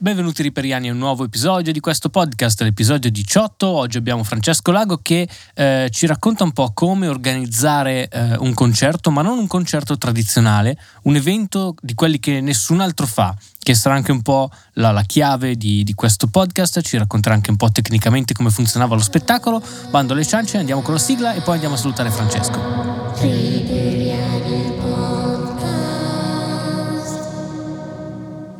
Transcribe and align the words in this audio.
Benvenuti 0.00 0.42
riperiani 0.42 0.88
a 0.88 0.92
un 0.92 0.98
nuovo 0.98 1.24
episodio 1.24 1.72
di 1.72 1.80
questo 1.80 2.08
podcast, 2.08 2.60
l'episodio 2.62 3.10
18. 3.10 3.66
Oggi 3.66 3.96
abbiamo 3.96 4.22
Francesco 4.22 4.70
Lago 4.70 5.00
che 5.02 5.28
eh, 5.54 5.88
ci 5.90 6.06
racconta 6.06 6.44
un 6.44 6.52
po' 6.52 6.70
come 6.72 7.08
organizzare 7.08 8.06
eh, 8.06 8.36
un 8.36 8.54
concerto, 8.54 9.10
ma 9.10 9.22
non 9.22 9.38
un 9.38 9.48
concerto 9.48 9.98
tradizionale, 9.98 10.78
un 11.02 11.16
evento 11.16 11.74
di 11.80 11.94
quelli 11.94 12.20
che 12.20 12.40
nessun 12.40 12.78
altro 12.78 13.06
fa, 13.06 13.34
che 13.58 13.74
sarà 13.74 13.96
anche 13.96 14.12
un 14.12 14.22
po' 14.22 14.52
la, 14.74 14.92
la 14.92 15.02
chiave 15.02 15.56
di, 15.56 15.82
di, 15.82 15.94
questo 15.94 16.28
podcast. 16.28 16.80
Ci 16.80 16.96
racconterà 16.96 17.34
anche 17.34 17.50
un 17.50 17.56
po' 17.56 17.72
tecnicamente 17.72 18.34
come 18.34 18.50
funzionava 18.50 18.94
lo 18.94 19.02
spettacolo. 19.02 19.60
Bando 19.90 20.12
alle 20.12 20.24
ciance, 20.24 20.58
andiamo 20.58 20.80
con 20.80 20.94
la 20.94 21.00
sigla 21.00 21.34
e 21.34 21.40
poi 21.40 21.54
andiamo 21.54 21.74
a 21.74 21.78
salutare 21.78 22.12
Francesco. 22.12 23.16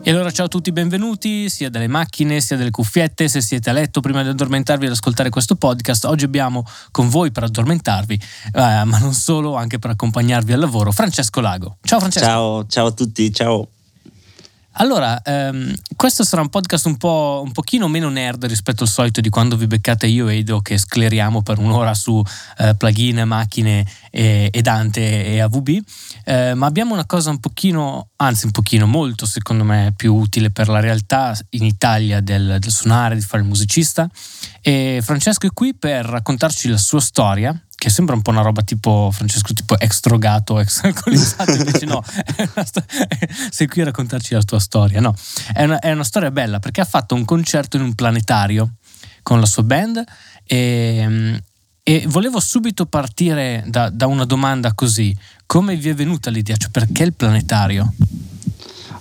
E 0.08 0.10
allora 0.10 0.30
ciao 0.30 0.46
a 0.46 0.48
tutti, 0.48 0.72
benvenuti 0.72 1.50
sia 1.50 1.68
dalle 1.68 1.86
macchine 1.86 2.40
sia 2.40 2.56
dalle 2.56 2.70
cuffiette, 2.70 3.28
se 3.28 3.42
siete 3.42 3.68
a 3.68 3.74
letto 3.74 4.00
prima 4.00 4.22
di 4.22 4.30
addormentarvi 4.30 4.86
ad 4.86 4.92
ascoltare 4.92 5.28
questo 5.28 5.54
podcast. 5.54 6.06
Oggi 6.06 6.24
abbiamo 6.24 6.64
con 6.90 7.10
voi 7.10 7.30
per 7.30 7.42
addormentarvi, 7.42 8.14
eh, 8.54 8.84
ma 8.84 8.98
non 9.00 9.12
solo, 9.12 9.54
anche 9.54 9.78
per 9.78 9.90
accompagnarvi 9.90 10.54
al 10.54 10.60
lavoro, 10.60 10.92
Francesco 10.92 11.40
Lago. 11.40 11.76
Ciao 11.82 11.98
Francesco. 11.98 12.24
Ciao, 12.24 12.66
ciao 12.66 12.86
a 12.86 12.92
tutti, 12.92 13.30
ciao. 13.30 13.68
Allora, 14.80 15.20
ehm, 15.22 15.74
questo 15.96 16.22
sarà 16.22 16.40
un 16.40 16.50
podcast 16.50 16.86
un, 16.86 16.96
po', 16.96 17.42
un 17.44 17.50
pochino 17.50 17.88
meno 17.88 18.08
nerd 18.08 18.44
rispetto 18.44 18.84
al 18.84 18.88
solito 18.88 19.20
di 19.20 19.28
quando 19.28 19.56
vi 19.56 19.66
beccate 19.66 20.06
io 20.06 20.28
e 20.28 20.38
Edo 20.38 20.60
che 20.60 20.78
scleriamo 20.78 21.42
per 21.42 21.58
un'ora 21.58 21.94
su 21.94 22.22
eh, 22.58 22.76
plugin, 22.76 23.22
macchine 23.26 23.84
e, 24.10 24.48
e, 24.52 24.62
Dante 24.62 25.26
e 25.26 25.40
AVB, 25.40 25.68
eh, 26.24 26.54
ma 26.54 26.66
abbiamo 26.66 26.94
una 26.94 27.06
cosa 27.06 27.30
un 27.30 27.40
pochino, 27.40 28.10
anzi 28.16 28.46
un 28.46 28.52
pochino 28.52 28.86
molto 28.86 29.26
secondo 29.26 29.64
me 29.64 29.92
più 29.96 30.14
utile 30.14 30.50
per 30.50 30.68
la 30.68 30.78
realtà 30.78 31.36
in 31.50 31.64
Italia 31.64 32.20
del, 32.20 32.58
del 32.60 32.70
suonare, 32.70 33.16
di 33.16 33.20
fare 33.20 33.42
il 33.42 33.48
musicista. 33.48 34.08
E 34.60 35.00
Francesco 35.02 35.46
è 35.48 35.50
qui 35.52 35.74
per 35.74 36.04
raccontarci 36.04 36.68
la 36.68 36.78
sua 36.78 37.00
storia 37.00 37.60
che 37.78 37.90
sembra 37.90 38.16
un 38.16 38.22
po' 38.22 38.30
una 38.30 38.42
roba 38.42 38.62
tipo 38.62 39.10
Francesco 39.12 39.54
tipo 39.54 39.78
ex 39.78 40.00
drogato, 40.00 40.58
ex 40.58 40.82
alcolizzato, 40.82 41.52
invece 41.54 41.86
no, 41.86 42.02
sei 43.50 43.68
qui 43.68 43.82
a 43.82 43.84
raccontarci 43.84 44.34
la 44.34 44.42
tua 44.42 44.58
storia, 44.58 45.00
no, 45.00 45.14
è 45.54 45.62
una, 45.62 45.78
è 45.78 45.92
una, 45.92 46.02
storia 46.02 46.32
bella 46.32 46.58
perché 46.58 46.80
ha 46.80 46.84
fatto 46.84 47.14
un 47.14 47.24
concerto 47.24 47.76
in 47.76 47.84
un 47.84 47.94
planetario 47.94 48.72
con 49.22 49.38
la 49.38 49.46
sua 49.46 49.62
band 49.62 50.02
e, 50.44 51.40
e 51.80 52.04
volevo 52.08 52.40
subito 52.40 52.86
partire 52.86 53.62
da, 53.68 53.90
da, 53.90 54.08
una 54.08 54.24
domanda 54.24 54.74
così, 54.74 55.16
come 55.46 55.76
vi 55.76 55.90
è 55.90 55.94
venuta 55.94 56.30
l'idea, 56.30 56.56
cioè 56.56 56.70
perché 56.70 57.04
il 57.04 57.14
planetario? 57.14 57.94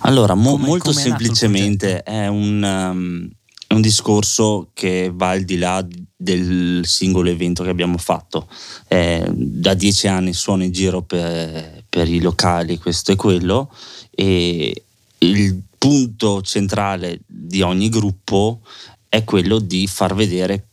Allora, 0.02 0.34
mo, 0.34 0.52
come, 0.52 0.66
molto 0.66 0.90
come 0.90 1.02
semplicemente 1.02 2.04
è 2.04 2.28
un... 2.28 2.62
Um 2.62 3.30
è 3.68 3.74
un 3.74 3.82
discorso 3.82 4.70
che 4.72 5.12
va 5.14 5.28
al 5.28 5.42
di 5.42 5.58
là 5.58 5.86
del 6.16 6.86
singolo 6.86 7.28
evento 7.28 7.62
che 7.62 7.68
abbiamo 7.68 7.98
fatto. 7.98 8.48
Eh, 8.88 9.30
da 9.30 9.74
dieci 9.74 10.08
anni 10.08 10.32
suono 10.32 10.64
in 10.64 10.72
giro 10.72 11.02
per, 11.02 11.84
per, 11.86 12.08
i 12.08 12.20
locali, 12.22 12.78
questo 12.78 13.12
e 13.12 13.16
quello, 13.16 13.70
e 14.10 14.84
il 15.18 15.60
punto 15.76 16.40
centrale 16.40 17.20
di 17.26 17.60
ogni 17.60 17.90
gruppo 17.90 18.60
è 19.06 19.22
quello 19.24 19.58
di 19.58 19.86
far 19.86 20.14
vedere 20.14 20.64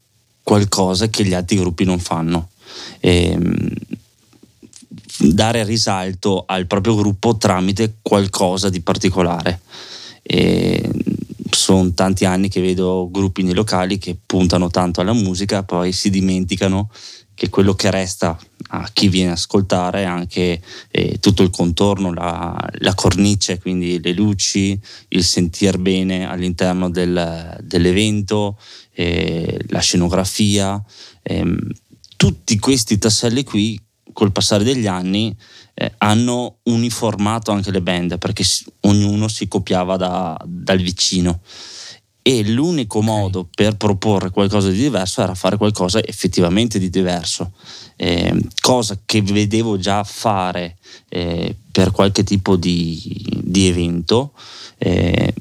qualcosa 0.42 1.10
che 1.10 1.26
gli 1.26 1.34
altri 1.34 1.58
gruppi 1.58 1.84
non 1.84 2.00
fanno. 2.00 2.52
E, 3.02 3.38
dare 5.18 5.66
risalto 5.66 6.44
al 6.46 6.66
proprio 6.66 6.96
gruppo 6.96 7.36
tramite 7.36 7.96
qualcosa 8.02 8.70
di 8.70 8.80
particolare. 8.80 9.60
E 10.22 10.90
sono 11.66 11.92
tanti 11.96 12.26
anni 12.26 12.48
che 12.48 12.62
vedo 12.62 13.10
gruppi 13.10 13.42
nei 13.42 13.56
locali 13.56 13.98
che 13.98 14.16
puntano 14.24 14.70
tanto 14.70 15.02
alla 15.02 15.14
musica, 15.14 15.64
poi 15.64 15.94
si 15.94 16.12
dimenticano 16.12 16.92
che 17.34 17.50
quello 17.50 17.74
che 17.74 17.90
resta 17.90 18.38
a 18.70 18.88
chi 18.94 19.10
viene 19.10 19.32
a 19.32 19.34
ascoltare 19.34 20.02
è 20.02 20.06
anche 20.06 20.62
eh, 20.92 21.18
tutto 21.20 21.42
il 21.42 21.50
contorno, 21.50 22.14
la, 22.14 22.56
la, 22.80 22.94
cornice, 22.94 23.58
quindi 23.58 24.00
le 24.00 24.14
luci, 24.14 24.80
il 25.08 25.24
sentir 25.24 25.80
bene 25.80 26.30
all'interno 26.30 26.92
del, 26.92 27.58
dell'evento, 27.64 28.60
eh, 28.94 29.60
la 29.70 29.80
scenografia. 29.80 30.80
Ehm, 31.24 31.58
tutti 32.16 32.60
questi 32.60 33.00
tasselli 33.00 33.44
qui, 33.44 33.82
col 34.14 34.32
passare 34.32 34.64
degli 34.64 34.86
anni, 34.86 35.36
eh, 35.76 35.94
hanno 36.00 36.58
uniformato 36.64 37.52
anche 37.52 37.70
le 37.70 37.82
band 37.82 38.18
perché 38.18 38.44
ognuno 38.82 39.28
si 39.28 39.48
copiava 39.48 39.98
da, 39.98 40.38
dal 40.44 40.80
vicino 40.80 41.42
e 42.28 42.44
l'unico 42.44 43.00
okay. 43.00 43.10
modo 43.10 43.48
per 43.54 43.76
proporre 43.76 44.32
qualcosa 44.32 44.70
di 44.70 44.78
diverso 44.78 45.22
era 45.22 45.36
fare 45.36 45.58
qualcosa 45.58 46.04
effettivamente 46.04 46.80
di 46.80 46.90
diverso, 46.90 47.52
eh, 47.98 48.36
cosa 48.62 48.98
che 49.06 49.22
vedevo 49.22 49.78
già 49.78 50.04
fare 50.04 50.78
eh, 51.10 51.56
per 51.72 51.92
qualche 51.92 52.24
tipo 52.24 52.56
di, 52.56 53.24
di 53.44 53.68
evento. 53.68 54.32
Eh, 54.80 55.34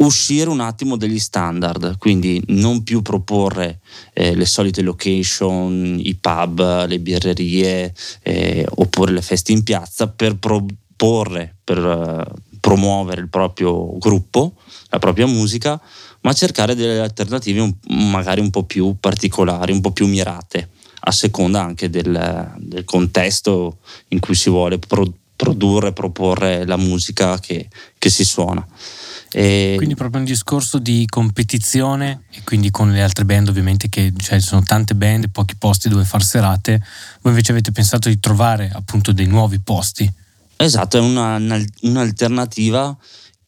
uscire 0.00 0.48
un 0.48 0.60
attimo 0.60 0.96
degli 0.96 1.18
standard, 1.18 1.98
quindi 1.98 2.42
non 2.48 2.82
più 2.82 3.02
proporre 3.02 3.80
eh, 4.12 4.34
le 4.34 4.46
solite 4.46 4.82
location, 4.82 5.98
i 5.98 6.14
pub, 6.14 6.86
le 6.86 6.98
birrerie 7.00 7.94
eh, 8.22 8.66
oppure 8.76 9.12
le 9.12 9.22
feste 9.22 9.52
in 9.52 9.62
piazza 9.62 10.08
per 10.08 10.36
proporre, 10.36 11.56
per 11.62 11.78
uh, 11.78 12.58
promuovere 12.60 13.20
il 13.20 13.28
proprio 13.28 13.96
gruppo, 13.98 14.54
la 14.88 14.98
propria 14.98 15.26
musica, 15.26 15.80
ma 16.22 16.32
cercare 16.32 16.74
delle 16.74 17.00
alternative 17.00 17.60
un, 17.60 17.74
magari 18.10 18.40
un 18.40 18.50
po' 18.50 18.64
più 18.64 18.96
particolari, 18.98 19.72
un 19.72 19.80
po' 19.80 19.92
più 19.92 20.06
mirate, 20.06 20.68
a 21.00 21.12
seconda 21.12 21.62
anche 21.62 21.88
del, 21.88 22.54
del 22.58 22.84
contesto 22.84 23.78
in 24.08 24.20
cui 24.20 24.34
si 24.34 24.50
vuole 24.50 24.78
pro- 24.78 25.12
produrre, 25.36 25.92
proporre 25.92 26.66
la 26.66 26.76
musica 26.76 27.38
che, 27.38 27.68
che 27.98 28.10
si 28.10 28.24
suona. 28.24 28.66
E... 29.32 29.74
Quindi 29.76 29.94
proprio 29.94 30.20
un 30.20 30.26
discorso 30.26 30.78
di 30.78 31.06
competizione 31.08 32.22
e 32.32 32.42
quindi 32.44 32.70
con 32.70 32.90
le 32.90 33.02
altre 33.02 33.24
band 33.24 33.48
ovviamente 33.48 33.88
che 33.88 34.12
cioè, 34.16 34.40
ci 34.40 34.46
sono 34.46 34.62
tante 34.62 34.94
band, 34.94 35.30
pochi 35.30 35.54
posti 35.56 35.88
dove 35.88 36.04
far 36.04 36.22
serate, 36.22 36.82
voi 37.20 37.32
invece 37.32 37.52
avete 37.52 37.70
pensato 37.70 38.08
di 38.08 38.18
trovare 38.18 38.70
appunto 38.74 39.12
dei 39.12 39.26
nuovi 39.26 39.60
posti. 39.60 40.10
Esatto, 40.56 40.98
è 40.98 41.00
una, 41.00 41.38
un'alternativa 41.82 42.96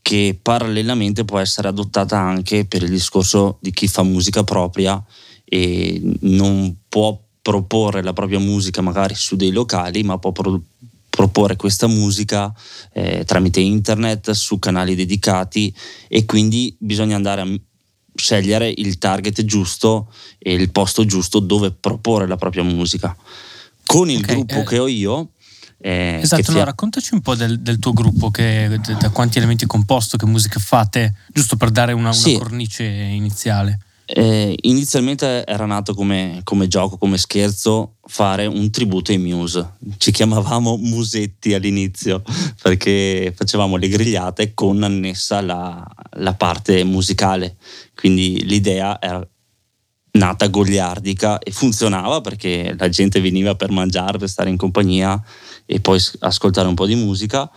che 0.00 0.38
parallelamente 0.40 1.24
può 1.24 1.38
essere 1.38 1.68
adottata 1.68 2.18
anche 2.18 2.64
per 2.64 2.82
il 2.82 2.90
discorso 2.90 3.58
di 3.60 3.70
chi 3.72 3.86
fa 3.86 4.02
musica 4.02 4.44
propria 4.44 5.02
e 5.44 6.00
non 6.20 6.74
può 6.88 7.20
proporre 7.42 8.02
la 8.02 8.12
propria 8.12 8.38
musica 8.38 8.80
magari 8.80 9.14
su 9.14 9.36
dei 9.36 9.50
locali, 9.50 10.02
ma 10.02 10.16
può 10.18 10.32
pro- 10.32 10.62
proporre 11.14 11.56
questa 11.56 11.88
musica 11.88 12.50
eh, 12.90 13.24
tramite 13.26 13.60
internet 13.60 14.30
su 14.30 14.58
canali 14.58 14.94
dedicati 14.94 15.72
e 16.08 16.24
quindi 16.24 16.74
bisogna 16.78 17.16
andare 17.16 17.42
a 17.42 17.46
scegliere 18.14 18.72
il 18.74 18.96
target 18.96 19.44
giusto 19.44 20.10
e 20.38 20.54
il 20.54 20.70
posto 20.70 21.04
giusto 21.04 21.38
dove 21.38 21.70
proporre 21.70 22.26
la 22.26 22.36
propria 22.36 22.62
musica. 22.62 23.14
Con 23.84 24.08
il 24.08 24.22
okay, 24.22 24.34
gruppo 24.34 24.60
eh, 24.60 24.64
che 24.64 24.78
ho 24.78 24.88
io. 24.88 25.28
Eh, 25.78 26.20
esatto, 26.22 26.50
allora 26.50 26.64
raccontaci 26.64 27.12
un 27.12 27.20
po' 27.20 27.34
del, 27.34 27.60
del 27.60 27.78
tuo 27.78 27.92
gruppo, 27.92 28.30
che, 28.30 28.80
da 28.98 29.10
quanti 29.10 29.36
elementi 29.36 29.64
è 29.64 29.66
composto, 29.66 30.16
che 30.16 30.24
musica 30.24 30.58
fate, 30.60 31.14
giusto 31.30 31.56
per 31.56 31.70
dare 31.70 31.92
una, 31.92 32.04
una 32.04 32.12
sì. 32.12 32.38
cornice 32.38 32.84
iniziale. 32.84 33.78
Eh, 34.14 34.54
inizialmente 34.64 35.42
era 35.46 35.64
nato 35.64 35.94
come, 35.94 36.42
come, 36.44 36.68
gioco, 36.68 36.98
come 36.98 37.16
scherzo, 37.16 37.94
fare 38.02 38.44
un 38.44 38.70
tributo 38.70 39.10
ai 39.10 39.16
Muse. 39.16 39.76
Ci 39.96 40.10
chiamavamo 40.10 40.76
Musetti 40.76 41.54
all'inizio 41.54 42.22
perché 42.60 43.32
facevamo 43.34 43.76
le 43.76 43.88
grigliate 43.88 44.52
con 44.52 44.82
annessa 44.82 45.40
la, 45.40 45.82
la 46.18 46.34
parte 46.34 46.84
musicale. 46.84 47.56
Quindi 47.94 48.44
l'idea 48.44 49.00
era 49.00 49.26
nata 50.12 50.48
goliardica 50.48 51.38
e 51.38 51.50
funzionava 51.50 52.20
perché 52.20 52.74
la 52.76 52.90
gente 52.90 53.18
veniva 53.18 53.54
per 53.54 53.70
mangiare, 53.70 54.18
per 54.18 54.28
stare 54.28 54.50
in 54.50 54.58
compagnia 54.58 55.18
e 55.64 55.80
poi 55.80 55.98
ascoltare 56.18 56.68
un 56.68 56.74
po' 56.74 56.84
di 56.84 56.96
musica 56.96 57.50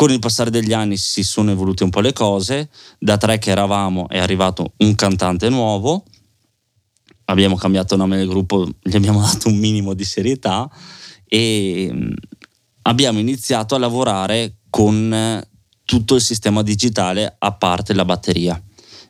con 0.00 0.10
il 0.10 0.18
passare 0.18 0.48
degli 0.48 0.72
anni 0.72 0.96
si 0.96 1.22
sono 1.22 1.50
evolute 1.50 1.84
un 1.84 1.90
po' 1.90 2.00
le 2.00 2.14
cose, 2.14 2.70
da 2.98 3.18
tre 3.18 3.38
che 3.38 3.50
eravamo 3.50 4.08
è 4.08 4.16
arrivato 4.16 4.72
un 4.78 4.94
cantante 4.94 5.50
nuovo, 5.50 6.04
abbiamo 7.26 7.54
cambiato 7.56 7.96
nome 7.96 8.16
del 8.16 8.26
gruppo, 8.26 8.66
gli 8.82 8.96
abbiamo 8.96 9.20
dato 9.20 9.48
un 9.48 9.58
minimo 9.58 9.92
di 9.92 10.04
serietà 10.04 10.70
e 11.26 11.90
mm, 11.92 12.12
abbiamo 12.84 13.18
iniziato 13.18 13.74
a 13.74 13.78
lavorare 13.78 14.54
con 14.70 15.46
tutto 15.84 16.14
il 16.14 16.22
sistema 16.22 16.62
digitale 16.62 17.36
a 17.38 17.52
parte 17.52 17.92
la 17.92 18.06
batteria. 18.06 18.58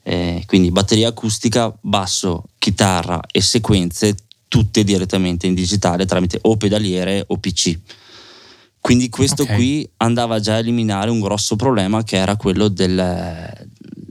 Eh, 0.03 0.43
quindi 0.45 0.73
batteria 0.73 1.11
acustica, 1.11 1.73
basso, 1.83 2.47
chitarra 2.59 3.21
e 3.31 3.41
sequenze 3.41 4.17
tutte 4.49 4.83
direttamente 4.83 5.47
in 5.47 5.55
digitale 5.55 6.05
tramite 6.05 6.41
o 6.43 6.57
pedaliere 6.57 7.23
o 7.29 7.37
PC. 7.37 7.79
Quindi 8.81 9.09
questo 9.11 9.43
okay. 9.43 9.57
qui 9.57 9.91
andava 9.99 10.41
già 10.41 10.55
a 10.55 10.59
eliminare 10.59 11.11
un 11.11 11.21
grosso 11.21 11.55
problema 11.55 12.03
che 12.03 12.17
era 12.17 12.37
quello 12.37 12.69
del, 12.69 13.69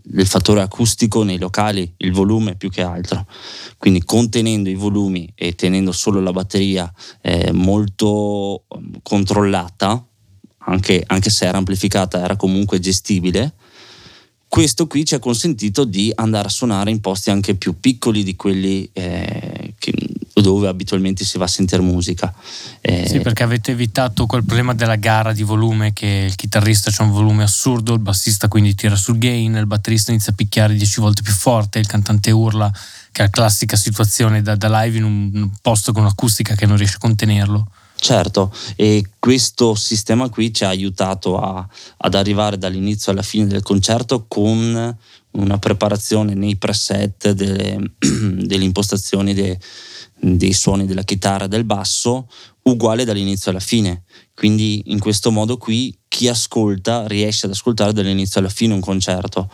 del 0.10 0.28
fattore 0.28 0.62
acustico 0.62 1.24
nei 1.24 1.40
locali, 1.40 1.92
il 1.98 2.12
volume 2.12 2.56
più 2.56 2.70
che 2.70 2.82
altro. 2.82 3.26
Quindi 3.78 4.04
contenendo 4.04 4.70
i 4.70 4.76
volumi 4.76 5.32
e 5.36 5.56
tenendo 5.56 5.92
solo 5.92 6.20
la 6.20 6.32
batteria 6.32 6.92
eh, 7.22 7.52
molto 7.52 8.66
mm, 8.78 8.96
controllata, 9.02 10.04
anche, 10.60 11.04
anche 11.06 11.30
se 11.30 11.46
era 11.46 11.58
amplificata, 11.58 12.24
era 12.24 12.36
comunque 12.36 12.80
gestibile. 12.80 13.54
Questo 14.48 14.88
qui 14.88 15.06
ci 15.06 15.16
ha 15.16 15.20
consentito 15.20 15.84
di 15.84 16.12
andare 16.14 16.48
a 16.48 16.52
suonare 16.52 16.90
in 16.90 17.02
posti 17.02 17.30
anche 17.30 17.56
più 17.56 17.80
piccoli 17.80 18.24
di 18.24 18.36
quelli 18.36 18.90
eh, 18.94 19.74
che, 19.78 19.94
dove 20.42 20.68
abitualmente 20.68 21.24
si 21.24 21.38
va 21.38 21.46
a 21.46 21.48
sentire 21.48 21.82
musica. 21.82 22.34
Eh, 22.82 23.08
sì, 23.08 23.20
perché 23.20 23.44
avete 23.44 23.72
evitato 23.72 24.26
quel 24.26 24.44
problema 24.44 24.74
della 24.74 24.96
gara 24.96 25.32
di 25.34 25.44
volume 25.44 25.94
che 25.94 26.26
il 26.28 26.36
chitarrista 26.36 26.92
ha 26.96 27.04
un 27.04 27.12
volume 27.12 27.44
assurdo, 27.44 27.94
il 27.94 28.00
bassista 28.00 28.48
quindi 28.48 28.76
tira 28.76 28.96
sul 28.96 29.18
gain, 29.18 29.56
il 29.56 29.68
batterista 29.68 30.12
inizia 30.12 30.32
a 30.32 30.36
picchiare 30.36 30.76
10 30.76 31.02
volte 31.02 31.22
più 31.22 31.34
forte, 31.34 31.80
il 31.80 31.88
cantante 31.88 32.32
urla, 32.32 32.72
che 33.12 33.22
è 33.22 33.26
la 33.26 33.32
classica 33.32 33.76
situazione 33.76 34.42
da, 34.42 34.56
da 34.56 34.82
live 34.82 34.98
in 34.98 35.04
un 35.04 35.50
posto 35.62 35.92
con 35.92 36.04
un'acustica 36.04 36.56
che 36.56 36.66
non 36.66 36.78
riesce 36.78 36.96
a 36.96 37.00
contenerlo. 37.00 37.68
Certo, 38.02 38.54
e 38.78 39.04
questo 39.20 39.76
sistema 39.76 40.30
qui 40.30 40.54
ci 40.54 40.64
ha 40.64 40.70
aiutato 40.70 41.38
a, 41.38 41.68
ad 41.98 42.16
arrivare 42.16 42.58
dall'inizio 42.58 43.12
alla 43.12 43.22
fine 43.22 43.46
del 43.46 43.62
concerto 43.62 44.26
con 44.26 44.98
una 45.32 45.58
preparazione 45.58 46.34
nei 46.34 46.56
preset 46.56 47.32
delle, 47.32 47.78
delle 48.00 48.64
impostazioni 48.64 49.34
de, 49.34 49.60
dei 50.20 50.54
suoni 50.54 50.86
della 50.86 51.04
chitarra 51.04 51.46
e 51.46 51.48
del 51.48 51.64
basso 51.64 52.28
uguale 52.64 53.06
dall'inizio 53.06 53.52
alla 53.52 53.60
fine. 53.60 54.04
Quindi 54.34 54.84
in 54.88 55.00
questo 55.00 55.32
modo 55.32 55.58
qui 55.58 55.98
chi 56.08 56.28
ascolta 56.28 57.08
riesce 57.08 57.46
ad 57.46 57.52
ascoltare 57.52 57.94
dall'inizio 57.94 58.40
alla 58.40 58.50
fine 58.50 58.74
un 58.74 58.80
concerto. 58.80 59.50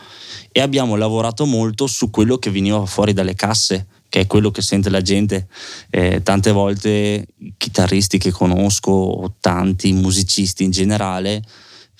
E 0.52 0.60
abbiamo 0.60 0.96
lavorato 0.96 1.44
molto 1.46 1.86
su 1.86 2.10
quello 2.10 2.38
che 2.38 2.50
veniva 2.50 2.84
fuori 2.86 3.12
dalle 3.12 3.34
casse, 3.34 3.86
che 4.08 4.20
è 4.20 4.26
quello 4.26 4.50
che 4.50 4.62
sente 4.62 4.90
la 4.90 5.02
gente. 5.02 5.48
Eh, 5.90 6.22
tante 6.22 6.52
volte 6.52 7.26
i 7.38 7.54
chitarristi 7.56 8.18
che 8.18 8.30
conosco, 8.30 8.90
o 8.90 9.34
tanti 9.40 9.92
musicisti 9.92 10.64
in 10.64 10.70
generale, 10.70 11.42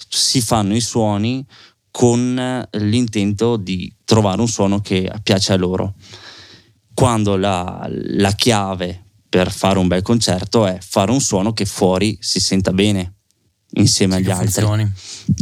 si 0.09 0.41
fanno 0.41 0.75
i 0.75 0.81
suoni 0.81 1.45
con 1.91 2.69
l'intento 2.73 3.57
di 3.57 3.91
trovare 4.05 4.41
un 4.41 4.49
suono 4.49 4.81
che 4.81 5.11
piace 5.23 5.55
a 5.55 5.57
loro 5.57 5.95
quando 6.97 7.37
la, 7.37 7.87
la 7.91 8.33
chiave 8.33 9.03
per 9.29 9.53
fare 9.53 9.79
un 9.79 9.87
bel 9.87 10.01
concerto 10.01 10.65
è 10.65 10.79
fare 10.81 11.11
un 11.11 11.21
suono 11.21 11.53
che 11.53 11.67
fuori 11.67 12.17
si 12.23 12.41
senta 12.41 12.73
bene 12.73 13.17
insieme 13.75 14.15
sì, 14.15 14.21
agli 14.21 14.31
altri. 14.31 14.47
Funzioni. 14.47 14.93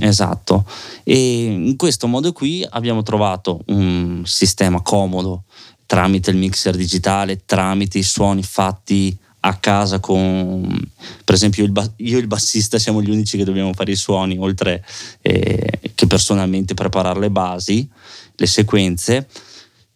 Esatto. 0.00 0.66
E 1.04 1.44
in 1.44 1.76
questo 1.76 2.08
modo 2.08 2.32
qui 2.32 2.66
abbiamo 2.68 3.04
trovato 3.04 3.60
un 3.66 4.22
sistema 4.26 4.82
comodo 4.82 5.44
tramite 5.86 6.30
il 6.30 6.38
mixer 6.38 6.74
digitale, 6.74 7.44
tramite 7.44 7.98
i 7.98 8.02
suoni 8.02 8.42
fatti 8.42 9.16
a 9.46 9.54
casa 9.54 10.00
con 10.00 10.90
per 11.24 11.34
esempio 11.36 11.70
io 11.96 12.16
e 12.16 12.20
il 12.20 12.26
bassista 12.26 12.80
siamo 12.80 13.00
gli 13.00 13.10
unici 13.10 13.36
che 13.36 13.44
dobbiamo 13.44 13.74
fare 13.74 13.92
i 13.92 13.96
suoni 13.96 14.36
oltre 14.38 14.84
eh, 15.20 15.92
che 15.94 16.06
personalmente 16.08 16.74
preparare 16.74 17.20
le 17.20 17.30
basi, 17.30 17.88
le 18.34 18.46
sequenze 18.46 19.28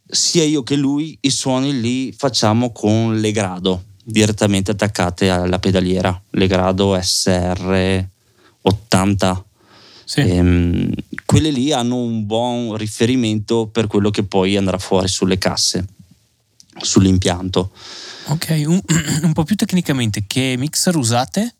sia 0.08 0.44
io 0.44 0.62
che 0.62 0.76
lui 0.76 1.16
i 1.20 1.30
suoni 1.30 1.80
li 1.80 2.14
facciamo 2.16 2.72
con 2.72 3.20
le 3.20 3.30
grado 3.32 3.84
direttamente 4.02 4.70
attaccate 4.70 5.28
alla 5.28 5.58
pedaliera, 5.58 6.18
le 6.30 6.46
grado 6.46 6.98
SR 7.00 8.08
80. 8.62 9.44
Sì. 10.04 10.20
Ehm, 10.20 10.90
quelle 11.26 11.50
lì 11.50 11.72
hanno 11.72 11.96
un 11.96 12.24
buon 12.24 12.74
riferimento 12.76 13.66
per 13.66 13.86
quello 13.86 14.08
che 14.10 14.22
poi 14.22 14.56
andrà 14.56 14.78
fuori 14.78 15.08
sulle 15.08 15.36
casse, 15.36 15.84
sull'impianto. 16.80 17.70
Ok, 18.28 18.62
un, 18.66 18.80
un 19.22 19.32
po' 19.34 19.44
più 19.44 19.56
tecnicamente, 19.56 20.24
che 20.26 20.54
mixer 20.56 20.96
usate? 20.96 21.54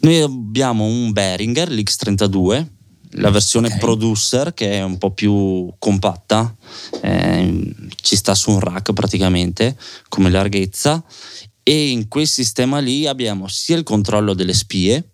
Noi 0.00 0.20
abbiamo 0.20 0.84
un 0.84 1.12
Behringer, 1.12 1.68
l'X32, 1.68 2.66
la 3.12 3.30
versione 3.30 3.68
okay. 3.68 3.78
producer 3.78 4.54
che 4.54 4.72
è 4.72 4.82
un 4.82 4.98
po' 4.98 5.12
più 5.12 5.72
compatta, 5.78 6.54
eh, 7.00 7.74
ci 8.02 8.16
sta 8.16 8.34
su 8.34 8.50
un 8.50 8.60
rack 8.60 8.92
praticamente 8.92 9.76
come 10.08 10.30
larghezza 10.30 11.02
e 11.62 11.88
in 11.90 12.08
quel 12.08 12.26
sistema 12.26 12.78
lì 12.78 13.06
abbiamo 13.06 13.46
sia 13.48 13.76
il 13.76 13.82
controllo 13.82 14.34
delle 14.34 14.54
spie, 14.54 15.10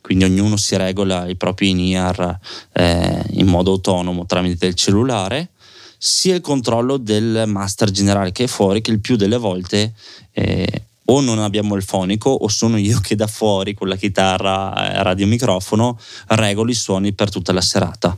quindi 0.00 0.24
ognuno 0.24 0.56
si 0.56 0.76
regola 0.76 1.28
i 1.28 1.36
propri 1.36 1.70
in-ear 1.70 2.38
eh, 2.72 3.24
in 3.32 3.46
modo 3.46 3.72
autonomo 3.72 4.26
tramite 4.26 4.66
il 4.66 4.74
cellulare, 4.74 5.50
sia 5.98 6.34
il 6.34 6.40
controllo 6.40 6.96
del 6.96 7.44
master 7.46 7.90
generale 7.90 8.32
che 8.32 8.44
è 8.44 8.46
fuori 8.46 8.80
che 8.80 8.90
il 8.90 9.00
più 9.00 9.16
delle 9.16 9.36
volte 9.36 9.92
eh, 10.32 10.84
o 11.10 11.20
non 11.20 11.40
abbiamo 11.40 11.74
il 11.74 11.82
fonico 11.82 12.30
o 12.30 12.48
sono 12.48 12.76
io 12.76 13.00
che 13.00 13.16
da 13.16 13.26
fuori 13.26 13.74
con 13.74 13.88
la 13.88 13.96
chitarra 13.96 14.92
eh, 14.92 15.02
radiomicrofono 15.02 15.98
regolo 16.28 16.70
i 16.70 16.74
suoni 16.74 17.12
per 17.12 17.30
tutta 17.30 17.52
la 17.52 17.60
serata. 17.60 18.16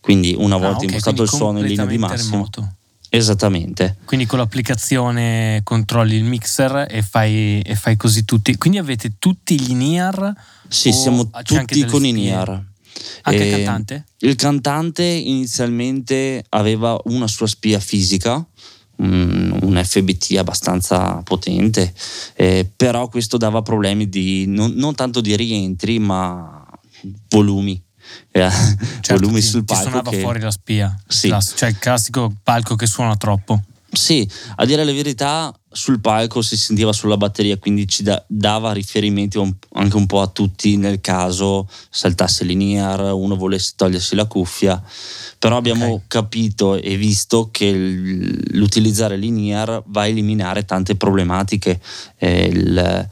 Quindi 0.00 0.34
una 0.38 0.56
ah, 0.56 0.58
volta 0.58 0.74
ah, 0.74 0.76
okay, 0.76 0.86
impostato 0.86 1.22
il 1.22 1.28
suono 1.28 1.58
in 1.60 1.66
linea 1.66 1.86
di 1.86 1.98
massimo. 1.98 2.32
Remoto. 2.32 2.74
Esattamente. 3.08 3.96
Quindi 4.04 4.26
con 4.26 4.38
l'applicazione 4.38 5.60
controlli 5.64 6.16
il 6.16 6.24
mixer 6.24 6.86
e 6.90 7.02
fai, 7.02 7.62
e 7.62 7.74
fai 7.74 7.96
così 7.96 8.24
tutti. 8.24 8.56
Quindi 8.56 8.78
avete 8.78 9.12
tutti 9.18 9.58
gli 9.58 9.74
NIR? 9.74 10.32
Sì, 10.68 10.92
siamo 10.92 11.30
tutti 11.42 11.84
con 11.86 12.04
i 12.04 12.12
NIR. 12.12 12.64
Anche 13.22 13.44
il 13.44 13.54
cantante? 13.54 14.04
Il 14.18 14.34
cantante 14.34 15.04
inizialmente 15.04 16.44
aveva 16.50 16.98
una 17.04 17.26
sua 17.26 17.46
spia 17.46 17.80
fisica 17.80 18.44
un, 18.96 19.80
FBT 19.82 20.36
abbastanza 20.38 21.20
potente, 21.22 21.92
eh, 22.34 22.70
però 22.76 23.08
questo 23.08 23.36
dava 23.36 23.62
problemi 23.62 24.08
di, 24.08 24.46
non, 24.46 24.72
non 24.72 24.94
tanto 24.94 25.20
di 25.20 25.36
rientri 25.36 25.98
ma 25.98 26.64
volumi. 27.28 27.82
Eh, 28.30 28.48
certo, 29.00 29.16
volumi 29.16 29.40
sul 29.40 29.64
palco. 29.64 29.82
Ti 29.82 29.90
suonava 29.90 30.10
che... 30.10 30.20
fuori 30.20 30.40
la 30.40 30.50
spia, 30.50 30.96
sì. 31.06 31.34
cioè 31.56 31.68
il 31.68 31.78
classico 31.78 32.32
palco 32.42 32.74
che 32.76 32.86
suona 32.86 33.16
troppo. 33.16 33.62
Sì, 33.96 34.28
a 34.56 34.66
dire 34.66 34.84
la 34.84 34.92
verità, 34.92 35.58
sul 35.70 36.00
palco 36.00 36.42
si 36.42 36.56
sentiva 36.56 36.92
sulla 36.92 37.16
batteria, 37.16 37.56
quindi 37.56 37.88
ci 37.88 38.02
da, 38.02 38.22
dava 38.28 38.72
riferimenti 38.72 39.38
un, 39.38 39.52
anche 39.72 39.96
un 39.96 40.04
po' 40.06 40.20
a 40.20 40.26
tutti 40.26 40.76
nel 40.76 41.00
caso 41.00 41.66
saltasse 41.88 42.44
l'iniar, 42.44 43.14
uno 43.14 43.36
volesse 43.36 43.72
togliersi 43.74 44.14
la 44.14 44.26
cuffia, 44.26 44.82
però 45.38 45.56
abbiamo 45.56 45.86
okay. 45.86 46.04
capito 46.08 46.74
e 46.76 46.96
visto 46.96 47.48
che 47.50 47.72
l'utilizzare 47.72 49.16
l'iniar 49.16 49.82
va 49.86 50.02
a 50.02 50.06
eliminare 50.06 50.66
tante 50.66 50.94
problematiche, 50.96 51.80
eh, 52.18 52.44
il 52.46 53.08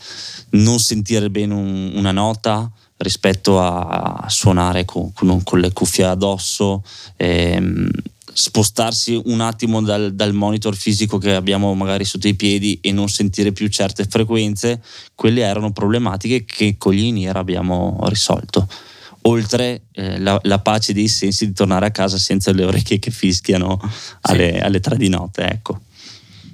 non 0.50 0.78
sentire 0.78 1.30
bene 1.30 1.54
un, 1.54 1.92
una 1.94 2.12
nota 2.12 2.70
rispetto 2.98 3.60
a, 3.60 4.26
suonare 4.28 4.84
con, 4.84 5.12
con, 5.12 5.42
con, 5.42 5.60
le 5.60 5.72
cuffie 5.72 6.04
addosso. 6.04 6.82
Ehm, 7.16 7.90
spostarsi 8.34 9.20
un 9.26 9.40
attimo 9.40 9.80
dal, 9.80 10.12
dal, 10.14 10.34
monitor 10.34 10.74
fisico 10.74 11.18
che 11.18 11.34
abbiamo 11.34 11.72
magari 11.74 12.04
sotto 12.04 12.28
i 12.28 12.34
piedi 12.34 12.78
e 12.80 12.92
non 12.92 13.08
sentire 13.08 13.52
più 13.52 13.68
certe 13.68 14.04
frequenze, 14.04 14.82
quelle 15.14 15.42
erano 15.42 15.72
problematiche 15.72 16.44
che 16.44 16.76
con 16.76 16.92
gli 16.92 17.04
in 17.04 17.30
abbiamo 17.30 17.98
risolto. 18.02 18.68
Oltre 19.22 19.84
eh, 19.92 20.18
la, 20.18 20.38
la, 20.42 20.58
pace 20.58 20.92
dei 20.92 21.08
sensi 21.08 21.46
di 21.46 21.52
tornare 21.52 21.86
a 21.86 21.90
casa 21.90 22.18
senza 22.18 22.52
le 22.52 22.64
orecchie 22.64 22.98
che 22.98 23.10
fischiano 23.10 23.80
alle, 24.22 24.52
sì. 24.52 24.58
alle 24.58 24.80
tre 24.80 24.96
di 24.96 25.08
notte. 25.08 25.48
Ecco. 25.48 25.80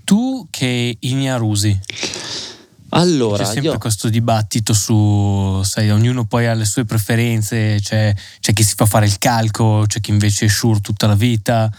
Tu 0.04 0.46
che 0.50 0.96
in 1.00 1.38
usi? 1.40 1.76
Allora, 2.90 3.44
c'è 3.44 3.52
sempre 3.52 3.72
io... 3.72 3.78
questo 3.78 4.08
dibattito 4.08 4.72
su, 4.72 5.60
sai, 5.62 5.90
ognuno 5.90 6.24
poi 6.24 6.46
ha 6.46 6.54
le 6.54 6.64
sue 6.64 6.84
preferenze, 6.84 7.78
c'è, 7.80 8.14
c'è, 8.40 8.52
chi 8.52 8.64
si 8.64 8.74
fa 8.74 8.86
fare 8.86 9.06
il 9.06 9.18
calco, 9.18 9.84
c'è 9.86 10.00
chi 10.00 10.10
invece 10.10 10.46
è 10.46 10.48
sure 10.48 10.80
tutta 10.80 11.06
la 11.06 11.14
vita. 11.14 11.72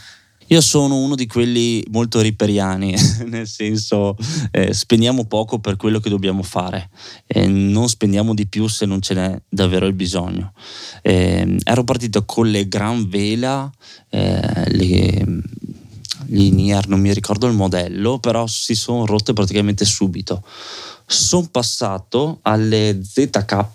Io 0.48 0.60
sono 0.60 0.98
uno 0.98 1.16
di 1.16 1.28
quelli 1.28 1.84
molto 1.92 2.20
riperiani, 2.20 2.94
nel 3.28 3.48
senso 3.48 4.18
eh, 4.52 4.74
spendiamo 4.74 5.26
poco 5.26 5.60
per 5.60 5.78
quello 5.78 6.00
che 6.00 6.10
dobbiamo 6.10 6.44
fare, 6.44 6.90
e 7.26 7.48
non 7.48 7.90
spendiamo 7.90 8.34
di 8.34 8.48
più 8.48 8.68
se 8.68 8.86
non 8.86 9.02
ce 9.02 9.14
n'è 9.14 9.42
davvero 9.50 9.88
il 9.88 9.94
bisogno. 9.94 10.54
Eh, 11.02 11.58
ero 11.64 11.84
partito 11.84 12.26
con 12.26 12.50
le 12.50 12.68
Gran 12.68 13.08
Vela, 13.08 13.70
eh, 14.10 14.70
le, 14.72 15.26
Linear, 16.28 16.88
non 16.88 17.00
mi 17.00 17.14
ricordo 17.14 17.48
il 17.48 17.54
modello, 17.54 18.20
però 18.20 18.48
si 18.48 18.76
sono 18.76 19.06
rotte 19.06 19.34
praticamente 19.34 19.84
subito 19.84 20.44
sono 21.14 21.48
passato 21.52 22.40
alle 22.44 23.02
ZK, 23.04 23.66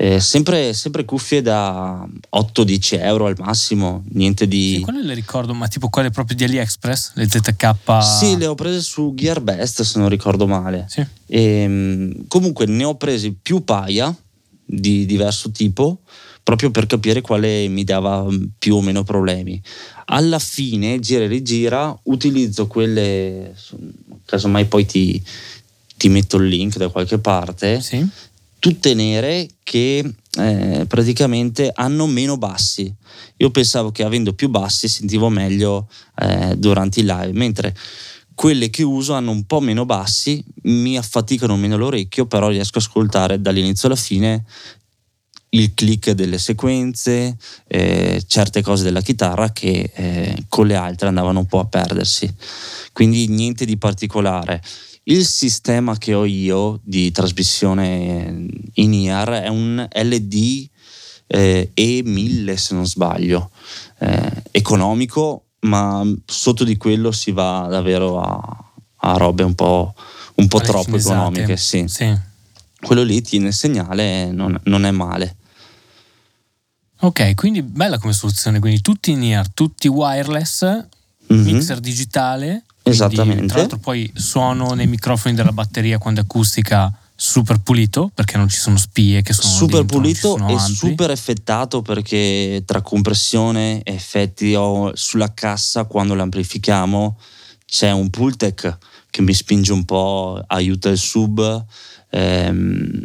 eh, 0.00 0.20
sempre, 0.20 0.72
sempre, 0.74 1.04
cuffie 1.04 1.42
da 1.42 2.06
8-10 2.30 3.02
euro 3.02 3.26
al 3.26 3.34
massimo, 3.36 4.04
niente 4.10 4.46
di... 4.46 4.76
Sì, 4.76 4.82
quelle 4.82 5.02
le 5.02 5.14
ricordo, 5.14 5.54
ma 5.54 5.66
tipo 5.66 5.88
quelle 5.88 6.10
proprio 6.10 6.36
di 6.36 6.44
AliExpress, 6.44 7.14
le 7.14 7.28
ZK? 7.28 7.74
Sì, 8.00 8.36
le 8.36 8.46
ho 8.46 8.54
prese 8.54 8.80
su 8.80 9.12
Gearbest 9.16 9.82
se 9.82 9.98
non 9.98 10.08
ricordo 10.08 10.46
male. 10.46 10.86
Sì. 10.88 11.04
E, 11.26 11.42
ehm, 11.42 12.28
comunque 12.28 12.66
ne 12.66 12.84
ho 12.84 12.94
presi 12.94 13.32
più 13.32 13.64
paia 13.64 14.14
di 14.64 15.04
diverso 15.04 15.50
tipo 15.50 16.02
proprio 16.48 16.70
per 16.70 16.86
capire 16.86 17.20
quale 17.20 17.68
mi 17.68 17.84
dava 17.84 18.26
più 18.56 18.76
o 18.76 18.80
meno 18.80 19.02
problemi. 19.02 19.60
Alla 20.06 20.38
fine, 20.38 20.98
gira 20.98 21.24
e 21.24 21.26
rigira, 21.26 21.94
utilizzo 22.04 22.66
quelle, 22.66 23.54
casomai 24.24 24.64
poi 24.64 24.86
ti, 24.86 25.22
ti 25.98 26.08
metto 26.08 26.38
il 26.38 26.48
link 26.48 26.78
da 26.78 26.88
qualche 26.88 27.18
parte, 27.18 27.82
sì. 27.82 28.06
tutte 28.58 28.94
nere 28.94 29.48
che 29.62 30.10
eh, 30.38 30.84
praticamente 30.88 31.70
hanno 31.74 32.06
meno 32.06 32.38
bassi. 32.38 32.90
Io 33.38 33.50
pensavo 33.50 33.90
che 33.90 34.04
avendo 34.04 34.32
più 34.32 34.48
bassi 34.48 34.88
sentivo 34.88 35.28
meglio 35.28 35.88
eh, 36.20 36.56
durante 36.56 37.00
i 37.00 37.04
live, 37.04 37.32
mentre 37.32 37.76
quelle 38.34 38.70
che 38.70 38.84
uso 38.84 39.14
hanno 39.14 39.32
un 39.32 39.44
po' 39.44 39.60
meno 39.60 39.84
bassi, 39.84 40.42
mi 40.62 40.96
affaticano 40.96 41.56
meno 41.56 41.76
l'orecchio, 41.76 42.26
però 42.26 42.48
riesco 42.48 42.78
a 42.78 42.80
ascoltare 42.80 43.40
dall'inizio 43.40 43.88
alla 43.88 43.96
fine 43.96 44.44
il 45.50 45.74
click 45.74 46.10
delle 46.12 46.38
sequenze, 46.38 47.36
eh, 47.66 48.22
certe 48.26 48.62
cose 48.62 48.84
della 48.84 49.00
chitarra 49.00 49.50
che 49.50 49.90
eh, 49.92 50.44
con 50.48 50.66
le 50.66 50.76
altre 50.76 51.08
andavano 51.08 51.40
un 51.40 51.46
po' 51.46 51.58
a 51.58 51.66
perdersi. 51.66 52.32
Quindi 52.92 53.26
niente 53.28 53.64
di 53.64 53.76
particolare. 53.76 54.62
Il 55.08 55.24
sistema 55.24 55.96
che 55.96 56.12
ho 56.12 56.26
io 56.26 56.80
di 56.82 57.10
trasmissione 57.10 58.46
in 58.74 58.92
IAR 58.92 59.30
è 59.42 59.48
un 59.48 59.88
LD 59.90 60.68
eh, 61.26 61.72
E1000 61.74 62.54
se 62.54 62.74
non 62.74 62.86
sbaglio, 62.86 63.50
eh, 64.00 64.42
economico, 64.50 65.44
ma 65.60 66.04
sotto 66.26 66.62
di 66.62 66.76
quello 66.76 67.10
si 67.10 67.32
va 67.32 67.66
davvero 67.70 68.20
a, 68.20 68.72
a 68.96 69.16
robe 69.16 69.44
un 69.44 69.54
po', 69.54 69.94
un 70.34 70.46
po 70.46 70.60
troppo 70.60 70.96
economiche. 70.96 71.56
Sì. 71.56 71.88
sì. 71.88 72.14
Quello 72.78 73.02
lì 73.02 73.22
tiene 73.22 73.48
il 73.48 73.54
segnale, 73.54 74.30
non, 74.30 74.60
non 74.64 74.84
è 74.84 74.90
male. 74.90 75.36
Ok, 77.00 77.34
quindi 77.34 77.62
bella 77.62 77.98
come 77.98 78.12
soluzione, 78.12 78.58
quindi 78.58 78.82
tutti 78.82 79.12
in 79.12 79.22
ear, 79.22 79.48
tutti 79.54 79.88
wireless, 79.88 80.64
mm-hmm. 81.32 81.44
mixer 81.44 81.80
digitale 81.80 82.64
Esattamente. 82.88 83.46
Tra 83.46 83.58
l'altro 83.58 83.78
poi 83.78 84.10
suono 84.14 84.74
nei 84.74 84.86
microfoni 84.86 85.34
della 85.34 85.52
batteria 85.52 85.98
quando 85.98 86.20
è 86.20 86.24
acustica 86.24 86.92
super 87.20 87.58
pulito 87.58 88.12
perché 88.14 88.36
non 88.36 88.48
ci 88.48 88.58
sono 88.58 88.76
spie 88.76 89.22
che 89.22 89.32
sono 89.32 89.52
super 89.52 89.80
dentro, 89.80 89.98
pulito 89.98 90.36
e 90.36 90.54
ampli. 90.54 90.74
super 90.74 91.10
effettato 91.10 91.82
perché 91.82 92.62
tra 92.64 92.80
compressione 92.80 93.82
e 93.82 93.94
effetti 93.94 94.54
ho 94.54 94.94
sulla 94.94 95.34
cassa 95.34 95.84
quando 95.84 96.14
l'amplifichiamo 96.14 97.18
c'è 97.66 97.90
un 97.90 98.08
Pultec 98.08 98.78
che 99.10 99.22
mi 99.22 99.34
spinge 99.34 99.72
un 99.72 99.84
po' 99.84 100.40
aiuta 100.46 100.90
il 100.90 100.96
sub 100.96 101.64
ehm, 102.10 103.02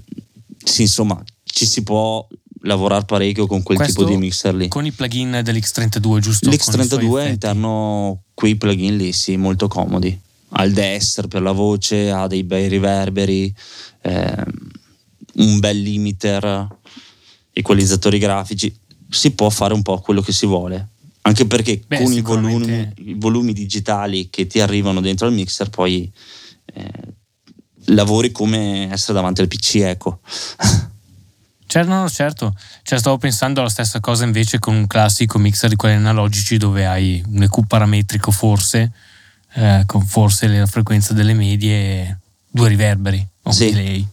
sì, 0.63 0.83
insomma 0.83 1.19
ci 1.43 1.65
si 1.65 1.81
può 1.81 2.25
lavorare 2.63 3.05
parecchio 3.05 3.47
con 3.47 3.63
quel 3.63 3.77
Questo 3.77 4.01
tipo 4.01 4.11
di 4.11 4.17
mixer 4.17 4.55
lì. 4.55 4.67
Con 4.67 4.85
i 4.85 4.91
plugin 4.91 5.41
dell'X32, 5.43 6.19
giusto? 6.19 6.49
L'X32 6.49 7.29
interno 7.29 8.23
quei 8.33 8.55
plugin 8.55 8.97
lì, 8.97 9.13
sì, 9.13 9.37
molto 9.37 9.67
comodi. 9.67 10.17
Ha 10.55 10.63
il 10.63 10.73
Desser 10.73 11.27
per 11.27 11.41
la 11.41 11.51
voce, 11.51 12.11
ha 12.11 12.27
dei 12.27 12.43
bei 12.43 12.67
riverberi, 12.67 13.53
ehm, 14.01 14.43
un 15.35 15.59
bel 15.59 15.81
limiter, 15.81 16.67
equalizzatori 17.51 18.19
grafici. 18.19 18.75
Si 19.09 19.31
può 19.31 19.49
fare 19.49 19.73
un 19.73 19.81
po' 19.81 19.99
quello 19.99 20.21
che 20.21 20.31
si 20.31 20.45
vuole. 20.45 20.89
Anche 21.21 21.45
perché 21.45 21.81
Beh, 21.87 22.03
con 22.03 22.11
i 22.11 22.21
volumi, 22.21 22.93
i 22.97 23.15
volumi, 23.17 23.53
digitali 23.53 24.29
che 24.29 24.45
ti 24.45 24.59
arrivano 24.59 24.99
dentro 24.99 25.25
al 25.25 25.33
mixer, 25.33 25.69
poi 25.69 26.11
eh, 26.73 26.91
lavori 27.85 28.31
come 28.31 28.91
essere 28.91 29.13
davanti 29.13 29.41
al 29.41 29.47
PC, 29.47 29.75
ecco. 29.75 30.19
Certo, 31.65 31.89
no, 31.91 32.07
certo. 32.09 32.55
Cioè, 32.83 32.99
stavo 32.99 33.17
pensando 33.17 33.59
alla 33.59 33.69
stessa 33.69 33.99
cosa 33.99 34.25
invece 34.25 34.59
con 34.59 34.75
un 34.75 34.87
classico 34.87 35.39
mixer 35.39 35.69
di 35.69 35.75
quelli 35.75 35.95
analogici 35.95 36.57
dove 36.57 36.85
hai 36.85 37.23
un 37.27 37.41
EQ 37.43 37.65
parametrico 37.67 38.31
forse, 38.31 38.91
eh, 39.53 39.83
con 39.85 40.05
forse 40.05 40.47
la 40.47 40.65
frequenza 40.65 41.13
delle 41.13 41.33
medie 41.33 42.19
due 42.49 42.69
riverberi 42.69 43.27
o 43.43 43.49
un 43.49 43.55
sì. 43.55 43.71
delay. 43.71 44.07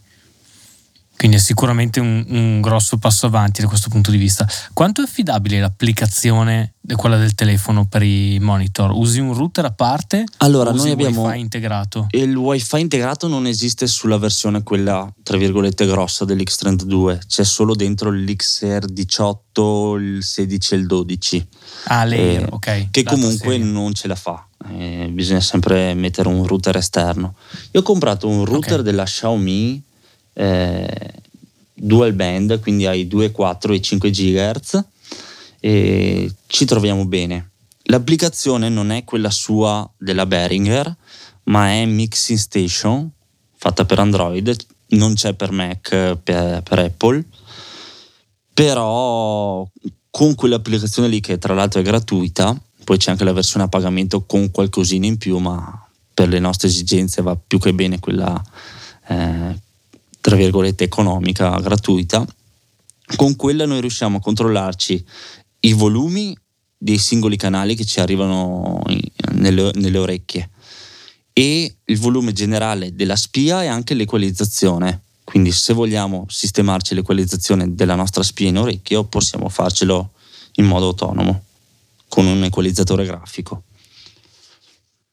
Quindi 1.21 1.37
è 1.37 1.41
sicuramente 1.41 1.99
un, 1.99 2.25
un, 2.29 2.61
grosso 2.61 2.97
passo 2.97 3.27
avanti 3.27 3.61
da 3.61 3.67
questo 3.67 3.89
punto 3.89 4.09
di 4.09 4.17
vista. 4.17 4.47
Quanto 4.73 5.01
è 5.01 5.03
affidabile 5.03 5.59
l'applicazione, 5.59 6.73
quella 6.95 7.17
del 7.17 7.35
telefono 7.35 7.85
per 7.85 8.01
i 8.01 8.39
monitor? 8.41 8.89
Usi 8.89 9.19
un 9.19 9.35
router 9.35 9.65
a 9.65 9.71
parte? 9.71 10.23
Allora, 10.37 10.71
noi 10.71 10.89
abbiamo 10.89 11.25
wifi 11.25 11.39
integrato. 11.39 12.07
Il 12.09 12.35
wifi 12.35 12.79
integrato 12.79 13.27
non 13.27 13.45
esiste 13.45 13.85
sulla 13.85 14.17
versione 14.17 14.63
quella, 14.63 15.07
tra 15.21 15.37
virgolette, 15.37 15.85
grossa 15.85 16.25
dell'X32, 16.25 17.19
c'è 17.27 17.43
solo 17.43 17.75
dentro 17.75 18.11
l'XR18, 18.11 19.99
il 19.99 20.23
16 20.23 20.73
e 20.73 20.77
il 20.77 20.87
12. 20.87 21.47
Ah, 21.83 22.03
layer, 22.03 22.45
eh, 22.45 22.47
ok. 22.49 22.87
Che 22.89 23.03
comunque 23.03 23.51
serie. 23.51 23.63
non 23.63 23.93
ce 23.93 24.07
la 24.07 24.15
fa. 24.15 24.43
Eh, 24.75 25.07
bisogna 25.11 25.39
sempre 25.39 25.93
mettere 25.93 26.29
un 26.29 26.47
router 26.47 26.77
esterno. 26.77 27.35
Io 27.73 27.81
ho 27.81 27.83
comprato 27.83 28.27
un 28.27 28.43
router 28.43 28.79
okay. 28.79 28.83
della 28.83 29.03
Xiaomi 29.03 29.89
eh, 30.33 31.13
dual 31.73 32.13
band, 32.13 32.59
quindi 32.59 32.85
hai 32.85 33.07
2, 33.07 33.31
4 33.31 33.73
e 33.73 33.81
5 33.81 34.09
GHz 34.09 34.85
e 35.59 36.31
ci 36.47 36.65
troviamo 36.65 37.05
bene. 37.05 37.51
L'applicazione 37.85 38.69
non 38.69 38.91
è 38.91 39.03
quella 39.03 39.31
sua 39.31 39.89
della 39.97 40.25
Behringer, 40.25 40.95
ma 41.43 41.69
è 41.69 41.85
Mixing 41.85 42.37
Station, 42.37 43.09
fatta 43.55 43.85
per 43.85 43.99
Android, 43.99 44.55
non 44.89 45.13
c'è 45.15 45.33
per 45.33 45.51
Mac, 45.51 46.17
per, 46.23 46.61
per 46.61 46.79
Apple, 46.79 47.23
però 48.53 49.67
con 50.09 50.35
quell'applicazione 50.35 51.07
lì 51.07 51.19
che 51.19 51.37
tra 51.37 51.53
l'altro 51.53 51.79
è 51.79 51.83
gratuita, 51.83 52.59
poi 52.83 52.97
c'è 52.97 53.11
anche 53.11 53.23
la 53.23 53.33
versione 53.33 53.65
a 53.65 53.69
pagamento 53.69 54.25
con 54.25 54.51
qualcosina 54.51 55.05
in 55.05 55.17
più, 55.17 55.37
ma 55.37 55.87
per 56.13 56.27
le 56.27 56.39
nostre 56.39 56.67
esigenze 56.67 57.21
va 57.21 57.35
più 57.35 57.57
che 57.59 57.73
bene 57.73 57.99
quella 57.99 58.41
eh, 59.07 59.59
tra 60.21 60.35
virgolette 60.35 60.83
economica, 60.83 61.59
gratuita, 61.59 62.25
con 63.15 63.35
quella 63.35 63.65
noi 63.65 63.81
riusciamo 63.81 64.17
a 64.17 64.21
controllarci 64.21 65.05
i 65.61 65.73
volumi 65.73 66.37
dei 66.77 66.97
singoli 66.97 67.35
canali 67.35 67.75
che 67.75 67.85
ci 67.85 67.99
arrivano 67.99 68.81
nelle, 69.33 69.71
nelle 69.75 69.97
orecchie 69.97 70.49
e 71.33 71.75
il 71.83 71.97
volume 71.97 72.33
generale 72.33 72.95
della 72.95 73.15
spia 73.15 73.63
e 73.63 73.67
anche 73.67 73.93
l'equalizzazione. 73.93 75.01
Quindi 75.23 75.51
se 75.51 75.73
vogliamo 75.73 76.25
sistemarci 76.27 76.93
l'equalizzazione 76.93 77.73
della 77.73 77.95
nostra 77.95 78.23
spia 78.23 78.49
in 78.49 78.57
orecchio 78.57 79.03
possiamo 79.05 79.47
farcelo 79.49 80.11
in 80.55 80.65
modo 80.65 80.87
autonomo 80.87 81.43
con 82.07 82.25
un 82.25 82.43
equalizzatore 82.43 83.05
grafico. 83.05 83.63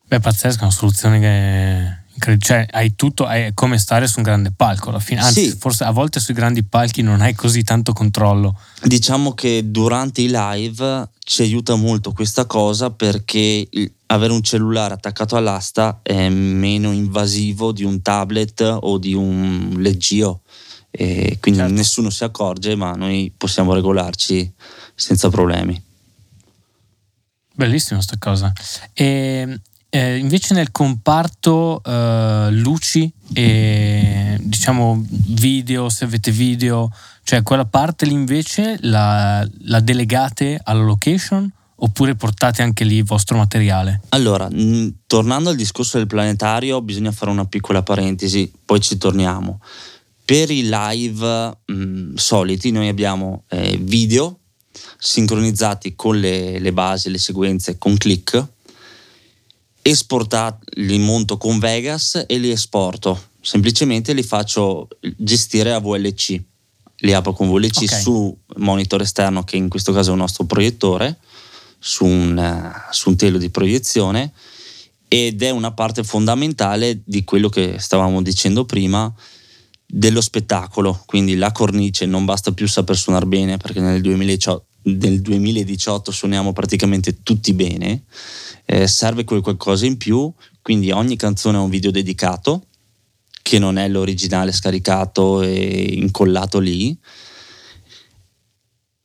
Beh, 0.05 0.21
pazzesca, 0.21 0.65
una 0.65 0.73
soluzione 0.73 1.21
che 1.21 2.08
cioè, 2.39 2.67
hai 2.71 2.95
tutto, 2.95 3.27
è 3.27 3.53
come 3.55 3.79
stare 3.79 4.07
su 4.07 4.19
un 4.19 4.25
grande 4.25 4.53
palco 4.55 4.91
alla 4.91 4.99
fine. 4.99 5.21
Anzi, 5.21 5.51
sì. 5.51 5.57
forse 5.57 5.85
a 5.85 5.91
volte 5.91 6.21
sui 6.21 6.35
grandi 6.35 6.65
palchi 6.65 7.03
non 7.03 7.21
hai 7.21 7.35
così 7.35 7.63
tanto 7.63 7.93
controllo. 7.93 8.59
Diciamo 8.83 9.33
che 9.35 9.71
durante 9.71 10.21
i 10.21 10.29
live 10.31 11.09
ci 11.19 11.43
aiuta 11.43 11.75
molto 11.75 12.13
questa 12.13 12.47
cosa 12.47 12.91
perché 12.91 13.69
avere 14.07 14.33
un 14.33 14.43
cellulare 14.43 14.95
attaccato 14.95 15.37
all'asta 15.37 16.01
è 16.03 16.29
meno 16.29 16.93
invasivo 16.93 17.73
di 17.73 17.85
un 17.85 18.03
tablet 18.03 18.79
o 18.81 18.99
di 18.99 19.15
un 19.15 19.75
leggio. 19.79 20.43
E 20.91 21.39
quindi 21.41 21.61
certo. 21.61 21.75
nessuno 21.75 22.11
si 22.11 22.25
accorge, 22.25 22.75
ma 22.75 22.93
noi 22.93 23.33
possiamo 23.37 23.73
regolarci 23.75 24.53
senza 24.95 25.29
problemi. 25.29 25.81
Bellissima 27.55 27.99
questa 27.99 28.17
cosa. 28.19 28.53
E 28.93 29.61
eh, 29.91 30.17
invece 30.17 30.55
nel 30.55 30.71
comparto 30.71 31.83
eh, 31.83 32.49
luci 32.51 33.11
e 33.33 34.37
diciamo 34.41 35.05
video, 35.09 35.89
se 35.89 36.05
avete 36.05 36.31
video, 36.31 36.93
cioè 37.23 37.43
quella 37.43 37.65
parte 37.65 38.07
lì 38.07 38.13
invece 38.13 38.77
la, 38.81 39.47
la 39.63 39.81
delegate 39.81 40.61
alla 40.63 40.83
location 40.83 41.51
oppure 41.81 42.17
portate 42.17 42.63
anche 42.63 42.85
lì 42.85 42.97
il 42.97 43.05
vostro 43.05 43.37
materiale? 43.37 44.01
Allora, 44.11 44.49
mh, 44.51 44.95
tornando 45.07 45.51
al 45.51 45.57
discorso 45.57 45.97
del 45.99 46.07
planetario, 46.07 46.83
bisogna 46.83 47.13
fare 47.13 47.31
una 47.31 47.45
piccola 47.45 47.83
parentesi, 47.83 48.51
poi 48.65 48.81
ci 48.81 48.99
torniamo. 48.99 49.61
Per 50.25 50.51
i 50.51 50.69
live 50.69 51.57
mh, 51.65 52.15
soliti 52.15 52.71
noi 52.71 52.89
abbiamo 52.89 53.45
eh, 53.49 53.79
video 53.81 54.39
sincronizzati 54.99 55.95
con 55.95 56.19
le, 56.19 56.59
le 56.59 56.73
basi, 56.73 57.11
le 57.11 57.19
sequenze 57.19 57.79
con 57.79 57.97
click 57.97 58.47
esportati, 59.91 60.83
li 60.83 60.99
monto 60.99 61.37
con 61.37 61.59
Vegas 61.59 62.25
e 62.27 62.39
li 62.39 62.51
esporto. 62.51 63.31
Semplicemente 63.41 64.13
li 64.13 64.23
faccio 64.23 64.89
gestire 65.17 65.73
a 65.73 65.81
VLC. 65.81 66.41
Li 67.03 67.13
apro 67.13 67.33
con 67.33 67.49
VLC 67.49 67.83
okay. 67.85 68.03
su 68.03 68.37
monitor 68.57 69.01
esterno, 69.03 69.45
che 69.45 69.57
in 69.57 69.69
questo 69.69 69.93
caso 69.93 70.11
è 70.11 70.13
un 70.13 70.19
nostro 70.19 70.45
proiettore, 70.45 71.19
su 71.79 72.05
un, 72.05 72.73
su 72.91 73.11
un 73.11 73.17
telo 73.17 73.39
di 73.39 73.51
proiezione 73.51 74.33
ed 75.09 75.43
è 75.43 75.51
una 75.51 75.73
parte 75.73 76.05
fondamentale 76.05 77.01
di 77.05 77.25
quello 77.25 77.49
che 77.49 77.77
stavamo 77.79 78.21
dicendo 78.21 78.65
prima 78.65 79.13
dello 79.87 80.21
spettacolo, 80.21 81.03
quindi 81.07 81.37
la 81.37 81.51
cornice 81.51 82.05
non 82.05 82.27
basta 82.27 82.53
più 82.53 82.69
saper 82.69 82.97
suonare 82.97 83.25
bene 83.25 83.57
perché 83.57 83.81
nel 83.81 84.03
2018, 84.03 84.67
nel 84.83 85.21
2018 85.21 86.11
suoniamo 86.11 86.53
praticamente 86.53 87.23
tutti 87.23 87.53
bene, 87.53 88.05
eh, 88.65 88.87
serve 88.87 89.25
quel 89.25 89.41
qualcosa 89.41 89.87
in 89.87 89.97
più, 89.97 90.33
quindi 90.63 90.91
ogni 90.91 91.17
canzone 91.17 91.57
ha 91.57 91.61
un 91.61 91.71
video 91.71 91.91
dedicato 91.91 92.65
che 93.43 93.59
non 93.59 93.79
è 93.79 93.89
l'originale 93.89 94.53
scaricato 94.53 95.43
e 95.43 95.95
incollato 95.95 96.59
lì, 96.59 96.97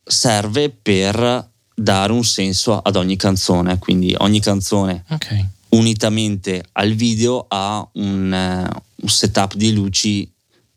serve 0.04 0.68
per 0.70 1.50
dare 1.74 2.12
un 2.12 2.24
senso 2.24 2.78
ad 2.78 2.96
ogni 2.96 3.16
canzone, 3.16 3.78
quindi 3.78 4.14
ogni 4.18 4.40
canzone 4.40 5.04
okay. 5.08 5.46
unitamente 5.70 6.62
al 6.72 6.92
video 6.92 7.46
ha 7.48 7.86
un, 7.94 8.70
uh, 8.70 8.82
un, 9.02 9.08
setup 9.08 9.54
di 9.54 9.72
luci 9.72 10.30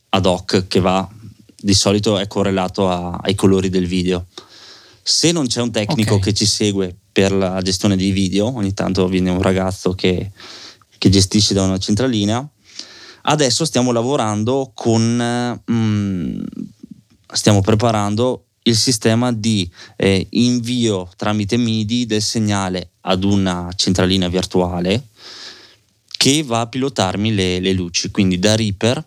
ad 0.10 0.26
hoc 0.26 0.68
che 0.68 0.80
va 0.80 1.08
di 1.60 1.74
solito 1.74 2.18
è 2.18 2.28
correlato 2.28 2.90
a, 2.90 3.20
ai 3.22 3.36
colori 3.36 3.70
del 3.70 3.86
video. 3.86 4.28
Se 5.08 5.32
non 5.32 5.48
c'è 5.48 5.62
un 5.62 5.72
tecnico 5.72 6.16
okay. 6.16 6.26
che 6.26 6.34
ci 6.34 6.46
segue 6.46 6.96
per 7.12 7.32
la 7.32 7.62
gestione 7.62 7.96
dei 7.96 8.12
video, 8.12 8.54
ogni 8.54 8.74
tanto 8.74 9.08
viene 9.08 9.30
un 9.30 9.42
ragazzo 9.42 9.94
che, 9.94 10.32
che 10.98 11.10
gestisce 11.10 11.54
da 11.54 11.64
una 11.64 11.78
centralina, 11.78 12.48
Adesso 13.30 13.66
stiamo 13.66 13.92
lavorando 13.92 14.72
con, 14.74 15.62
mm, 15.70 16.40
stiamo 17.34 17.62
preparando 17.62 18.46
il 18.64 18.76
sistema 18.76 19.34
di 19.34 19.70
eh, 19.98 20.28
invio 20.32 21.10
tramite 21.16 21.58
MIDI 21.58 22.06
del 22.06 22.22
segnale 22.22 22.92
ad 23.02 23.26
una 23.26 23.70
centralina 23.76 24.30
virtuale 24.30 25.08
che 26.18 26.42
va 26.44 26.62
a 26.62 26.68
pilotarmi 26.68 27.34
le, 27.34 27.60
le 27.60 27.74
luci. 27.74 28.12
Quindi 28.12 28.40
da 28.40 28.56
Reaper 28.56 29.06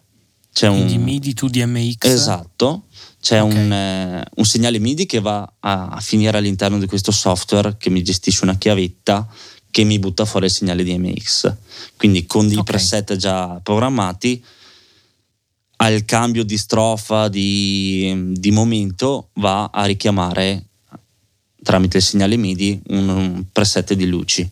c'è 0.52 0.68
quindi 0.68 0.96
un... 0.96 1.02
MIDI 1.02 1.32
to 1.32 1.48
DMX? 1.48 2.04
Esatto, 2.04 2.84
c'è 3.20 3.42
okay. 3.42 3.56
un, 3.56 3.72
eh, 3.72 4.24
un, 4.36 4.44
segnale 4.44 4.78
MIDI 4.78 5.04
che 5.04 5.20
va 5.20 5.50
a 5.60 5.98
finire 6.00 6.38
all'interno 6.38 6.78
di 6.78 6.86
questo 6.86 7.12
software 7.12 7.76
che 7.76 7.90
mi 7.90 8.02
gestisce 8.02 8.44
una 8.44 8.56
chiavetta 8.56 9.28
che 9.70 9.84
mi 9.84 9.98
butta 9.98 10.24
fuori 10.24 10.46
il 10.46 10.52
segnale 10.52 10.82
DMX. 10.82 11.54
Quindi 11.96 12.26
con 12.26 12.48
dei 12.48 12.56
okay. 12.56 12.74
preset 12.74 13.16
già 13.16 13.60
programmati, 13.62 14.42
al 15.76 16.04
cambio 16.04 16.44
di 16.44 16.58
strofa, 16.58 17.28
di, 17.28 18.32
di, 18.32 18.50
momento, 18.50 19.28
va 19.34 19.70
a 19.72 19.84
richiamare 19.84 20.64
tramite 21.62 21.98
il 21.98 22.02
segnale 22.02 22.36
MIDI 22.36 22.80
un, 22.88 23.08
un 23.08 23.44
preset 23.52 23.94
di 23.94 24.06
luci. 24.06 24.48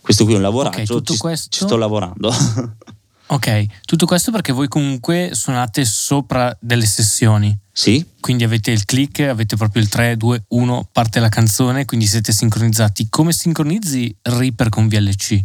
Questo 0.00 0.24
qui 0.24 0.34
è 0.34 0.36
un 0.36 0.42
lavoraggio, 0.42 0.96
okay, 0.96 1.14
ci, 1.14 1.18
questo... 1.18 1.48
ci 1.50 1.64
sto 1.64 1.76
lavorando. 1.76 2.32
Ok, 3.28 3.66
tutto 3.84 4.06
questo 4.06 4.30
perché 4.30 4.52
voi 4.52 4.68
comunque 4.68 5.30
suonate 5.32 5.84
sopra 5.84 6.56
delle 6.60 6.86
sessioni. 6.86 7.56
Sì. 7.72 8.04
Quindi 8.20 8.44
avete 8.44 8.70
il 8.70 8.84
click, 8.84 9.20
avete 9.20 9.56
proprio 9.56 9.82
il 9.82 9.88
3, 9.88 10.16
2, 10.16 10.44
1, 10.48 10.88
parte 10.92 11.20
la 11.20 11.28
canzone, 11.28 11.84
quindi 11.84 12.06
siete 12.06 12.32
sincronizzati. 12.32 13.08
Come 13.10 13.32
sincronizzi 13.32 14.14
Reaper 14.22 14.68
con 14.68 14.88
VLC? 14.88 15.42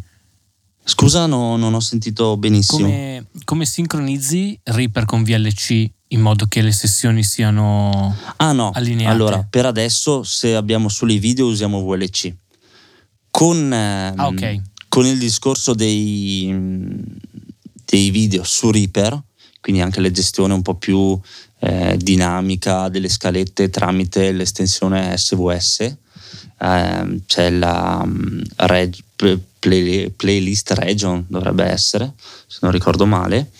Scusa, 0.83 1.25
no, 1.25 1.57
non 1.57 1.73
ho 1.73 1.79
sentito 1.79 2.37
benissimo. 2.37 2.87
Come, 2.87 3.25
come, 3.45 3.65
sincronizzi 3.65 4.59
Reaper 4.63 5.05
con 5.05 5.23
VLC 5.23 5.89
in 6.07 6.21
modo 6.21 6.45
che 6.47 6.61
le 6.61 6.71
sessioni 6.71 7.23
siano 7.23 8.15
ah, 8.37 8.51
no. 8.51 8.71
allineate? 8.73 9.13
Allora, 9.13 9.45
per 9.47 9.65
adesso 9.65 10.23
se 10.23 10.55
abbiamo 10.55 10.89
solo 10.89 11.11
i 11.11 11.19
video 11.19 11.47
usiamo 11.47 11.83
VLC. 11.83 12.33
Con, 13.29 13.71
ehm, 13.71 14.19
ah, 14.19 14.27
okay. 14.27 14.61
con 14.87 15.05
il 15.05 15.17
discorso 15.17 15.73
dei 15.73 17.19
dei 17.91 18.09
video 18.09 18.43
su 18.45 18.71
Reaper, 18.71 19.21
quindi 19.59 19.81
anche 19.81 19.99
la 19.99 20.09
gestione 20.09 20.53
un 20.53 20.61
po' 20.61 20.75
più 20.75 21.19
eh, 21.59 21.97
dinamica 21.97 22.87
delle 22.87 23.09
scalette 23.09 23.69
tramite 23.69 24.31
l'estensione 24.31 25.17
SVS. 25.17 25.95
Eh, 26.57 27.21
c'è 27.25 27.49
la 27.49 27.99
um, 28.01 28.41
reg, 28.55 28.95
play, 29.59 30.09
playlist 30.09 30.71
region, 30.71 31.25
dovrebbe 31.27 31.65
essere, 31.65 32.13
se 32.47 32.59
non 32.61 32.71
ricordo 32.71 33.05
male. 33.05 33.51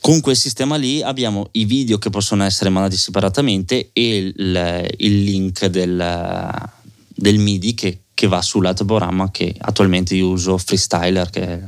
Con 0.00 0.20
quel 0.20 0.36
sistema 0.36 0.76
lì 0.76 1.00
abbiamo 1.00 1.48
i 1.52 1.64
video 1.64 1.98
che 1.98 2.10
possono 2.10 2.42
essere 2.42 2.70
mandati 2.70 2.96
separatamente 2.96 3.90
e 3.92 4.16
il, 4.16 4.94
il 4.96 5.22
link 5.22 5.66
del, 5.66 6.70
del 7.14 7.38
MIDI 7.38 7.74
che, 7.74 8.00
che, 8.14 8.26
va 8.26 8.42
sull'altro 8.42 8.84
programma 8.84 9.30
che 9.30 9.54
attualmente 9.58 10.14
io 10.14 10.28
uso 10.28 10.56
Freestyler, 10.56 11.30
che 11.30 11.42
è 11.42 11.60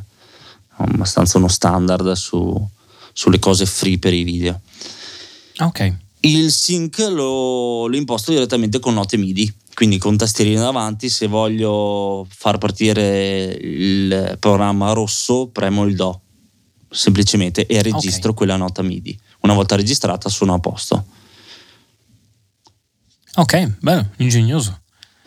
abbastanza 0.84 1.38
uno 1.38 1.48
standard 1.48 2.12
su, 2.12 2.68
sulle 3.12 3.38
cose 3.38 3.66
free 3.66 3.98
per 3.98 4.12
i 4.12 4.22
video. 4.22 4.60
Ok. 5.58 5.94
Il 6.20 6.52
sync 6.52 6.98
lo, 6.98 7.86
lo 7.86 7.96
imposto 7.96 8.30
direttamente 8.30 8.78
con 8.78 8.94
note 8.94 9.16
MIDI, 9.16 9.52
quindi 9.74 9.98
con 9.98 10.16
tastierina 10.16 10.62
davanti. 10.62 11.08
Se 11.08 11.26
voglio 11.26 12.26
far 12.28 12.58
partire 12.58 13.56
il 13.60 14.36
programma 14.38 14.92
rosso, 14.92 15.48
premo 15.48 15.84
il 15.84 15.96
Do 15.96 16.20
semplicemente 16.90 17.66
e 17.66 17.80
registro 17.82 18.30
okay. 18.30 18.34
quella 18.34 18.56
nota 18.56 18.82
MIDI. 18.82 19.18
Una 19.40 19.54
volta 19.54 19.76
registrata, 19.76 20.28
sono 20.28 20.54
a 20.54 20.58
posto. 20.58 21.04
Ok, 23.36 23.76
bello, 23.78 24.10
ingegnoso. 24.16 24.79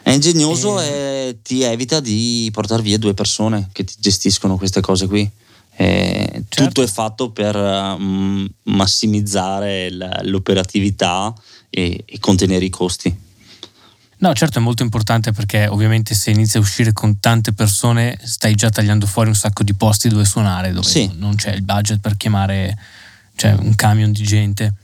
È 0.03 0.11
ingegnoso 0.11 0.79
e... 0.81 0.85
e 0.85 1.37
ti 1.41 1.63
evita 1.63 1.99
di 1.99 2.49
portare 2.51 2.81
via 2.81 2.97
due 2.97 3.13
persone 3.13 3.69
che 3.71 3.83
ti 3.83 3.95
gestiscono 3.97 4.57
queste 4.57 4.81
cose 4.81 5.07
qui. 5.07 5.29
Eh, 5.75 6.43
certo. 6.49 6.65
Tutto 6.65 6.83
è 6.83 6.87
fatto 6.87 7.31
per 7.31 7.55
um, 7.55 8.47
massimizzare 8.63 9.89
l'operatività 10.21 11.33
e, 11.69 12.03
e, 12.05 12.19
contenere 12.19 12.65
i 12.65 12.69
costi. 12.69 13.21
No, 14.17 14.33
certo 14.33 14.59
è 14.59 14.61
molto 14.61 14.83
importante 14.83 15.31
perché 15.31 15.67
ovviamente 15.67 16.13
se 16.13 16.29
inizi 16.29 16.57
a 16.57 16.59
uscire 16.59 16.93
con 16.93 17.19
tante 17.19 17.53
persone 17.53 18.17
stai 18.23 18.55
già 18.55 18.69
tagliando 18.69 19.05
fuori 19.05 19.29
un 19.29 19.35
sacco 19.35 19.63
di 19.63 19.73
posti 19.73 20.07
dove 20.09 20.23
suonare, 20.25 20.71
dove 20.71 20.87
sì. 20.87 21.09
non 21.15 21.35
c'è 21.35 21.51
il 21.53 21.63
budget 21.63 21.99
per 21.99 22.15
chiamare 22.15 22.77
cioè, 23.35 23.53
un 23.53 23.75
camion 23.75 24.11
di 24.11 24.23
gente. 24.23 24.75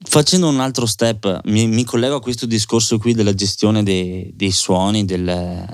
Facendo 0.00 0.48
un 0.48 0.60
altro 0.60 0.86
step, 0.86 1.40
mi, 1.44 1.66
mi 1.66 1.84
collego 1.84 2.16
a 2.16 2.20
questo 2.20 2.46
discorso 2.46 2.98
qui 2.98 3.14
della 3.14 3.34
gestione 3.34 3.82
dei, 3.82 4.30
dei 4.34 4.52
suoni, 4.52 5.04
del, 5.04 5.66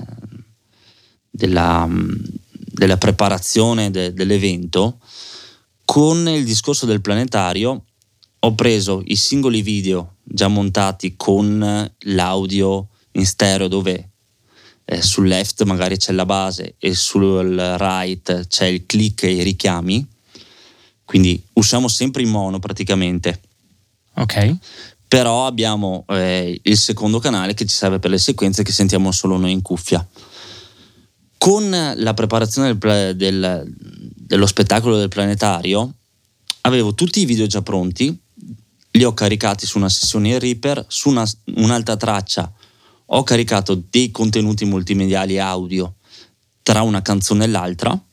della 1.29 1.87
della 2.75 2.97
preparazione 2.97 3.89
de, 3.89 4.13
dell'evento, 4.13 4.99
con 5.85 6.27
il 6.27 6.43
discorso 6.43 6.85
del 6.85 7.01
planetario 7.01 7.85
ho 8.39 8.53
preso 8.53 9.01
i 9.05 9.15
singoli 9.15 9.61
video 9.61 10.17
già 10.21 10.47
montati 10.47 11.15
con 11.15 11.89
l'audio 11.99 12.87
in 13.13 13.25
stereo 13.25 13.67
dove 13.67 14.09
eh, 14.83 15.01
sul 15.01 15.27
left 15.27 15.63
magari 15.63 15.97
c'è 15.97 16.11
la 16.11 16.25
base 16.25 16.75
e 16.77 16.93
sul 16.93 17.55
right 17.79 18.45
c'è 18.47 18.65
il 18.65 18.85
click 18.85 19.23
e 19.23 19.31
i 19.31 19.43
richiami, 19.43 20.05
quindi 21.05 21.41
usciamo 21.53 21.87
sempre 21.87 22.21
in 22.23 22.29
mono 22.29 22.59
praticamente. 22.59 23.39
Ok. 24.15 24.55
Però 25.07 25.45
abbiamo 25.45 26.05
eh, 26.09 26.59
il 26.61 26.77
secondo 26.77 27.19
canale 27.19 27.53
che 27.53 27.65
ci 27.65 27.75
serve 27.75 27.99
per 27.99 28.09
le 28.09 28.17
sequenze 28.17 28.63
che 28.63 28.71
sentiamo 28.71 29.11
solo 29.11 29.37
noi 29.37 29.51
in 29.51 29.61
cuffia 29.61 30.05
con 31.45 31.69
la 31.69 32.13
preparazione 32.15 32.75
del, 32.75 33.15
del, 33.15 33.71
dello 33.75 34.47
spettacolo 34.47 34.97
del 34.97 35.09
planetario 35.09 35.93
avevo 36.61 36.95
tutti 36.95 37.19
i 37.19 37.25
video 37.25 37.45
già 37.45 37.61
pronti, 37.61 38.19
li 38.89 39.03
ho 39.03 39.13
caricati 39.13 39.67
su 39.67 39.77
una 39.77 39.89
sessione 39.89 40.29
in 40.29 40.39
Reaper, 40.39 40.85
su 40.87 41.09
una, 41.09 41.23
un'altra 41.57 41.97
traccia 41.97 42.51
ho 43.09 43.21
caricato 43.21 43.79
dei 43.91 44.09
contenuti 44.09 44.65
multimediali 44.65 45.37
audio 45.37 45.97
tra 46.63 46.81
una 46.81 47.03
canzone 47.03 47.43
e 47.43 47.47
l'altra 47.47 48.05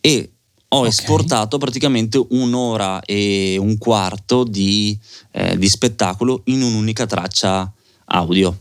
e 0.00 0.32
ho 0.68 0.78
okay. 0.78 0.88
esportato 0.88 1.58
praticamente 1.58 2.24
un'ora 2.30 3.00
e 3.02 3.56
un 3.58 3.78
quarto 3.78 4.44
di, 4.44 4.98
eh, 5.30 5.56
di 5.56 5.68
spettacolo 5.68 6.42
in 6.46 6.62
un'unica 6.62 7.06
traccia 7.06 7.72
audio. 8.06 8.56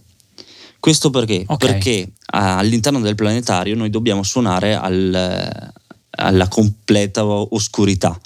Questo 0.80 1.10
perché? 1.10 1.44
Okay. 1.48 1.72
Perché 1.72 2.12
all'interno 2.28 3.00
del 3.00 3.16
planetario 3.16 3.76
noi 3.76 3.90
dobbiamo 3.90 4.22
suonare 4.22 4.76
al, 4.76 5.74
alla 6.12 6.48
completa 6.48 7.26
oscurità. 7.26 8.20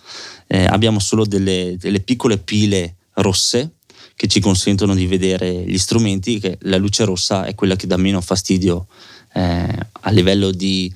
Eh, 0.47 0.65
abbiamo 0.65 0.99
solo 0.99 1.25
delle, 1.25 1.77
delle 1.79 2.01
piccole 2.01 2.37
pile 2.37 2.95
rosse 3.13 3.75
che 4.15 4.27
ci 4.27 4.41
consentono 4.41 4.93
di 4.93 5.07
vedere 5.07 5.63
gli 5.65 5.77
strumenti, 5.77 6.39
che 6.39 6.57
la 6.63 6.75
luce 6.75 7.05
rossa 7.05 7.45
è 7.45 7.55
quella 7.55 7.77
che 7.77 7.87
dà 7.87 7.95
meno 7.95 8.19
fastidio 8.19 8.87
eh, 9.33 9.87
a 10.01 10.09
livello 10.09 10.51
di, 10.51 10.93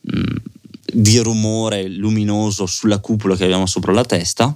mh, 0.00 0.18
mm, 0.18 0.36
di, 0.92 1.18
rumore 1.18 1.88
luminoso 1.88 2.66
sulla 2.66 3.00
cupola 3.00 3.36
che 3.36 3.44
abbiamo 3.44 3.66
sopra 3.66 3.92
la 3.92 4.04
testa 4.04 4.54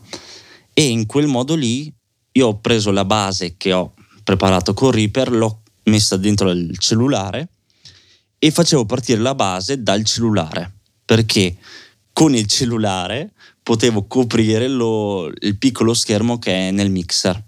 e 0.73 0.87
in 0.87 1.07
quel 1.07 1.27
modo 1.27 1.55
lì 1.55 1.93
io 2.33 2.47
ho 2.47 2.59
preso 2.59 2.91
la 2.91 3.05
base 3.05 3.55
che 3.57 3.73
ho 3.73 3.95
preparato 4.23 4.75
con 4.75 4.91
Reaper, 4.91 5.33
l'ho 5.33 5.63
messa 5.85 6.17
dentro 6.17 6.51
il 6.51 6.79
cellulare 6.79 7.49
e 8.39 8.51
facevo 8.51 8.87
partire 8.87 9.21
la 9.21 9.35
base 9.35 9.83
dal 9.83 10.05
cellulare 10.05 10.73
perché 11.05 11.57
con 12.13 12.35
il 12.35 12.47
cellulare 12.47 13.33
potevo 13.63 14.07
coprire 14.07 14.69
lo, 14.69 15.31
il 15.41 15.57
piccolo 15.59 15.95
schermo 15.95 16.39
che 16.39 16.69
è 16.69 16.71
nel 16.71 16.91
mixer 16.91 17.43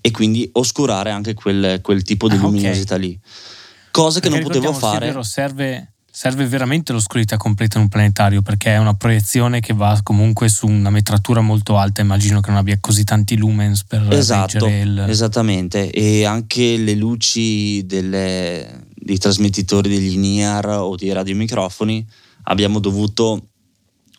e 0.00 0.10
quindi 0.10 0.48
oscurare 0.54 1.10
anche 1.10 1.32
quel, 1.32 1.80
quel 1.80 2.02
tipo 2.02 2.28
di 2.28 2.34
ah, 2.34 2.40
luminosità 2.40 2.96
okay. 2.96 3.06
lì. 3.06 3.20
Cosa 3.90 4.20
che 4.20 4.28
perché 4.28 4.44
non 4.44 4.52
potevo 4.52 4.72
fare. 4.72 5.06
Vero, 5.06 5.22
serve, 5.22 5.91
serve 6.22 6.46
veramente 6.46 6.92
l'oscurità 6.92 7.36
completa 7.36 7.78
in 7.78 7.82
un 7.82 7.88
planetario 7.88 8.42
perché 8.42 8.74
è 8.74 8.78
una 8.78 8.94
proiezione 8.94 9.58
che 9.58 9.74
va 9.74 9.98
comunque 10.04 10.48
su 10.48 10.68
una 10.68 10.88
metratura 10.88 11.40
molto 11.40 11.76
alta. 11.76 12.00
Immagino 12.00 12.38
che 12.38 12.50
non 12.50 12.60
abbia 12.60 12.78
così 12.80 13.02
tanti 13.02 13.36
lumens 13.36 13.82
per 13.82 14.06
esatto, 14.12 14.68
il... 14.68 15.04
Esattamente, 15.08 15.90
e 15.90 16.24
anche 16.24 16.76
le 16.76 16.94
luci 16.94 17.84
delle, 17.86 18.84
dei 18.94 19.18
trasmettitori 19.18 19.88
degli 19.88 20.16
NIR 20.16 20.66
o 20.68 20.94
dei 20.94 21.10
radiomicrofoni 21.10 22.06
abbiamo 22.44 22.78
dovuto 22.78 23.48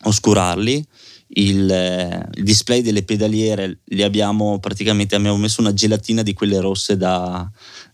oscurarli 0.02 0.86
il, 1.36 2.28
il, 2.34 2.44
display 2.44 2.82
delle 2.82 3.04
pedaliere 3.04 3.80
li 3.82 4.04
abbiamo 4.04 4.60
praticamente 4.60 5.16
abbiamo 5.16 5.38
messo 5.38 5.62
una 5.62 5.74
gelatina 5.74 6.22
di 6.22 6.34
quelle 6.34 6.60
rosse 6.60 6.98
da, 6.98 7.50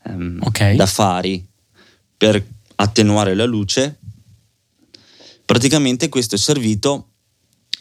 um, 0.06 0.40
okay. 0.42 0.76
da 0.76 0.88
fari 0.88 1.48
per 2.18 2.44
attenuare 2.82 3.36
la 3.36 3.46
luce 3.46 3.99
praticamente 5.50 6.10
questo 6.10 6.36
è 6.36 6.38
servito 6.38 7.08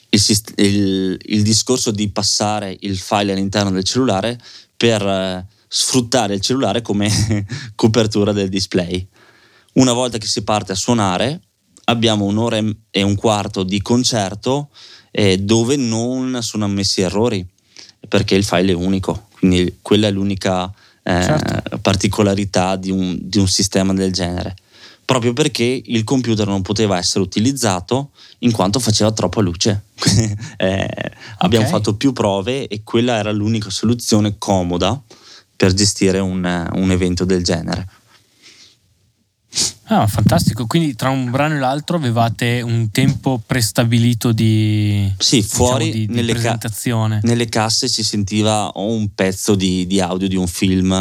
il, 0.09 0.23
il, 0.57 1.19
il 1.23 1.43
discorso 1.43 1.91
di 1.91 2.09
passare 2.09 2.75
il 2.81 2.97
file 2.97 3.33
all'interno 3.33 3.71
del 3.71 3.85
cellulare 3.85 4.41
per 4.75 5.05
uh, 5.05 5.45
sfruttare 5.69 6.33
il 6.33 6.41
cellulare 6.41 6.81
come 6.81 7.11
copertura 7.77 8.33
del 8.33 8.49
display 8.49 9.07
una 9.75 9.93
volta 9.93 10.17
che 10.17 10.27
si 10.27 10.45
parte 10.45 10.73
a 10.73 10.77
suonare 10.77 11.43
abbiamo 11.85 12.25
un'ora 12.25 12.59
e 12.91 13.03
un 13.03 13.15
quarto 13.17 13.65
di 13.65 13.83
concerto 13.83 14.71
eh, 15.11 15.37
dove 15.37 15.77
non 15.77 16.39
sono 16.41 16.65
ammessi 16.65 17.03
errori 17.03 17.47
perché 18.09 18.35
il 18.35 18.45
file 18.45 18.73
è 18.73 18.75
unico, 18.75 19.29
quindi 19.39 19.77
quella 19.83 20.07
è 20.07 20.11
l'unica 20.11 20.73
eh, 21.03 21.23
certo. 21.23 21.79
particolarità 21.81 22.77
di 22.77 22.91
un, 22.91 23.19
di 23.21 23.39
un 23.39 23.49
sistema 23.49 23.93
del 23.93 24.11
genere 24.11 24.57
proprio 25.09 25.33
perché 25.33 25.81
il 25.87 26.05
computer 26.05 26.47
non 26.47 26.61
poteva 26.61 26.99
essere 26.99 27.25
utilizzato 27.25 28.11
in 28.41 28.53
quanto 28.53 28.79
faceva 28.79 29.11
troppa 29.11 29.41
luce. 29.41 29.85
eh, 30.59 31.13
abbiamo 31.39 31.65
fatto 31.65 31.95
più 31.95 32.13
prove 32.13 32.69
e 32.69 32.83
quella 32.85 33.17
era 33.17 33.33
l'unica 33.33 33.71
soluzione 33.71 34.35
comoda 34.37 35.01
per 35.57 35.73
gestire 35.73 36.19
un, 36.19 36.71
un 36.75 36.91
evento 36.91 37.25
del 37.25 37.43
genere. 37.43 37.89
Ah, 39.85 40.07
fantastico. 40.07 40.67
Quindi 40.67 40.95
tra 40.95 41.09
un 41.09 41.31
brano 41.31 41.55
e 41.55 41.59
l'altro 41.59 41.97
avevate 41.97 42.61
un 42.61 42.91
tempo 42.91 43.41
prestabilito 43.47 44.33
di, 44.33 45.11
sì, 45.17 45.37
diciamo, 45.37 45.55
fuori 45.55 45.85
diciamo, 45.87 46.05
di, 46.05 46.13
nelle 46.13 46.33
presentazione. 46.33 47.21
Ca- 47.21 47.27
nelle 47.27 47.49
casse 47.49 47.89
si 47.89 48.05
sentiva 48.05 48.69
o 48.69 48.93
un 48.93 49.15
pezzo 49.15 49.55
di, 49.55 49.87
di 49.87 50.01
audio 50.01 50.29
di 50.29 50.37
un 50.37 50.47
film, 50.47 50.93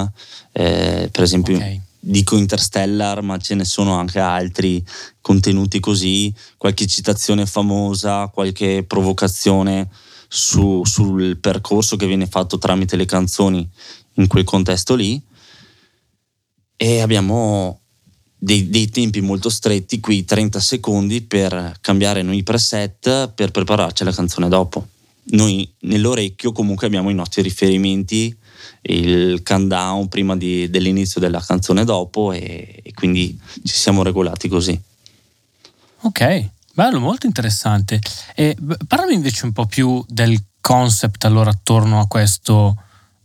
eh, 0.54 1.10
per 1.12 1.24
esempio. 1.24 1.58
Okay. 1.58 1.82
Dico 2.00 2.38
Interstellar, 2.38 3.22
ma 3.22 3.38
ce 3.38 3.56
ne 3.56 3.66
sono 3.66 3.96
anche 3.96 4.20
altri 4.20 4.84
contenuti 5.20 5.80
così, 5.80 6.34
qualche 6.58 6.88
citazione 6.88 7.46
famosa, 7.46 8.28
qualche 8.28 8.84
provocazione 8.84 9.90
su, 10.28 10.84
sul 10.86 11.38
percorso 11.38 11.96
che 11.96 12.08
viene 12.08 12.28
fatto 12.28 12.58
tramite 12.58 12.96
le 12.96 13.06
canzoni 13.06 13.68
in 14.14 14.28
quel 14.28 14.44
contesto 14.44 14.96
lì. 14.96 15.22
E 16.76 17.02
abbiamo 17.02 17.82
dei, 18.38 18.70
dei, 18.70 18.90
tempi 18.90 19.22
molto 19.22 19.50
stretti, 19.50 20.00
qui 20.00 20.24
30 20.24 20.60
secondi 20.60 21.22
per 21.22 21.78
cambiare 21.82 22.22
noi 22.22 22.38
i 22.38 22.44
preset 22.44 23.30
per 23.30 23.52
prepararci 23.52 24.04
la 24.04 24.12
canzone 24.12 24.48
dopo. 24.48 24.88
Noi 25.30 25.70
nell'orecchio 25.82 26.52
comunque 26.52 26.88
abbiamo 26.88 27.10
i 27.10 27.16
nostri 27.16 27.42
riferimenti, 27.42 28.36
il 28.88 29.44
countdown 29.44 30.08
prima 30.08 30.36
di, 30.36 30.70
dell'inizio 30.70 31.20
della 31.20 31.42
canzone 31.42 31.84
dopo 31.84 32.32
e, 32.32 32.82
e 32.84 32.94
quindi 32.94 33.40
ci 33.64 33.74
siamo 33.74 34.04
regolati 34.04 34.48
così. 34.48 34.80
Ok, 36.02 36.50
bello, 36.74 37.00
molto 37.00 37.26
interessante. 37.26 38.00
E 38.36 38.56
parlami 38.88 39.14
invece 39.14 39.46
un 39.46 39.54
po' 39.54 39.66
più 39.66 40.04
del 40.08 40.38
concept 40.62 41.26
allora 41.26 41.50
attorno 41.50 42.00
a 42.00 42.08
questo, 42.08 42.76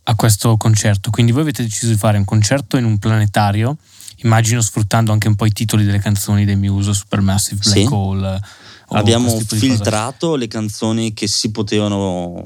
a 0.03 0.15
questo 0.15 0.57
concerto. 0.57 1.09
Quindi 1.11 1.31
voi 1.31 1.41
avete 1.41 1.63
deciso 1.63 1.87
di 1.87 1.97
fare 1.97 2.17
un 2.17 2.25
concerto 2.25 2.77
in 2.77 2.85
un 2.85 2.97
planetario 2.97 3.77
immagino 4.23 4.61
sfruttando 4.61 5.11
anche 5.11 5.27
un 5.27 5.35
po' 5.35 5.45
i 5.45 5.51
titoli 5.51 5.83
delle 5.83 5.99
canzoni 5.99 6.45
dei 6.45 6.55
Muse, 6.55 6.93
Supermassive 6.93 7.61
Black 7.61 7.79
sì. 7.79 7.87
Hole. 7.89 8.41
Abbiamo 8.89 9.39
filtrato 9.39 10.35
le 10.35 10.47
canzoni 10.47 11.13
che 11.13 11.27
si 11.27 11.51
potevano 11.51 12.45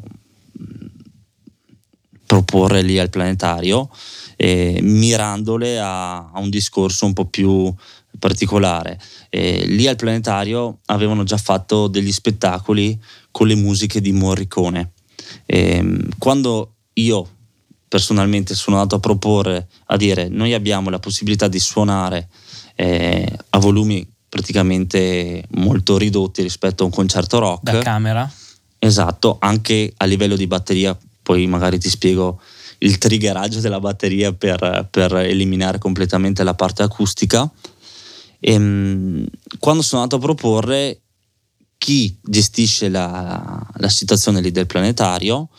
proporre 2.27 2.83
lì 2.83 2.99
al 2.99 3.09
planetario, 3.09 3.89
eh, 4.35 4.77
mirandole 4.83 5.79
a, 5.79 6.29
a, 6.29 6.39
un 6.39 6.51
discorso 6.51 7.07
un 7.07 7.13
po' 7.13 7.25
più 7.25 7.73
particolare. 8.19 8.99
Eh, 9.29 9.65
lì 9.65 9.87
al 9.87 9.95
planetario 9.95 10.79
avevano 10.85 11.23
già 11.23 11.37
fatto 11.37 11.87
degli 11.87 12.11
spettacoli 12.11 12.99
con 13.31 13.47
le 13.47 13.55
musiche 13.55 14.01
di 14.01 14.11
Morricone. 14.11 14.91
Eh, 15.45 15.97
quando 16.19 16.73
io 16.93 17.29
personalmente 17.87 18.53
sono 18.53 18.75
andato 18.75 18.95
a 18.95 18.99
proporre, 18.99 19.67
a 19.85 19.97
dire 19.97 20.27
noi 20.27 20.53
abbiamo 20.53 20.89
la 20.89 20.99
possibilità 20.99 21.47
di 21.47 21.59
suonare 21.59 22.27
eh, 22.75 23.31
a 23.49 23.57
volumi 23.59 24.05
praticamente 24.27 25.45
molto 25.51 25.97
ridotti 25.97 26.41
rispetto 26.41 26.83
a 26.83 26.85
un 26.87 26.91
concerto 26.91 27.39
rock. 27.39 27.63
Da 27.63 27.79
camera? 27.79 28.29
Esatto, 28.79 29.37
anche 29.39 29.93
a 29.97 30.05
livello 30.05 30.35
di 30.35 30.45
batteria, 30.45 30.97
poi 31.27 31.45
magari 31.45 31.77
ti 31.77 31.89
spiego 31.89 32.39
il 32.77 32.97
triggeraggio 32.97 33.59
della 33.59 33.81
batteria 33.81 34.31
per, 34.31 34.87
per 34.89 35.13
eliminare 35.17 35.77
completamente 35.77 36.41
la 36.41 36.53
parte 36.53 36.83
acustica. 36.83 37.51
E, 38.39 38.53
ehm, 38.53 39.25
quando 39.59 39.81
sono 39.81 40.03
andato 40.03 40.21
a 40.21 40.25
proporre 40.25 41.01
chi 41.77 42.17
gestisce 42.21 42.87
la, 42.87 43.61
la 43.75 43.89
situazione 43.89 44.39
lì 44.39 44.51
del 44.51 44.67
planetario, 44.67 45.49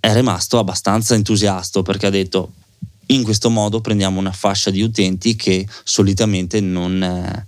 è 0.00 0.12
rimasto 0.12 0.58
abbastanza 0.58 1.14
entusiasta 1.14 1.82
perché 1.82 2.06
ha 2.06 2.10
detto 2.10 2.54
in 3.06 3.22
questo 3.22 3.50
modo 3.50 3.80
prendiamo 3.80 4.18
una 4.18 4.32
fascia 4.32 4.70
di 4.70 4.82
utenti 4.82 5.36
che 5.36 5.64
solitamente 5.84 6.58
non, 6.58 7.00
eh, 7.00 7.46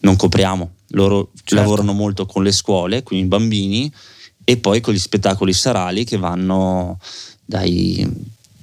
non 0.00 0.16
copriamo. 0.16 0.72
Loro 0.88 1.30
certo. 1.36 1.54
lavorano 1.54 1.92
molto 1.92 2.26
con 2.26 2.42
le 2.42 2.50
scuole, 2.50 3.04
quindi 3.04 3.26
i 3.26 3.28
bambini, 3.28 3.92
e 4.48 4.56
poi 4.56 4.80
con 4.80 4.94
gli 4.94 4.98
spettacoli 4.98 5.52
serali 5.52 6.04
che 6.04 6.16
vanno 6.16 6.98
dai 7.44 8.10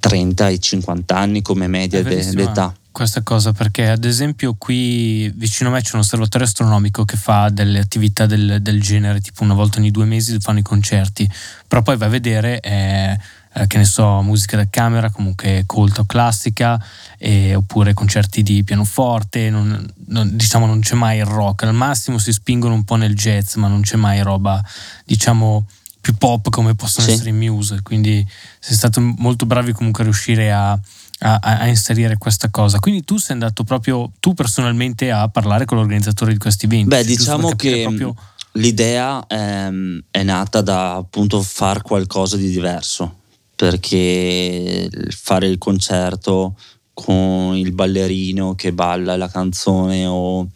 30 0.00 0.44
ai 0.44 0.60
50 0.60 1.16
anni 1.16 1.42
come 1.42 1.68
media 1.68 2.02
de- 2.02 2.28
d'età. 2.32 2.74
Questa 2.90 3.22
cosa 3.22 3.52
perché 3.52 3.88
ad 3.88 4.04
esempio 4.04 4.56
qui 4.58 5.30
vicino 5.36 5.68
a 5.68 5.72
me 5.72 5.82
c'è 5.82 5.94
un 5.94 6.00
osservatorio 6.00 6.44
astronomico 6.44 7.04
che 7.04 7.16
fa 7.16 7.50
delle 7.50 7.78
attività 7.78 8.26
del, 8.26 8.58
del 8.62 8.82
genere, 8.82 9.20
tipo 9.20 9.44
una 9.44 9.54
volta 9.54 9.78
ogni 9.78 9.92
due 9.92 10.06
mesi 10.06 10.36
fanno 10.40 10.58
i 10.58 10.62
concerti, 10.62 11.30
però 11.68 11.82
poi 11.82 11.96
vai 11.96 12.08
a 12.08 12.10
vedere, 12.10 12.58
eh, 12.58 13.16
eh, 13.58 13.66
che 13.66 13.78
ne 13.78 13.84
so, 13.84 14.20
musica 14.20 14.56
da 14.56 14.68
camera, 14.68 15.10
comunque 15.10 15.64
colta 15.66 16.02
o 16.02 16.04
classica, 16.04 16.82
eh, 17.18 17.54
oppure 17.54 17.94
concerti 17.94 18.42
di 18.42 18.62
pianoforte, 18.64 19.48
non, 19.48 19.86
non, 20.08 20.36
diciamo 20.36 20.66
non 20.66 20.80
c'è 20.80 20.94
mai 20.94 21.18
il 21.18 21.24
rock, 21.24 21.62
al 21.62 21.74
massimo 21.74 22.18
si 22.18 22.32
spingono 22.32 22.74
un 22.74 22.84
po' 22.84 22.96
nel 22.96 23.14
jazz, 23.14 23.54
ma 23.54 23.68
non 23.68 23.80
c'è 23.80 23.96
mai 23.96 24.22
roba, 24.22 24.62
diciamo 25.04 25.66
più 26.00 26.14
pop 26.16 26.50
come 26.50 26.76
possono 26.76 27.06
sì. 27.06 27.14
essere 27.14 27.30
i 27.30 27.32
Muse, 27.32 27.80
quindi 27.82 28.24
siete 28.60 28.76
stati 28.76 29.00
molto 29.00 29.46
bravi 29.46 29.72
comunque 29.72 30.02
a 30.02 30.06
riuscire 30.06 30.52
a 30.52 30.78
a, 31.20 31.38
a, 31.40 31.66
inserire 31.66 32.18
questa 32.18 32.50
cosa. 32.50 32.78
Quindi 32.78 33.02
tu 33.02 33.16
sei 33.16 33.32
andato 33.32 33.64
proprio 33.64 34.12
tu 34.20 34.34
personalmente 34.34 35.10
a 35.10 35.28
parlare 35.28 35.64
con 35.64 35.78
l'organizzatore 35.78 36.32
di 36.32 36.38
questi 36.38 36.66
eventi. 36.66 36.88
Beh, 36.88 37.04
diciamo 37.04 37.50
che 37.50 37.82
proprio... 37.82 38.14
l'idea 38.52 39.24
ehm, 39.26 40.02
è 40.10 40.22
nata 40.22 40.60
da 40.60 40.96
appunto 40.96 41.40
fare 41.42 41.80
qualcosa 41.82 42.36
di 42.36 42.50
diverso, 42.50 43.20
perché 43.56 44.88
fare 45.08 45.46
il 45.48 45.58
concerto 45.58 46.56
con 46.92 47.56
il 47.56 47.72
ballerino 47.72 48.54
che 48.54 48.72
balla 48.72 49.16
la 49.16 49.28
canzone 49.28 50.06
o 50.06 50.48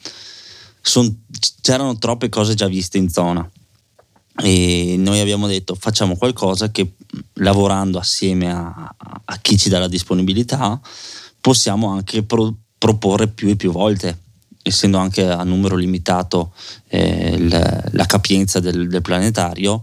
son, 0.81 1.25
c'erano 1.61 1.99
troppe 1.99 2.29
cose 2.29 2.55
già 2.55 2.69
viste 2.69 2.99
in 2.99 3.09
zona. 3.09 3.49
E 4.43 4.95
noi 4.99 5.21
abbiamo 5.21 5.47
detto 5.47 5.75
facciamo 5.75 6.17
qualcosa 6.17 6.71
che 6.71 6.93
lavorando 7.35 7.99
assieme 7.99 8.51
a, 8.51 8.95
a 9.25 9.39
chi 9.39 9.59
ci 9.59 9.69
dà 9.69 9.79
la 9.79 9.89
disponibilità 9.89 10.81
possiamo 11.41 11.89
anche 11.89 12.23
pro, 12.23 12.55
proporre 12.79 13.29
più 13.29 13.49
e 13.49 13.57
più 13.57 13.73
volte 13.73 14.29
essendo 14.63 14.99
anche 14.99 15.27
a 15.27 15.43
numero 15.43 15.77
limitato 15.77 16.53
eh, 16.89 17.39
la, 17.49 17.83
la, 17.93 18.07
capienza 18.07 18.61
del, 18.61 18.89
del, 18.89 19.03
planetario 19.03 19.83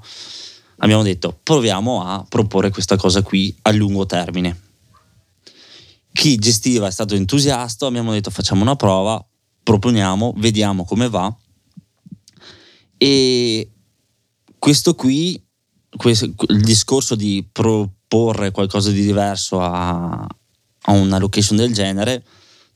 abbiamo 0.77 1.03
detto 1.03 1.39
proviamo 1.41 2.03
a 2.03 2.25
proporre 2.27 2.69
questa 2.69 2.97
cosa 2.97 3.21
qui 3.21 3.55
a 3.63 3.71
lungo 3.71 4.05
termine. 4.05 4.61
Chi 6.11 6.37
gestiva 6.37 6.87
è 6.87 6.91
stato 6.91 7.15
entusiasta 7.15 7.85
abbiamo 7.85 8.11
detto 8.11 8.31
facciamo 8.31 8.61
una 8.61 8.75
prova 8.75 9.23
proponiamo 9.67 10.33
vediamo 10.37 10.85
come 10.85 11.09
va. 11.09 11.35
E 12.97 13.69
questo 14.57 14.95
qui, 14.95 15.41
questo, 15.95 16.25
il 16.47 16.61
discorso 16.61 17.15
di 17.15 17.45
proporre 17.51 18.51
qualcosa 18.51 18.91
di 18.91 19.01
diverso 19.01 19.59
a, 19.59 20.21
a 20.21 20.91
una 20.91 21.17
location 21.17 21.57
del 21.57 21.73
genere 21.73 22.23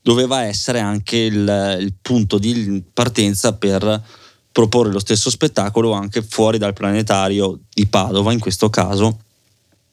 doveva 0.02 0.42
essere 0.42 0.80
anche 0.80 1.16
il, 1.16 1.78
il 1.80 1.94
punto 2.02 2.38
di 2.38 2.84
partenza 2.92 3.56
per 3.56 4.04
proporre 4.52 4.92
lo 4.92 5.00
stesso 5.00 5.30
spettacolo 5.30 5.92
anche 5.92 6.22
fuori 6.22 6.58
dal 6.58 6.74
planetario 6.74 7.58
di 7.72 7.86
Padova, 7.86 8.32
in 8.32 8.38
questo 8.38 8.70
caso 8.70 9.18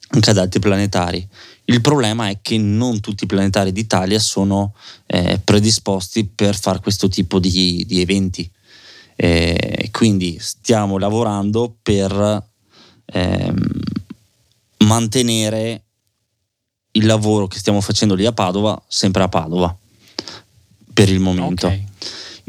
anche 0.10 0.30
ad 0.30 0.38
altri 0.38 0.60
planetari. 0.60 1.28
Il 1.66 1.82
problema 1.82 2.30
è 2.30 2.40
che 2.42 2.58
non 2.58 3.00
tutti 3.00 3.26
i 3.26 3.28
planetari 3.28 3.72
d'Italia 3.72 4.20
sono 4.20 4.74
eh, 5.06 5.40
predisposti 5.44 6.26
per 6.26 6.58
fare 6.58 6.80
questo 6.80 7.08
tipo 7.08 7.40
di, 7.40 7.84
di 7.88 8.02
eventi. 8.02 8.50
Eh, 9.16 9.90
quindi 9.92 10.38
stiamo 10.40 10.98
lavorando 10.98 11.76
per 11.82 12.44
ehm, 13.06 13.70
mantenere 14.78 15.84
il 16.92 17.06
lavoro 17.06 17.48
che 17.48 17.60
stiamo 17.60 17.82
facendo 17.82 18.16
lì 18.16 18.26
a 18.26 18.32
Padova 18.32 18.82
sempre 18.88 19.24
a 19.24 19.30
Padova 19.30 19.76
per 20.92 21.10
il 21.10 21.20
momento. 21.20 21.68
Okay. 21.68 21.89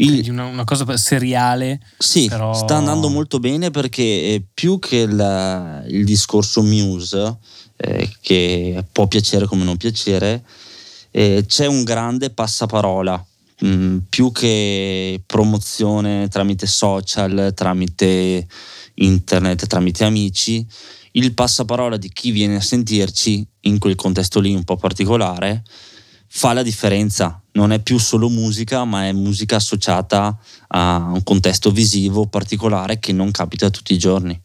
Il, 0.03 0.31
una, 0.31 0.45
una, 0.47 0.65
cosa 0.65 0.97
seriale. 0.97 1.81
Sì, 1.99 2.29
però... 2.29 2.53
sta 2.55 2.77
andando 2.77 3.09
molto 3.09 3.39
bene 3.39 3.71
perché 3.71 4.03
eh, 4.03 4.45
più 4.53 4.79
che 4.79 4.99
il, 4.99 5.85
il 5.89 6.05
discorso 6.05 6.63
Muse, 6.63 7.39
eh, 7.77 8.11
che 8.21 8.85
può 8.93 9.07
piacere 9.07 9.47
come 9.47 9.65
non 9.65 9.77
piacere, 9.77 10.43
eh, 11.11 11.45
c'è 11.47 11.67
un 11.67 11.85
grande 11.85 12.31
passaparola 12.31 13.25
Mm, 13.65 13.99
più 14.09 14.33
che 14.33 15.23
promozione 15.27 16.29
tramite 16.29 16.67
social, 16.67 17.53
tramite 17.55 18.47
internet, 18.95 19.67
tramite 19.67 20.05
amici, 20.05 20.67
il 21.13 21.35
passaparola 21.35 21.99
di 21.99 22.11
chi 22.11 22.31
viene 22.31 22.57
a 22.57 22.61
sentirci 22.61 23.47
in 23.61 23.79
quel 23.79 23.97
contesto 23.97 24.41
lì 24.41 24.55
un 24.55 24.65
po' 24.65 24.77
particolare 24.77 25.63
fa 26.33 26.53
la 26.53 26.63
differenza. 26.63 27.43
Non 27.53 27.73
è 27.73 27.81
più 27.81 27.99
solo 27.99 28.29
musica, 28.29 28.85
ma 28.85 29.07
è 29.07 29.13
musica 29.13 29.57
associata 29.57 30.39
a 30.69 31.11
un 31.13 31.23
contesto 31.25 31.73
visivo 31.73 32.27
particolare 32.27 33.01
che 33.01 33.13
non 33.13 33.33
capita 33.33 33.69
tutti 33.69 33.93
i 33.93 33.99
giorni. 33.99 34.41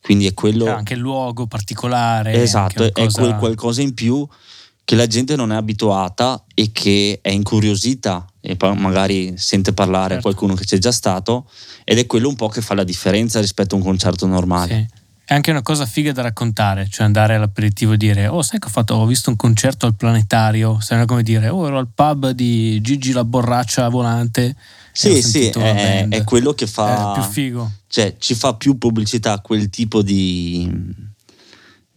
Quindi 0.00 0.26
è 0.26 0.34
quello. 0.34 0.64
C'è 0.64 0.70
anche 0.70 0.94
il 0.94 1.00
luogo 1.00 1.46
particolare. 1.46 2.32
Esatto, 2.32 2.82
è 2.82 3.10
quel 3.10 3.36
qualcosa 3.36 3.82
in 3.82 3.94
più 3.94 4.26
che 4.84 4.96
la 4.96 5.06
gente 5.06 5.36
non 5.36 5.52
è 5.52 5.54
abituata 5.54 6.42
e 6.54 6.70
che 6.72 7.18
è 7.20 7.28
incuriosita 7.28 8.24
e 8.40 8.56
poi 8.56 8.74
magari 8.74 9.36
sente 9.36 9.74
parlare 9.74 10.14
certo. 10.14 10.22
qualcuno 10.22 10.54
che 10.54 10.64
c'è 10.64 10.78
già 10.78 10.92
stato 10.92 11.48
ed 11.84 11.98
è 11.98 12.06
quello 12.06 12.28
un 12.28 12.36
po' 12.36 12.48
che 12.48 12.62
fa 12.62 12.72
la 12.74 12.84
differenza 12.84 13.38
rispetto 13.38 13.74
a 13.74 13.78
un 13.78 13.84
concerto 13.84 14.26
normale. 14.26 14.88
Sì. 14.90 14.98
È 15.30 15.34
anche 15.34 15.50
una 15.50 15.60
cosa 15.60 15.84
figa 15.84 16.10
da 16.12 16.22
raccontare, 16.22 16.88
cioè 16.88 17.04
andare 17.04 17.34
all'aperitivo 17.34 17.92
e 17.92 17.96
dire 17.98 18.28
"Oh, 18.28 18.40
sai 18.40 18.58
che 18.58 18.68
ho 18.68 18.70
fatto 18.70 18.94
ho 18.94 19.04
visto 19.04 19.28
un 19.28 19.36
concerto 19.36 19.84
al 19.84 19.94
planetario", 19.94 20.80
sai 20.80 21.04
come 21.04 21.22
dire 21.22 21.50
"Oh, 21.50 21.66
ero 21.66 21.76
al 21.76 21.88
pub 21.94 22.30
di 22.30 22.80
Gigi 22.80 23.12
la 23.12 23.24
borraccia 23.24 23.86
volante". 23.90 24.56
Sì, 24.90 25.20
sì, 25.20 25.48
è, 25.48 26.08
è, 26.08 26.24
quello 26.24 26.54
che 26.54 26.66
fa 26.66 27.10
è 27.10 27.12
più 27.12 27.30
figo. 27.30 27.70
Cioè, 27.88 28.16
ci 28.16 28.34
fa 28.34 28.54
più 28.54 28.78
pubblicità 28.78 29.34
a 29.34 29.40
quel 29.40 29.68
tipo 29.68 30.00
di 30.00 30.66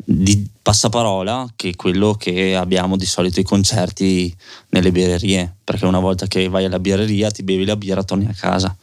di 0.03 0.49
passaparola 0.61 1.53
che 1.55 1.77
quello 1.77 2.15
che 2.15 2.53
abbiamo 2.57 2.97
di 2.97 3.05
solito 3.05 3.39
ai 3.39 3.45
concerti 3.45 4.35
nelle 4.71 4.91
birrerie, 4.91 5.55
perché 5.63 5.85
una 5.85 5.99
volta 5.99 6.27
che 6.27 6.49
vai 6.49 6.65
alla 6.65 6.79
birreria 6.79 7.31
ti 7.31 7.43
bevi 7.43 7.63
la 7.63 7.77
birra, 7.77 8.03
torni 8.03 8.25
a 8.25 8.35
casa. 8.37 8.75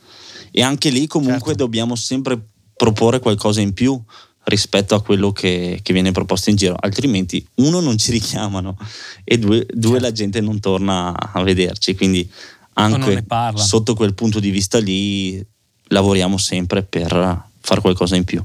E 0.50 0.62
anche 0.62 0.88
lì 0.88 1.06
comunque 1.06 1.48
certo. 1.48 1.64
dobbiamo 1.64 1.94
sempre 1.96 2.40
proporre 2.74 3.18
qualcosa 3.18 3.60
in 3.60 3.74
più 3.74 4.02
rispetto 4.48 4.94
a 4.94 5.02
quello 5.02 5.32
che, 5.32 5.80
che, 5.82 5.92
viene 5.92 6.12
proposto 6.12 6.50
in 6.50 6.56
giro, 6.56 6.74
altrimenti 6.78 7.46
uno 7.56 7.80
non 7.80 7.96
ci 7.98 8.10
richiamano 8.10 8.76
e 9.24 9.38
due, 9.38 9.66
due 9.70 9.92
certo. 9.92 10.04
la 10.04 10.12
gente 10.12 10.40
non 10.40 10.60
torna 10.60 11.14
a 11.14 11.42
vederci, 11.42 11.94
quindi 11.94 12.28
anche 12.74 13.24
sotto 13.54 13.94
quel 13.94 14.14
punto 14.14 14.40
di 14.40 14.50
vista 14.50 14.78
lì 14.78 15.44
lavoriamo 15.88 16.38
sempre 16.38 16.82
per 16.82 17.42
fare 17.60 17.80
qualcosa 17.80 18.16
in 18.16 18.24
più. 18.24 18.42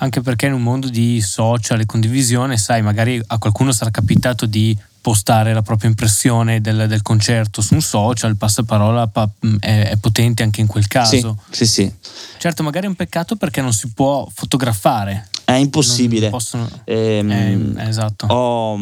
Anche 0.00 0.20
perché 0.20 0.46
in 0.46 0.52
un 0.52 0.62
mondo 0.62 0.88
di 0.88 1.20
social 1.20 1.80
e 1.80 1.86
condivisione, 1.86 2.56
sai, 2.56 2.82
magari 2.82 3.20
a 3.26 3.38
qualcuno 3.38 3.72
sarà 3.72 3.90
capitato 3.90 4.46
di 4.46 4.76
postare 5.08 5.54
la 5.54 5.62
propria 5.62 5.88
impressione 5.88 6.60
del, 6.60 6.84
del 6.86 7.00
concerto 7.00 7.62
su 7.62 7.72
un 7.72 7.80
social, 7.80 8.32
il 8.32 8.36
passaparola 8.36 9.10
è, 9.58 9.88
è, 9.88 9.96
potente 9.96 10.42
anche 10.42 10.60
in 10.60 10.66
quel 10.66 10.86
caso. 10.86 11.38
Sì, 11.48 11.64
sì, 11.64 11.66
sì. 11.66 11.94
Certo, 12.36 12.62
magari 12.62 12.84
è 12.84 12.90
un 12.90 12.94
peccato 12.94 13.36
perché 13.36 13.62
non 13.62 13.72
si 13.72 13.90
può 13.94 14.28
fotografare. 14.30 15.30
È 15.44 15.54
impossibile. 15.54 16.28
Possono... 16.28 16.68
Ehm, 16.84 17.30
eh, 17.78 17.88
esatto. 17.88 18.26
Ho, 18.26 18.78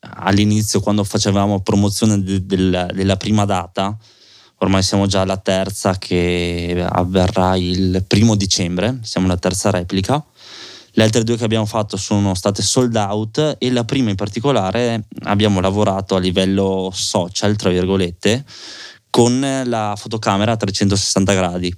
all'inizio, 0.00 0.80
quando 0.80 1.02
facevamo 1.02 1.60
promozione 1.60 2.22
de, 2.22 2.44
de, 2.44 2.86
della 2.92 3.16
prima 3.16 3.46
data, 3.46 3.96
ormai 4.58 4.82
siamo 4.82 5.06
già 5.06 5.22
alla 5.22 5.38
terza 5.38 5.96
che 5.96 6.86
avverrà 6.86 7.56
il 7.56 8.04
primo 8.06 8.34
dicembre, 8.34 8.98
siamo 9.00 9.28
alla 9.28 9.38
terza 9.38 9.70
replica. 9.70 10.22
Le 10.96 11.02
altre 11.02 11.24
due 11.24 11.36
che 11.36 11.44
abbiamo 11.44 11.66
fatto 11.66 11.96
sono 11.96 12.34
state 12.34 12.62
sold 12.62 12.94
out 12.94 13.56
e 13.58 13.70
la 13.72 13.84
prima 13.84 14.10
in 14.10 14.16
particolare 14.16 15.06
abbiamo 15.24 15.60
lavorato 15.60 16.14
a 16.14 16.20
livello 16.20 16.92
social, 16.94 17.56
tra 17.56 17.70
virgolette, 17.70 18.44
con 19.10 19.62
la 19.64 19.94
fotocamera 19.96 20.52
a 20.52 20.56
360 20.56 21.32
gradi. 21.32 21.76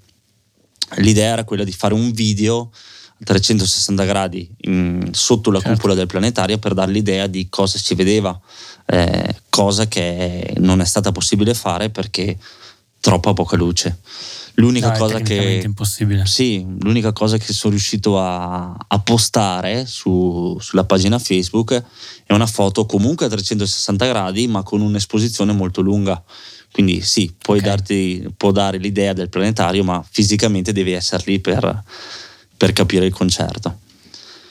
L'idea 0.96 1.32
era 1.32 1.44
quella 1.44 1.64
di 1.64 1.72
fare 1.72 1.94
un 1.94 2.10
video 2.10 2.70
a 3.18 3.24
360 3.24 4.04
gradi 4.04 4.50
in, 4.62 5.08
sotto 5.12 5.50
la 5.50 5.60
certo. 5.60 5.76
cupola 5.76 5.94
del 5.94 6.06
planetario 6.06 6.58
per 6.58 6.74
dare 6.74 6.92
l'idea 6.92 7.26
di 7.26 7.48
cosa 7.48 7.78
si 7.78 7.94
vedeva, 7.94 8.38
eh, 8.84 9.34
cosa 9.48 9.88
che 9.88 10.54
non 10.58 10.82
è 10.82 10.84
stata 10.84 11.10
possibile 11.10 11.54
fare 11.54 11.88
perché 11.88 12.36
troppa 13.00 13.32
poca 13.32 13.56
luce. 13.56 13.98
L'unica, 14.58 14.92
no, 14.92 14.96
cosa 14.98 15.20
che, 15.20 15.70
sì, 16.24 16.64
l'unica 16.80 17.12
cosa 17.12 17.36
che 17.36 17.52
sono 17.52 17.72
riuscito 17.72 18.18
a, 18.18 18.74
a 18.74 18.98
postare 19.00 19.84
su, 19.84 20.56
sulla 20.60 20.84
pagina 20.84 21.18
Facebook 21.18 21.82
è 22.24 22.32
una 22.32 22.46
foto 22.46 22.86
comunque 22.86 23.26
a 23.26 23.28
360 23.28 24.06
gradi, 24.06 24.46
ma 24.48 24.62
con 24.62 24.80
un'esposizione 24.80 25.52
molto 25.52 25.82
lunga. 25.82 26.22
Quindi 26.72 27.02
sì, 27.02 27.34
puoi 27.36 27.58
okay. 27.58 27.70
darti, 27.70 28.28
può 28.34 28.50
dare 28.50 28.78
l'idea 28.78 29.12
del 29.12 29.28
planetario, 29.28 29.84
ma 29.84 30.02
fisicamente 30.08 30.72
devi 30.72 30.92
essere 30.92 31.22
lì 31.26 31.38
per, 31.38 31.82
per 32.56 32.72
capire 32.72 33.04
il 33.04 33.12
concerto. 33.12 33.80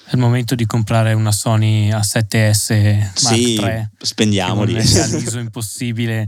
È 0.05 0.13
il 0.13 0.19
momento 0.19 0.53
di 0.53 0.67
comprare 0.67 1.13
una 1.13 1.31
Sony 1.31 1.89
A7S 1.89 2.73
Mark 2.77 3.17
sì, 3.17 3.55
III. 3.55 3.89
spendiamoli. 3.97 4.75
È 4.75 4.81
l'ISO 4.83 5.39
impossibile 5.39 6.27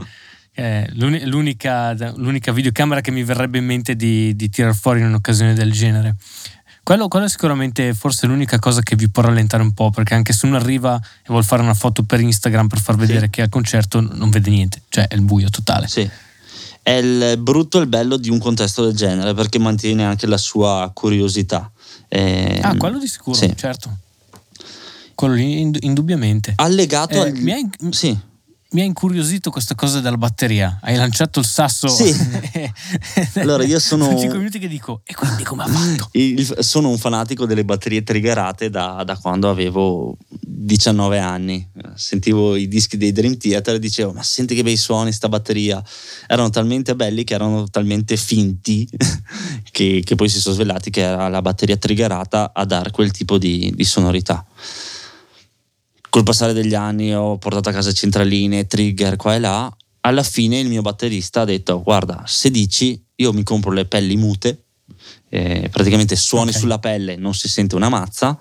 eh, 0.59 0.89
l'unica, 0.93 1.93
l'unica, 2.15 2.51
videocamera 2.51 2.99
che 2.99 3.11
mi 3.11 3.23
verrebbe 3.23 3.59
in 3.59 3.65
mente 3.65 3.95
di, 3.95 4.35
di 4.35 4.49
tirar 4.49 4.73
fuori 4.73 5.01
in 5.01 5.05
un'occasione 5.05 5.53
del 5.53 5.71
genere. 5.71 6.15
Quello, 6.81 7.07
quello, 7.07 7.27
è 7.27 7.29
sicuramente 7.29 7.93
forse 7.93 8.25
l'unica 8.25 8.57
cosa 8.57 8.81
che 8.81 8.95
vi 8.95 9.07
può 9.07 9.21
rallentare 9.21 9.61
un 9.61 9.73
po', 9.73 9.91
perché 9.91 10.15
anche 10.15 10.33
se 10.33 10.47
uno 10.47 10.55
arriva 10.55 10.99
e 10.99 11.25
vuole 11.27 11.43
fare 11.43 11.61
una 11.61 11.75
foto 11.75 12.01
per 12.01 12.21
Instagram 12.21 12.67
per 12.67 12.79
far 12.79 12.95
vedere 12.95 13.25
sì. 13.25 13.29
che 13.29 13.41
è 13.41 13.43
al 13.43 13.49
concerto, 13.49 14.01
non 14.01 14.31
vede 14.31 14.49
niente, 14.49 14.81
cioè 14.89 15.07
è 15.07 15.13
il 15.13 15.21
buio 15.21 15.49
totale. 15.51 15.87
Sì. 15.87 16.09
È 16.81 16.91
il 16.91 17.37
brutto 17.37 17.77
e 17.77 17.81
il 17.81 17.87
bello 17.87 18.17
di 18.17 18.31
un 18.31 18.39
contesto 18.39 18.83
del 18.83 18.95
genere, 18.95 19.35
perché 19.35 19.59
mantiene 19.59 20.05
anche 20.05 20.25
la 20.25 20.37
sua 20.37 20.89
curiosità. 20.91 21.69
Eh, 22.07 22.59
ah, 22.63 22.75
quello 22.77 22.97
di 22.97 23.07
sicuro, 23.07 23.37
sì. 23.37 23.53
certo. 23.55 23.95
Quello 25.13 25.35
lì 25.35 25.59
indubbiamente. 25.59 26.53
Allegato 26.55 27.23
eh, 27.23 27.29
al... 27.29 27.33
Mi 27.33 27.51
è, 27.51 27.91
sì 27.91 28.25
mi 28.71 28.81
ha 28.81 28.83
incuriosito 28.83 29.49
questa 29.49 29.75
cosa 29.75 30.01
della 30.01 30.17
batteria. 30.17 30.79
Hai 30.81 30.95
lanciato 30.95 31.39
il 31.39 31.45
sasso. 31.45 31.87
Sì. 31.87 32.13
allora 33.39 33.63
io 33.63 33.79
sono. 33.79 34.05
Sono 34.05 34.19
5 34.19 34.37
minuti 34.37 34.59
che 34.59 34.67
dico, 34.67 35.01
e 35.05 35.13
quindi 35.13 35.43
come 35.43 35.63
ha 35.63 35.67
fatto? 35.67 36.09
Il, 36.17 36.57
sono 36.59 36.89
un 36.89 36.97
fanatico 36.97 37.45
delle 37.45 37.63
batterie 37.63 38.03
triggerate 38.03 38.69
da, 38.69 39.03
da, 39.05 39.17
quando 39.17 39.49
avevo 39.49 40.17
19 40.27 41.19
anni. 41.19 41.65
Sentivo 41.95 42.55
i 42.55 42.67
dischi 42.67 42.97
dei 42.97 43.11
Dream 43.11 43.37
Theater 43.37 43.75
e 43.75 43.79
dicevo, 43.79 44.11
ma 44.11 44.23
senti 44.23 44.53
che 44.53 44.63
bei 44.63 44.77
suoni 44.77 45.13
sta 45.13 45.29
batteria. 45.29 45.81
Erano 46.27 46.49
talmente 46.49 46.95
belli 46.95 47.23
che 47.23 47.35
erano 47.35 47.69
talmente 47.69 48.17
finti 48.17 48.87
che, 49.71 50.01
che 50.03 50.15
poi 50.15 50.27
si 50.27 50.39
sono 50.39 50.55
svelati 50.55 50.89
che 50.89 51.01
era 51.01 51.29
la 51.29 51.41
batteria 51.41 51.77
triggerata 51.77 52.51
a 52.53 52.65
dare 52.65 52.91
quel 52.91 53.11
tipo 53.11 53.37
di, 53.37 53.71
di 53.73 53.85
sonorità 53.85 54.45
col 56.09 56.23
passare 56.23 56.53
degli 56.53 56.73
anni 56.73 57.13
ho 57.13 57.37
portato 57.37 57.69
a 57.69 57.71
casa 57.71 57.91
centraline, 57.91 58.67
trigger 58.67 59.15
qua 59.15 59.35
e 59.35 59.39
là. 59.39 59.75
Alla 60.01 60.23
fine 60.23 60.59
il 60.59 60.67
mio 60.67 60.81
batterista 60.81 61.41
ha 61.41 61.45
detto: 61.45 61.81
Guarda, 61.81 62.23
se 62.25 62.49
dici, 62.49 63.01
io 63.15 63.33
mi 63.33 63.43
compro 63.43 63.71
le 63.71 63.85
pelli 63.85 64.15
mute, 64.15 64.65
eh, 65.29 65.69
praticamente 65.71 66.15
suoni 66.15 66.49
okay. 66.49 66.61
sulla 66.61 66.79
pelle, 66.79 67.15
non 67.17 67.33
si 67.33 67.47
sente 67.49 67.75
una 67.75 67.89
mazza, 67.89 68.39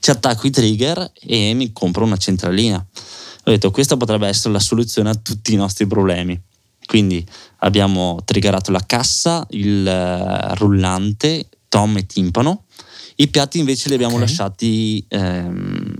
ci 0.00 0.10
attacco 0.10 0.46
i 0.46 0.50
trigger 0.50 1.12
e 1.20 1.54
mi 1.54 1.72
compro 1.72 2.04
una 2.04 2.16
centralina. 2.16 2.76
Ho 2.76 3.50
detto: 3.50 3.70
Questa 3.70 3.96
potrebbe 3.96 4.26
essere 4.26 4.52
la 4.52 4.60
soluzione 4.60 5.10
a 5.10 5.14
tutti 5.14 5.52
i 5.52 5.56
nostri 5.56 5.86
problemi. 5.86 6.40
Quindi 6.84 7.24
abbiamo 7.58 8.18
triggerato 8.24 8.70
la 8.70 8.82
cassa, 8.84 9.46
il 9.50 9.84
uh, 9.86 10.54
rullante 10.54 11.48
tom 11.68 11.96
e 11.98 12.06
timpano. 12.06 12.64
I 13.16 13.28
piatti 13.28 13.58
invece 13.58 13.88
li 13.88 13.94
abbiamo 13.94 14.14
Ok. 14.14 14.20
lasciati 14.20 15.04
ehm, 15.08 15.94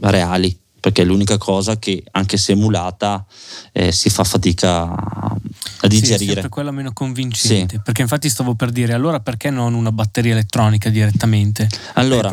reali, 0.00 0.56
perché 0.80 1.02
è 1.02 1.04
l'unica 1.04 1.36
cosa 1.38 1.78
che, 1.78 2.02
anche 2.12 2.36
se 2.36 2.52
emulata, 2.52 3.24
eh, 3.72 3.92
si 3.92 4.08
fa 4.10 4.24
fatica 4.24 4.82
a 4.84 5.36
a 5.82 5.88
Sì, 5.88 5.96
è 5.96 6.00
digerire. 6.18 6.48
quella 6.50 6.70
meno 6.70 6.92
convincente. 6.92 7.80
Perché 7.82 8.02
infatti 8.02 8.28
stavo 8.28 8.54
per 8.54 8.70
dire, 8.70 8.92
allora 8.92 9.20
perché 9.20 9.48
non 9.48 9.72
una 9.72 9.90
batteria 9.90 10.32
elettronica 10.32 10.90
direttamente? 10.90 11.68
Allora, 11.94 12.30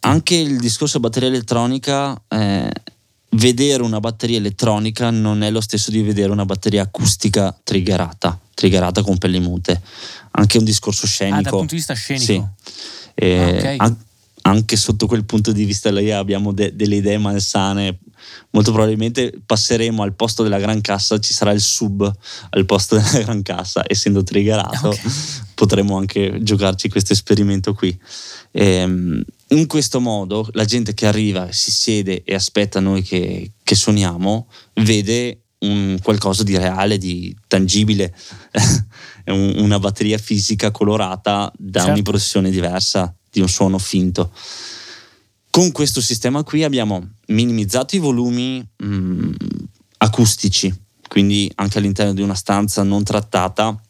anche 0.00 0.34
il 0.34 0.58
discorso 0.58 0.98
batteria 0.98 1.28
elettronica, 1.28 2.20
eh, 2.28 2.68
vedere 3.30 3.84
una 3.84 4.00
batteria 4.00 4.38
elettronica 4.38 5.10
non 5.10 5.42
è 5.44 5.50
lo 5.52 5.60
stesso 5.60 5.92
di 5.92 6.02
vedere 6.02 6.32
una 6.32 6.44
batteria 6.44 6.82
acustica 6.82 7.56
triggerata, 7.62 8.36
triggerata 8.54 9.02
con 9.02 9.18
pelle 9.18 9.38
mute. 9.38 9.80
Anche 10.32 10.58
un 10.58 10.64
discorso 10.64 11.04
ah, 11.04 11.08
dal 11.08 11.14
scenico. 11.14 11.50
punto 11.58 11.66
di 11.66 11.76
vista 11.76 11.94
scenico. 11.94 12.24
Sì. 12.24 12.42
Eh, 13.14 13.38
Ah, 13.38 13.48
ok. 13.48 13.74
an- 13.78 13.98
anche 14.42 14.76
sotto 14.76 15.06
quel 15.06 15.24
punto 15.24 15.52
di 15.52 15.64
vista 15.64 15.90
lì 15.90 16.10
abbiamo 16.10 16.52
de- 16.52 16.74
delle 16.74 16.96
idee 16.96 17.18
malsane. 17.18 17.98
Molto 18.50 18.72
probabilmente 18.72 19.32
passeremo 19.44 20.02
al 20.02 20.14
posto 20.14 20.42
della 20.42 20.58
gran 20.58 20.80
cassa, 20.80 21.18
ci 21.18 21.32
sarà 21.32 21.52
il 21.52 21.60
sub 21.60 22.10
al 22.50 22.64
posto 22.66 22.96
della 23.00 23.20
gran 23.24 23.42
cassa, 23.42 23.82
essendo 23.86 24.22
triggerato, 24.22 24.88
Ok. 24.88 25.00
potremo 25.54 25.96
anche 25.96 26.38
giocarci 26.42 26.88
questo 26.88 27.12
esperimento 27.12 27.74
qui. 27.74 27.98
Ehm, 28.52 29.22
in 29.48 29.66
questo 29.66 30.00
modo 30.00 30.48
la 30.52 30.64
gente 30.64 30.94
che 30.94 31.06
arriva, 31.06 31.50
si 31.50 31.70
siede 31.70 32.22
e 32.24 32.34
aspetta 32.34 32.78
noi 32.80 33.02
che, 33.02 33.52
che 33.62 33.74
suoniamo, 33.74 34.48
vede 34.74 35.42
un 35.60 35.98
qualcosa 36.02 36.42
di 36.42 36.56
reale, 36.56 36.98
di 36.98 37.34
tangibile, 37.46 38.14
una 39.26 39.78
batteria 39.78 40.18
fisica 40.18 40.70
colorata 40.70 41.52
da 41.56 41.78
Certo. 41.80 41.90
un'impressione 41.92 42.50
diversa 42.50 43.14
di 43.30 43.40
un 43.40 43.48
suono 43.48 43.78
finto. 43.78 44.32
Con 45.50 45.72
questo 45.72 46.00
sistema 46.00 46.42
qui 46.42 46.62
abbiamo 46.62 47.14
minimizzato 47.26 47.96
i 47.96 47.98
volumi 47.98 48.66
mh, 48.76 49.30
acustici, 49.98 50.72
quindi 51.08 51.50
anche 51.56 51.78
all'interno 51.78 52.12
di 52.12 52.22
una 52.22 52.34
stanza 52.34 52.82
non 52.82 53.02
trattata 53.02 53.80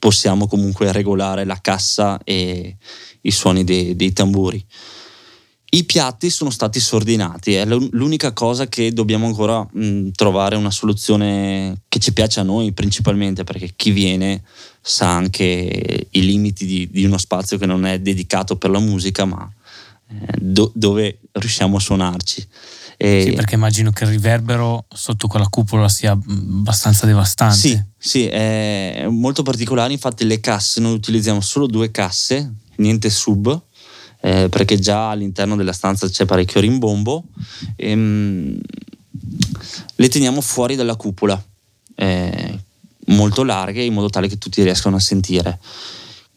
possiamo 0.00 0.48
comunque 0.48 0.90
regolare 0.90 1.44
la 1.44 1.58
cassa 1.60 2.18
e 2.24 2.76
i 3.20 3.30
suoni 3.30 3.62
dei, 3.62 3.94
dei 3.94 4.12
tamburi. 4.12 4.64
I 5.72 5.84
piatti 5.84 6.30
sono 6.30 6.50
stati 6.50 6.80
sordinati, 6.80 7.54
è 7.54 7.64
l'un- 7.64 7.88
l'unica 7.92 8.32
cosa 8.32 8.66
che 8.66 8.92
dobbiamo 8.92 9.26
ancora 9.26 9.64
mh, 9.70 10.08
trovare 10.16 10.56
una 10.56 10.72
soluzione 10.72 11.82
che 11.86 12.00
ci 12.00 12.12
piace 12.12 12.40
a 12.40 12.42
noi 12.42 12.72
principalmente 12.72 13.44
perché 13.44 13.74
chi 13.76 13.92
viene 13.92 14.42
sa 14.80 15.14
anche 15.14 16.06
i 16.10 16.24
limiti 16.24 16.64
di, 16.66 16.88
di 16.90 17.04
uno 17.04 17.18
spazio 17.18 17.58
che 17.58 17.66
non 17.66 17.84
è 17.84 17.98
dedicato 18.00 18.56
per 18.56 18.70
la 18.70 18.78
musica 18.80 19.24
ma 19.24 19.50
eh, 20.08 20.36
do- 20.38 20.72
dove 20.74 21.18
riusciamo 21.32 21.76
a 21.76 21.80
suonarci. 21.80 22.48
E- 22.96 23.22
Sì, 23.28 23.32
perché 23.32 23.54
immagino 23.54 23.90
che 23.92 24.04
il 24.04 24.10
riverbero 24.10 24.84
sotto 24.92 25.26
quella 25.26 25.48
cupola 25.48 25.88
sia 25.88 26.14
mh, 26.14 26.58
abbastanza 26.60 27.06
devastante. 27.06 27.56
Sì, 27.56 27.82
sì, 27.96 28.26
è 28.26 29.06
molto 29.08 29.42
particolare. 29.42 29.92
Infatti, 29.92 30.24
le 30.24 30.40
casse 30.40 30.80
noi 30.80 30.94
utilizziamo 30.94 31.40
solo 31.40 31.66
due 31.66 31.90
casse, 31.90 32.52
niente 32.76 33.08
sub, 33.08 33.58
eh, 34.20 34.48
perché 34.50 34.78
già 34.78 35.10
all'interno 35.10 35.56
della 35.56 35.72
stanza 35.72 36.08
c'è 36.10 36.26
parecchio 36.26 36.60
rimbombo. 36.60 37.24
Ehm, 37.76 38.58
le 39.96 40.08
teniamo 40.08 40.40
fuori 40.42 40.76
dalla 40.76 40.96
cupola, 40.96 41.42
eh, 41.94 42.58
molto 43.10 43.44
larghe, 43.44 43.82
in 43.82 43.94
modo 43.94 44.08
tale 44.08 44.28
che 44.28 44.38
tutti 44.38 44.62
riescano 44.62 44.96
a 44.96 45.00
sentire. 45.00 45.58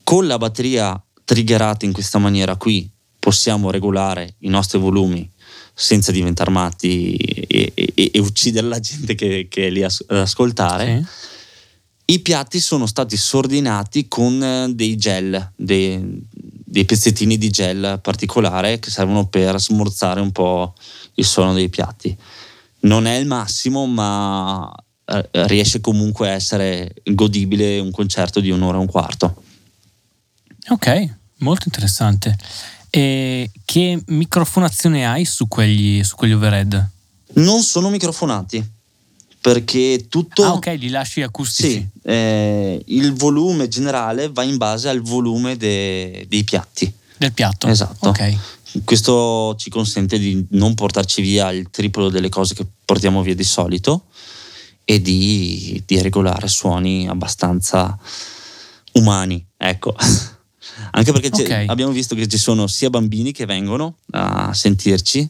Con 0.04 0.28
la 0.28 0.38
batteria 0.38 1.02
triggerata 1.24 1.86
in 1.86 1.94
questa 1.94 2.20
maniera 2.20 2.56
qui, 2.56 2.90
possiamo 3.20 3.72
regolare 3.72 4.36
i 4.40 4.50
nostri 4.50 4.78
volumi 4.80 5.30
senza 5.74 6.12
diventare 6.12 6.52
matti 6.52 7.16
e, 7.16 7.72
e- 7.74 8.12
e 8.14 8.20
uccidere 8.20 8.68
la 8.68 8.80
gente 8.80 9.16
che, 9.16 9.48
che 9.50 9.68
è 9.68 9.70
lì 9.70 9.84
ad 9.84 9.92
ascoltare. 10.10 11.06
Sì. 11.08 11.32
I 12.06 12.20
piatti 12.20 12.60
sono 12.60 12.86
stati 12.86 13.16
sordinati 13.16 14.08
con 14.10 14.44
eh, 14.44 14.74
dei 14.74 14.98
gel, 14.98 15.54
dei, 15.56 16.22
dei 16.30 16.84
pezzettini 16.84 17.38
di 17.38 17.50
gel 17.50 18.00
particolare 18.02 18.80
che 18.80 18.92
servono 18.92 19.28
per 19.28 19.60
smorzare 19.60 20.20
un 20.20 20.32
po' 20.32 20.74
il 21.16 21.26
suono 21.26 21.54
dei 21.54 21.70
piatti. 21.70 22.16
Non 22.82 23.08
è 23.08 23.16
il 23.16 23.26
massimo, 23.26 23.86
ma 23.86 24.70
riesce 25.32 25.82
comunque 25.82 26.30
a 26.30 26.34
essere 26.34 26.94
godibile 27.04 27.80
un 27.80 27.92
concerto 27.92 28.40
di 28.40 28.50
un'ora 28.50 28.78
e 28.78 28.82
un 28.82 28.88
quarto. 28.88 29.44
Ok, 30.70 31.16
molto 31.38 31.64
interessante. 31.66 32.38
E 32.90 33.50
che 33.66 34.02
microfonazione 34.08 35.06
hai 35.06 35.26
su 35.26 35.48
quegli, 35.48 36.04
su 36.04 36.16
quegli 36.16 36.32
overhead? 36.32 36.90
Non 37.34 37.62
sono 37.62 37.90
microfonati 37.90 38.64
perché 39.42 40.06
tutto... 40.08 40.44
Ah, 40.46 40.54
ok, 40.54 40.76
li 40.78 40.88
lasci 40.88 41.22
acustici. 41.22 41.70
Sì, 41.70 41.88
eh, 42.04 42.82
il 42.86 43.14
volume 43.14 43.68
generale 43.68 44.30
va 44.30 44.44
in 44.44 44.56
base 44.56 44.88
al 44.88 45.02
volume 45.02 45.58
de- 45.58 46.26
dei 46.30 46.46
piatti. 46.46 46.92
Del 47.18 47.34
piatto. 47.34 47.68
Esatto. 47.68 48.10
Ok. 48.10 48.38
Questo 48.86 49.54
ci 49.58 49.70
consente 49.70 50.18
di 50.18 50.46
non 50.52 50.76
portarci 50.76 51.22
via 51.22 51.52
il 51.52 51.70
triplo 51.70 52.10
delle 52.10 52.30
cose 52.30 52.54
che 52.54 52.66
portiamo 52.86 53.22
via 53.22 53.36
di 53.36 53.44
solito 53.44 54.06
e 54.86 55.02
di, 55.02 55.82
di 55.86 56.02
regolare 56.02 56.48
suoni 56.48 57.08
abbastanza 57.08 57.98
umani, 58.94 59.46
ecco. 59.58 59.96
Anche 60.92 61.12
perché 61.12 61.30
c'è- 61.30 61.44
Ok. 61.64 61.70
abbiamo 61.70 61.92
visto 61.92 62.16
che 62.16 62.28
ci 62.28 62.38
sono 62.38 62.68
sia 62.68 62.90
bambini 62.90 63.32
che 63.32 63.46
vengono 63.46 63.98
a 64.12 64.54
sentirci, 64.54 65.30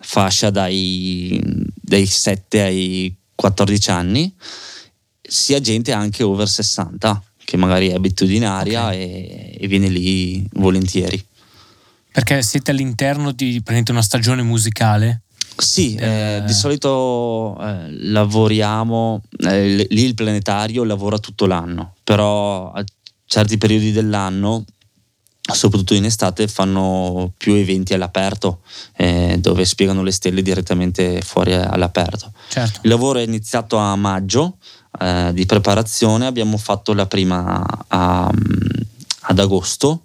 fascia 0.00 0.50
dai, 0.50 1.40
dai 1.74 2.06
7 2.06 2.60
ai 2.62 3.14
14 3.34 3.90
anni, 3.90 4.32
sia 5.20 5.60
gente 5.60 5.92
anche 5.92 6.22
over 6.22 6.48
60 6.48 7.22
che 7.44 7.56
magari 7.56 7.88
è 7.88 7.94
abitudinaria 7.94 8.86
Ok. 8.88 8.92
e, 8.94 9.56
e 9.60 9.66
viene 9.68 9.88
lì 9.88 10.46
volentieri. 10.54 11.24
Perché 12.12 12.42
siete 12.42 12.70
all'interno 12.72 13.32
di 13.32 13.62
una 13.90 14.02
stagione 14.02 14.42
musicale? 14.42 15.22
Sì, 15.60 15.96
Eh. 15.96 16.36
eh, 16.36 16.42
di 16.44 16.52
solito 16.52 17.56
eh, 17.60 17.88
lavoriamo, 18.10 19.22
eh, 19.38 19.86
lì 19.90 20.04
il 20.04 20.14
planetario 20.14 20.84
lavora 20.84 21.18
tutto 21.18 21.46
l'anno, 21.46 21.94
però 22.04 22.70
a 22.70 22.84
certi 23.26 23.58
periodi 23.58 23.90
dell'anno, 23.92 24.64
soprattutto 25.40 25.94
in 25.94 26.04
estate, 26.04 26.46
fanno 26.46 27.32
più 27.36 27.54
eventi 27.54 27.92
all'aperto, 27.94 28.60
eh, 28.96 29.38
dove 29.40 29.64
spiegano 29.64 30.02
le 30.02 30.12
stelle 30.12 30.42
direttamente 30.42 31.20
fuori 31.22 31.54
all'aperto. 31.54 32.32
Certo. 32.48 32.80
Il 32.84 32.90
lavoro 32.90 33.18
è 33.18 33.22
iniziato 33.22 33.76
a 33.78 33.96
maggio 33.96 34.58
eh, 35.00 35.30
di 35.34 35.44
preparazione, 35.44 36.26
abbiamo 36.26 36.56
fatto 36.56 36.92
la 36.94 37.06
prima 37.06 37.64
a- 37.88 38.30
ad 39.20 39.38
agosto, 39.38 40.04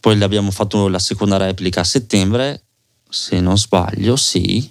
poi 0.00 0.16
l'abbiamo 0.18 0.50
fatto 0.50 0.88
la 0.88 0.98
seconda 1.00 1.36
replica 1.38 1.80
a 1.80 1.84
settembre, 1.84 2.62
se 3.08 3.40
non 3.40 3.58
sbaglio, 3.58 4.16
sì. 4.16 4.70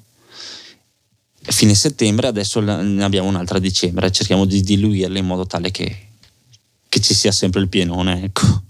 Fine 1.50 1.76
settembre, 1.76 2.28
adesso 2.28 2.60
ne 2.60 3.04
abbiamo 3.04 3.30
un'altra 3.30 3.58
a 3.58 3.62
dicembre, 3.62 4.12
cerchiamo 4.12 4.46
di 4.46 4.62
diluirle 4.62 5.20
in 5.20 5.26
modo 5.26 5.46
tale 5.46 5.72
che, 5.72 6.08
che 6.90 7.00
ci 7.00 7.14
sia 7.14 7.32
sempre 7.32 7.62
il 7.62 7.70
pienone, 7.70 8.24
ecco. 8.24 8.64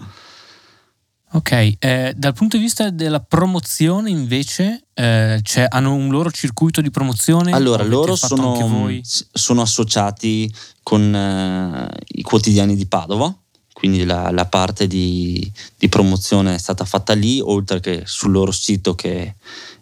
Ok, 1.33 1.51
eh, 1.79 2.13
dal 2.15 2.33
punto 2.33 2.55
di 2.55 2.63
vista 2.63 2.89
della 2.89 3.19
promozione 3.19 4.09
invece, 4.09 4.85
eh, 4.93 5.39
c'è- 5.41 5.65
hanno 5.69 5.93
un 5.93 6.09
loro 6.09 6.31
circuito 6.31 6.79
di 6.79 6.89
promozione? 6.89 7.51
Allora, 7.51 7.83
loro 7.83 8.15
sono, 8.15 8.87
sono 9.03 9.61
associati 9.61 10.51
con 10.83 11.13
eh, 11.13 11.89
i 12.07 12.21
quotidiani 12.21 12.75
di 12.75 12.85
Padova, 12.85 13.35
quindi 13.77 14.05
la, 14.05 14.31
la 14.31 14.47
parte 14.47 14.87
di, 14.87 15.51
di 15.77 15.87
promozione 15.87 16.55
è 16.55 16.57
stata 16.57 16.83
fatta 16.83 17.13
lì, 17.13 17.39
oltre 17.39 17.79
che 17.79 18.01
sul 18.05 18.31
loro 18.31 18.51
sito 18.51 18.95
che 18.95 19.35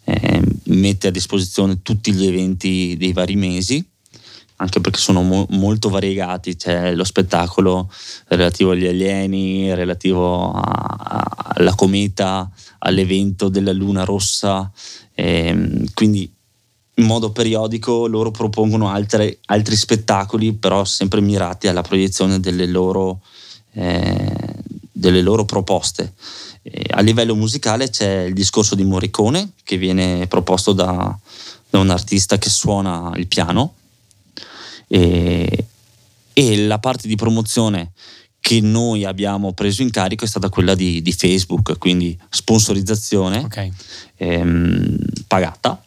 eh, 0.03 0.43
mette 0.63 1.07
a 1.07 1.11
disposizione 1.11 1.81
tutti 1.81 2.11
gli 2.11 2.25
eventi 2.25 2.97
dei 2.99 3.13
vari 3.13 3.37
mesi, 3.37 3.81
anche 4.57 4.81
perché 4.81 4.99
sono 4.99 5.21
mo- 5.21 5.47
molto 5.51 5.87
variegati, 5.87 6.57
c'è 6.57 6.93
lo 6.93 7.05
spettacolo 7.05 7.89
relativo 8.27 8.71
agli 8.71 8.85
alieni, 8.85 9.73
relativo 9.73 10.51
a- 10.51 10.97
a- 10.99 11.53
alla 11.55 11.73
cometa, 11.73 12.51
all'evento 12.79 13.47
della 13.47 13.71
luna 13.71 14.03
rossa, 14.03 14.69
ehm, 15.13 15.85
quindi 15.93 16.29
in 16.95 17.05
modo 17.05 17.31
periodico 17.31 18.07
loro 18.07 18.31
propongono 18.31 18.89
altre- 18.89 19.39
altri 19.45 19.77
spettacoli, 19.77 20.51
però 20.51 20.83
sempre 20.83 21.21
mirati 21.21 21.69
alla 21.69 21.81
proiezione 21.81 22.41
delle 22.41 22.65
loro, 22.65 23.21
eh, 23.75 24.33
delle 24.91 25.21
loro 25.21 25.45
proposte. 25.45 26.13
Eh, 26.63 26.85
a 26.89 27.01
livello 27.01 27.35
musicale 27.35 27.89
c'è 27.89 28.23
il 28.23 28.33
discorso 28.33 28.75
di 28.75 28.83
Morricone, 28.83 29.51
che 29.63 29.77
viene 29.77 30.27
proposto 30.27 30.73
da, 30.73 31.17
da 31.69 31.79
un 31.79 31.89
artista 31.89 32.37
che 32.37 32.49
suona 32.49 33.11
il 33.15 33.27
piano, 33.27 33.75
e, 34.87 35.65
e 36.33 36.57
la 36.65 36.79
parte 36.79 37.07
di 37.07 37.15
promozione 37.15 37.91
che 38.39 38.61
noi 38.61 39.05
abbiamo 39.05 39.53
preso 39.53 39.81
in 39.81 39.89
carico 39.89 40.23
è 40.23 40.27
stata 40.27 40.49
quella 40.49 40.75
di, 40.75 41.01
di 41.01 41.11
Facebook, 41.11 41.79
quindi 41.79 42.15
sponsorizzazione 42.29 43.39
Ok. 43.39 43.69
ehm, 44.17 44.97
pagata. 45.27 45.81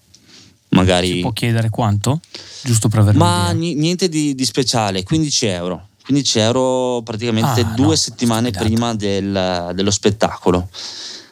Magari 0.70 1.12
Si 1.12 1.20
può 1.20 1.32
chiedere 1.32 1.70
quanto? 1.70 2.20
Giusto 2.62 2.88
per 2.88 2.98
avere 2.98 3.16
ma 3.16 3.52
niente 3.52 4.08
di, 4.08 4.34
di 4.34 4.44
speciale, 4.44 5.02
15 5.02 5.46
euro. 5.46 5.86
15 6.08 6.38
euro 6.38 7.02
praticamente 7.02 7.60
Ah, 7.60 7.64
due 7.74 7.86
no, 7.88 7.94
settimane 7.94 8.50
prima 8.50 8.94
del- 8.94 9.72
dello 9.74 9.90
spettacolo. 9.90 10.68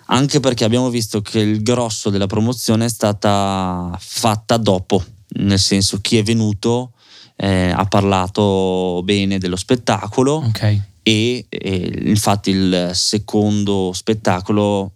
Anche 0.09 0.39
perché 0.39 0.65
abbiamo 0.65 0.91
visto 0.91 1.23
che 1.23 1.39
il 1.41 1.63
grosso 1.63 2.11
della 2.11 2.27
promozione 2.27 2.85
è 2.85 2.89
stata 2.89 3.97
fatta 3.99 4.59
dopo, 4.59 5.03
nel 5.39 5.59
senso 5.59 5.99
chi 6.03 6.19
è 6.19 6.23
venuto 6.23 6.93
eh, 7.37 7.71
ha 7.71 7.85
parlato 7.87 9.01
bene 9.03 9.39
dello 9.39 9.57
spettacolo 9.57 10.35
Ok. 10.47 10.81
e, 11.03 11.47
e 11.49 12.03
infatti 12.05 12.51
il 12.51 12.91
secondo 12.93 13.93
spettacolo 13.95 14.93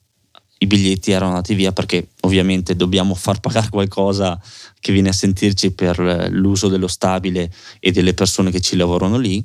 i 0.63 0.67
biglietti 0.67 1.11
erano 1.11 1.31
andati 1.31 1.55
via 1.55 1.73
perché 1.73 2.09
ovviamente 2.21 2.77
dobbiamo 2.77 3.15
far 3.15 3.41
pagare 3.41 3.71
qualcosa 3.71 4.39
che 4.79 4.93
viene 4.93 5.09
a 5.09 5.13
sentirci 5.13 5.71
per 5.73 5.99
eh, 5.99 6.29
l'uso 6.29 6.69
dello 6.69 6.87
stabile 6.87 7.51
e 7.79 7.93
delle 7.93 8.13
persone 8.13 8.51
che 8.51 8.61
ci 8.61 8.77
lavorano 8.77 9.17
lì. 9.17 9.43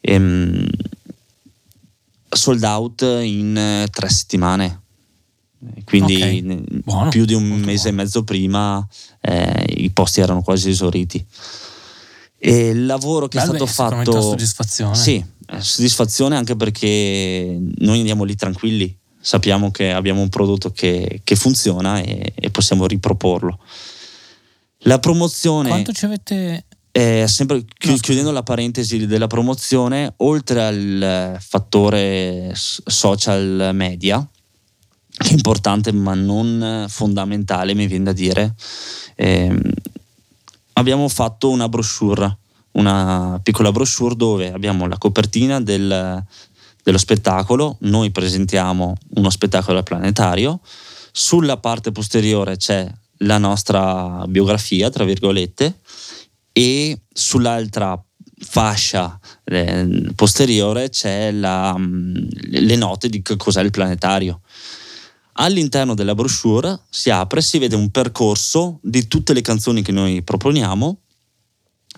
Ehm, 0.00 0.66
sold 2.28 2.62
out 2.62 3.00
in 3.22 3.56
eh, 3.56 3.88
tre 3.90 4.08
settimane. 4.10 4.82
Quindi 5.84 6.16
Ok, 6.16 6.22
ne- 6.42 6.62
buono, 6.84 7.08
più 7.08 7.24
di 7.24 7.32
un 7.34 7.44
mese 7.48 7.62
buono. 7.64 7.88
e 7.88 7.92
mezzo 7.92 8.22
prima 8.22 8.86
eh, 9.22 9.64
i 9.78 9.90
posti 9.90 10.20
erano 10.20 10.42
quasi 10.42 10.68
esauriti. 10.68 11.24
E 12.36 12.68
il 12.68 12.84
lavoro 12.86 13.28
che 13.28 13.38
Bello, 13.38 13.52
è 13.64 13.66
stato 13.66 13.66
fatto... 13.66 14.20
soddisfazione. 14.20 14.94
Sì, 14.94 15.24
eh, 15.48 15.60
soddisfazione 15.60 16.36
anche 16.36 16.54
perché 16.54 17.58
noi 17.78 17.98
andiamo 17.98 18.24
lì 18.24 18.36
tranquilli, 18.36 18.96
sappiamo 19.28 19.70
che 19.70 19.92
abbiamo 19.92 20.22
un 20.22 20.30
prodotto 20.30 20.70
che, 20.70 21.20
che 21.22 21.36
funziona 21.36 22.00
e, 22.00 22.32
e 22.34 22.50
possiamo 22.50 22.86
riproporlo. 22.86 23.58
La 24.84 24.98
promozione, 25.00 25.68
Quanto 25.68 25.92
ci 25.92 26.06
avete... 26.06 26.64
è 26.90 27.24
sempre 27.26 27.62
chi- 27.76 28.00
chiudendo 28.00 28.30
la 28.30 28.42
parentesi 28.42 29.04
della 29.06 29.26
promozione, 29.26 30.14
oltre 30.18 30.64
al 30.64 31.02
eh, 31.02 31.36
fattore 31.40 32.52
social 32.54 33.68
media, 33.74 34.26
che 35.14 35.28
è 35.28 35.32
importante 35.32 35.92
ma 35.92 36.14
non 36.14 36.86
fondamentale, 36.88 37.74
mi 37.74 37.86
viene 37.86 38.04
da 38.04 38.12
dire, 38.14 38.54
ehm, 39.14 39.60
abbiamo 40.72 41.06
fatto 41.10 41.50
una 41.50 41.68
brochure, 41.68 42.34
una 42.70 43.38
piccola 43.42 43.72
brochure 43.72 44.16
dove 44.16 44.50
abbiamo 44.50 44.86
la 44.86 44.96
copertina 44.96 45.60
del- 45.60 46.24
dello 46.88 46.96
spettacolo, 46.96 47.76
noi 47.80 48.10
presentiamo 48.10 48.96
uno 49.16 49.28
spettacolo 49.28 49.82
planetario, 49.82 50.60
sulla 51.12 51.58
parte 51.58 51.92
posteriore 51.92 52.56
c'è 52.56 52.90
la 53.18 53.36
nostra 53.36 54.24
biografia, 54.26 54.88
tra 54.88 55.04
virgolette, 55.04 55.80
e 56.50 56.98
sull'altra 57.12 58.02
fascia 58.40 59.20
eh, 59.44 60.12
posteriore 60.14 60.88
c'è 60.88 61.30
la, 61.30 61.76
mm, 61.76 62.14
le 62.52 62.76
note 62.76 63.10
di 63.10 63.20
che 63.20 63.36
cos'è 63.36 63.60
il 63.62 63.70
planetario. 63.70 64.40
All'interno 65.40 65.94
della 65.94 66.14
brochure 66.14 66.80
si 66.88 67.10
apre 67.10 67.42
si 67.42 67.58
vede 67.58 67.76
un 67.76 67.90
percorso 67.90 68.78
di 68.82 69.06
tutte 69.08 69.34
le 69.34 69.42
canzoni 69.42 69.82
che 69.82 69.92
noi 69.92 70.22
proponiamo, 70.22 71.00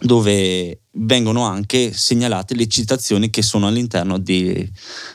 dove 0.01 0.80
vengono 0.92 1.44
anche 1.44 1.92
segnalate 1.92 2.55
le 2.55 2.66
citazioni 2.66 3.30
che 3.30 3.42
sono 3.42 3.66
all'interno 3.66 4.18
di- 4.18 4.70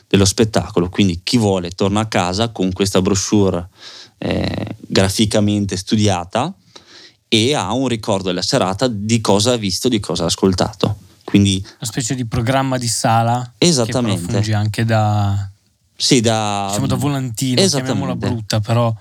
dello 0.08 0.24
spettacolo. 0.24 0.88
Quindi 0.88 1.20
chi 1.22 1.36
vuole 1.36 1.70
torna 1.70 2.00
a 2.00 2.06
casa 2.06 2.50
con 2.50 2.72
questa 2.72 3.02
brochure 3.02 3.68
eh, 4.18 4.76
graficamente 4.80 5.76
studiata 5.76 6.54
e 7.28 7.54
ha 7.54 7.72
un 7.72 7.88
ricordo 7.88 8.28
della 8.28 8.42
serata 8.42 8.88
di 8.88 9.20
cosa 9.20 9.52
ha 9.52 9.56
visto, 9.56 9.88
di 9.88 10.00
cosa 10.00 10.24
ha 10.24 10.26
ascoltato. 10.26 10.98
Quindi 11.24 11.60
Una 11.60 11.76
specie 11.80 12.14
di 12.14 12.24
programma 12.24 12.78
di 12.78 12.86
sala 12.86 13.52
Esattamente. 13.58 14.26
che 14.26 14.32
funge 14.32 14.54
anche 14.54 14.84
da, 14.84 15.50
sì, 15.96 16.20
da, 16.20 16.66
diciamo, 16.68 16.86
da 16.86 16.94
volantino, 16.94 17.66
chiamiamola 17.66 18.14
brutta, 18.14 18.60
però 18.60 18.94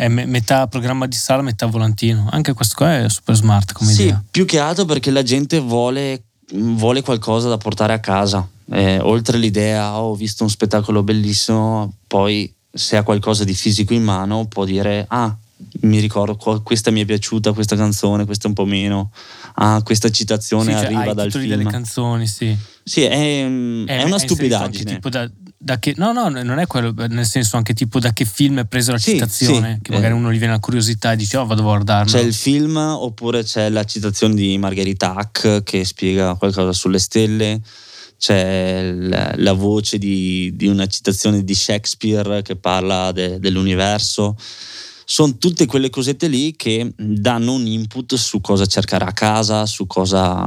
è 0.00 0.08
me- 0.08 0.24
metà 0.24 0.66
programma 0.66 1.06
di 1.06 1.14
sala, 1.16 1.42
metà 1.42 1.66
volantino. 1.66 2.26
Anche 2.30 2.54
questo 2.54 2.74
qua 2.76 2.96
è 2.96 3.08
super 3.10 3.34
smart 3.36 3.72
come 3.74 3.92
Sì, 3.92 4.02
idea. 4.04 4.24
più 4.30 4.46
che 4.46 4.58
altro 4.58 4.86
perché 4.86 5.10
la 5.10 5.22
gente 5.22 5.58
vuole, 5.60 6.22
vuole 6.54 7.02
qualcosa 7.02 7.50
da 7.50 7.58
portare 7.58 7.92
a 7.92 7.98
casa. 8.00 8.48
Eh, 8.72 8.98
oltre 9.00 9.36
l'idea, 9.36 10.00
"Oh, 10.00 10.10
ho 10.12 10.14
visto 10.14 10.42
un 10.42 10.48
spettacolo 10.48 11.02
bellissimo, 11.02 11.92
poi 12.06 12.50
se 12.72 12.96
ha 12.96 13.02
qualcosa 13.02 13.44
di 13.44 13.52
fisico 13.52 13.92
in 13.92 14.02
mano 14.02 14.46
può 14.46 14.64
dire, 14.64 15.04
ah, 15.08 15.36
mi 15.82 15.98
ricordo, 15.98 16.36
questa 16.62 16.90
mi 16.90 17.02
è 17.02 17.04
piaciuta, 17.04 17.52
questa 17.52 17.76
canzone, 17.76 18.24
questa 18.24 18.48
un 18.48 18.54
po' 18.54 18.64
meno. 18.64 19.10
Ah, 19.56 19.82
questa 19.82 20.08
citazione 20.10 20.72
Sì, 20.72 20.78
cioè, 20.78 20.84
arriva 20.94 21.12
dal 21.12 21.30
film. 21.30 21.46
delle 21.48 21.64
canzoni, 21.64 22.26
sì. 22.26 22.56
sì, 22.82 23.02
è, 23.02 23.44
mm, 23.46 23.86
è 23.86 24.00
Eh, 24.00 24.04
una 24.04 24.18
stupidaggine. 24.18 24.94
tipo 24.94 25.10
da, 25.10 25.28
da 25.62 25.78
che, 25.78 25.92
no, 25.98 26.12
no, 26.12 26.30
non 26.30 26.58
è 26.58 26.66
quello, 26.66 26.94
nel 27.08 27.26
senso 27.26 27.58
anche 27.58 27.74
tipo 27.74 27.98
da 28.00 28.14
che 28.14 28.24
film 28.24 28.60
è 28.60 28.64
presa 28.64 28.92
la 28.92 28.98
Sì, 28.98 29.12
citazione, 29.12 29.74
sì, 29.74 29.82
che 29.82 29.92
magari 29.92 30.14
eh. 30.14 30.16
uno 30.16 30.32
gli 30.32 30.38
viene 30.38 30.54
la 30.54 30.58
curiosità 30.58 31.12
e 31.12 31.16
dice 31.16 31.36
oh 31.36 31.44
vado 31.44 31.60
a 31.60 31.64
guardarlo. 31.64 32.10
C'è 32.10 32.20
il 32.20 32.32
film 32.32 32.76
oppure 32.76 33.42
c'è 33.44 33.68
la 33.68 33.84
citazione 33.84 34.34
di 34.34 34.56
Margherita 34.56 35.14
Hack 35.14 35.62
che 35.62 35.84
spiega 35.84 36.34
qualcosa 36.36 36.72
sulle 36.72 36.98
stelle, 36.98 37.60
c'è 38.18 38.90
la, 38.90 39.34
la 39.36 39.52
voce 39.52 39.98
di, 39.98 40.50
di 40.56 40.66
una 40.66 40.86
citazione 40.86 41.44
di 41.44 41.54
Shakespeare 41.54 42.40
che 42.40 42.56
parla 42.56 43.12
de- 43.12 43.38
dell'universo. 43.38 44.36
Sono 45.04 45.36
tutte 45.36 45.66
quelle 45.66 45.90
cosette 45.90 46.26
lì 46.26 46.56
che 46.56 46.90
danno 46.96 47.52
un 47.52 47.66
input 47.66 48.14
su 48.14 48.40
cosa 48.40 48.64
cercare 48.64 49.04
a 49.04 49.12
casa, 49.12 49.66
su 49.66 49.86
cosa, 49.86 50.42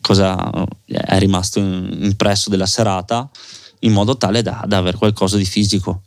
cosa 0.00 0.52
è 0.84 1.18
rimasto 1.18 1.58
impresso 1.58 2.48
della 2.48 2.66
serata, 2.66 3.28
in 3.80 3.92
modo 3.92 4.16
tale 4.16 4.42
da, 4.42 4.64
da 4.66 4.78
avere 4.78 4.96
qualcosa 4.96 5.36
di 5.36 5.44
fisico. 5.44 6.02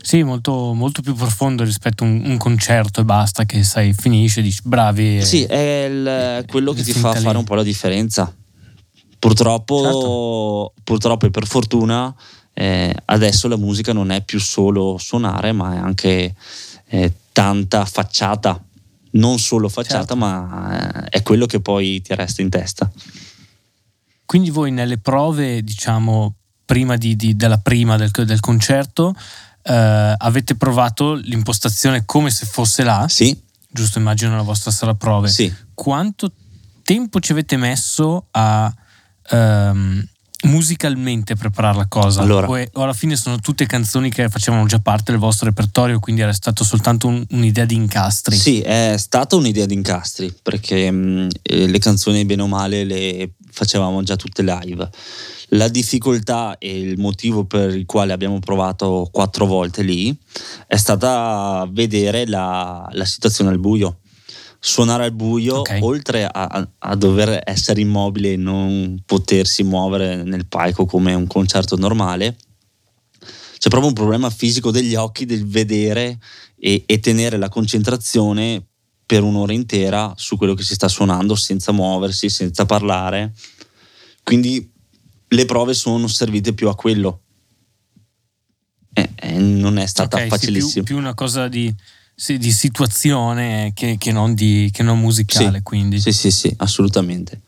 Sì, 0.00 0.22
molto, 0.24 0.72
molto 0.72 1.00
più 1.00 1.14
profondo 1.14 1.62
rispetto 1.62 2.02
a 2.02 2.08
un, 2.08 2.22
un 2.24 2.36
concerto 2.36 3.00
e 3.00 3.04
basta 3.04 3.44
che 3.44 3.62
sai, 3.62 3.92
finisce, 3.92 4.42
dici 4.42 4.60
bravi. 4.64 5.18
e- 5.18 5.24
Sì, 5.24 5.44
è 5.44 5.86
il- 5.88 6.06
eh, 6.06 6.44
quello 6.48 6.72
che 6.72 6.82
ti 6.82 6.92
fa 6.92 7.12
lì. 7.12 7.20
fare 7.20 7.38
un 7.38 7.44
po' 7.44 7.54
la 7.54 7.62
differenza. 7.62 8.34
Purtroppo, 9.18 9.82
Certo. 9.82 10.72
purtroppo 10.82 11.26
e 11.26 11.30
per 11.30 11.46
fortuna, 11.46 12.12
eh, 12.52 12.92
adesso 13.04 13.46
la 13.46 13.56
musica 13.56 13.92
non 13.92 14.10
è 14.10 14.22
più 14.24 14.40
solo 14.40 14.96
suonare, 14.98 15.52
ma 15.52 15.74
è 15.74 15.78
anche 15.78 16.34
eh, 16.88 17.12
tanta 17.30 17.84
facciata. 17.84 18.60
Non 19.12 19.38
solo 19.38 19.68
facciata, 19.68 19.98
Certo. 19.98 20.16
ma 20.16 21.04
eh, 21.04 21.08
è 21.10 21.22
quello 21.22 21.46
che 21.46 21.60
poi 21.60 22.02
ti 22.02 22.12
resta 22.16 22.42
in 22.42 22.48
testa. 22.50 22.90
Quindi 24.24 24.50
voi 24.50 24.70
nelle 24.72 24.98
prove, 24.98 25.62
diciamo, 25.62 26.34
prima 26.72 26.96
di- 26.96 27.16
di- 27.16 27.36
della 27.36 27.58
prima 27.58 27.96
del, 27.98 28.10
del 28.10 28.40
concerto, 28.40 29.14
eh, 29.62 30.14
avete 30.16 30.54
provato 30.54 31.12
l'impostazione 31.12 32.04
come 32.06 32.30
se 32.30 32.46
fosse 32.46 32.82
là, 32.82 33.04
Sì, 33.08 33.38
giusto 33.68 33.98
immagino 33.98 34.30
nella 34.30 34.42
vostra 34.42 34.70
sala 34.70 34.94
prove. 34.94 35.28
sì. 35.28 35.52
Quanto 35.74 36.32
tempo 36.82 37.20
ci 37.20 37.32
avete 37.32 37.56
messo 37.58 38.26
a 38.30 38.72
ehm, 39.30 40.02
musicalmente 40.42 41.34
preparare 41.36 41.76
la 41.76 41.86
cosa? 41.86 42.20
Allora. 42.22 42.48
o 42.48 42.82
alla 42.82 42.92
fine 42.92 43.16
sono 43.16 43.38
tutte 43.38 43.66
canzoni 43.66 44.10
che 44.10 44.28
facevano 44.28 44.66
già 44.66 44.78
parte 44.78 45.12
del 45.12 45.20
vostro 45.20 45.46
repertorio, 45.46 45.98
quindi 45.98 46.22
era 46.22 46.32
stato 46.32 46.64
soltanto 46.64 47.06
un- 47.08 47.24
un'idea 47.30 47.64
di 47.64 47.74
incastri? 47.74 48.36
Sì, 48.36 48.60
è 48.60 48.94
stata 48.98 49.36
un'idea 49.36 49.66
di 49.66 49.74
incastri 49.74 50.34
perché 50.42 50.90
mh, 50.90 51.28
eh, 51.42 51.66
le 51.66 51.78
canzoni 51.78 52.24
bene 52.24 52.42
o 52.42 52.46
male 52.46 52.84
le 52.84 53.32
facevamo 53.50 54.02
già 54.02 54.16
tutte 54.16 54.42
live. 54.42 54.88
La 55.48 55.68
difficoltà 55.68 56.56
e 56.58 56.78
il 56.80 56.98
motivo 56.98 57.44
per 57.44 57.74
il 57.74 57.84
quale 57.84 58.14
abbiamo 58.14 58.38
provato 58.38 59.08
quattro 59.12 59.44
volte 59.44 59.82
lì 59.82 60.16
è 60.66 60.76
stata 60.76 61.68
vedere 61.70 62.26
la, 62.26 62.88
la 62.90 63.04
situazione 63.04 63.50
al 63.50 63.58
buio. 63.58 63.98
Suonare 64.64 65.06
al 65.06 65.12
buio, 65.12 65.56
Ok. 65.58 65.78
oltre 65.80 66.24
a, 66.24 66.68
a- 66.78 66.94
dover 66.94 67.42
essere 67.44 67.80
immobile 67.80 68.34
e 68.34 68.36
non 68.36 69.02
potersi 69.04 69.64
muovere 69.64 70.22
nel 70.22 70.46
palco 70.46 70.86
come 70.86 71.14
un 71.14 71.26
concerto 71.26 71.76
normale, 71.76 72.36
c'è 73.58 73.68
proprio 73.68 73.88
un 73.88 73.94
problema 73.94 74.30
fisico 74.30 74.70
degli 74.70 74.94
occhi 74.94 75.24
del 75.24 75.48
vedere 75.48 76.20
e, 76.60 76.84
e 76.86 77.00
tenere 77.00 77.38
la 77.38 77.48
concentrazione 77.48 78.64
per 79.04 79.24
un'ora 79.24 79.52
intera 79.52 80.14
su 80.16 80.36
quello 80.36 80.54
che 80.54 80.62
si 80.62 80.74
sta 80.74 80.86
suonando 80.86 81.34
senza 81.34 81.72
muoversi, 81.72 82.28
senza 82.28 82.64
parlare. 82.64 83.34
Quindi 84.22 84.70
le 85.26 85.44
prove 85.44 85.74
sono 85.74 86.06
servite 86.06 86.52
più 86.52 86.68
a 86.68 86.76
quello. 86.76 87.22
E, 88.92 89.10
e 89.16 89.38
non 89.38 89.78
è 89.78 89.86
stata 89.86 90.18
Ok, 90.18 90.22
sì, 90.22 90.28
facilissima. 90.28 90.84
più, 90.84 90.94
più 90.94 90.96
una 90.98 91.14
cosa 91.14 91.48
di, 91.48 91.74
sì, 92.14 92.38
di 92.38 92.52
situazione 92.52 93.72
che, 93.74 93.96
che 93.98 94.12
non, 94.12 94.34
di, 94.34 94.70
che 94.72 94.82
non 94.82 94.98
musicale, 94.98 95.58
Sì, 95.58 95.62
quindi. 95.62 96.00
Sì, 96.00 96.12
sì, 96.12 96.30
sì, 96.30 96.54
assolutamente. 96.58 97.40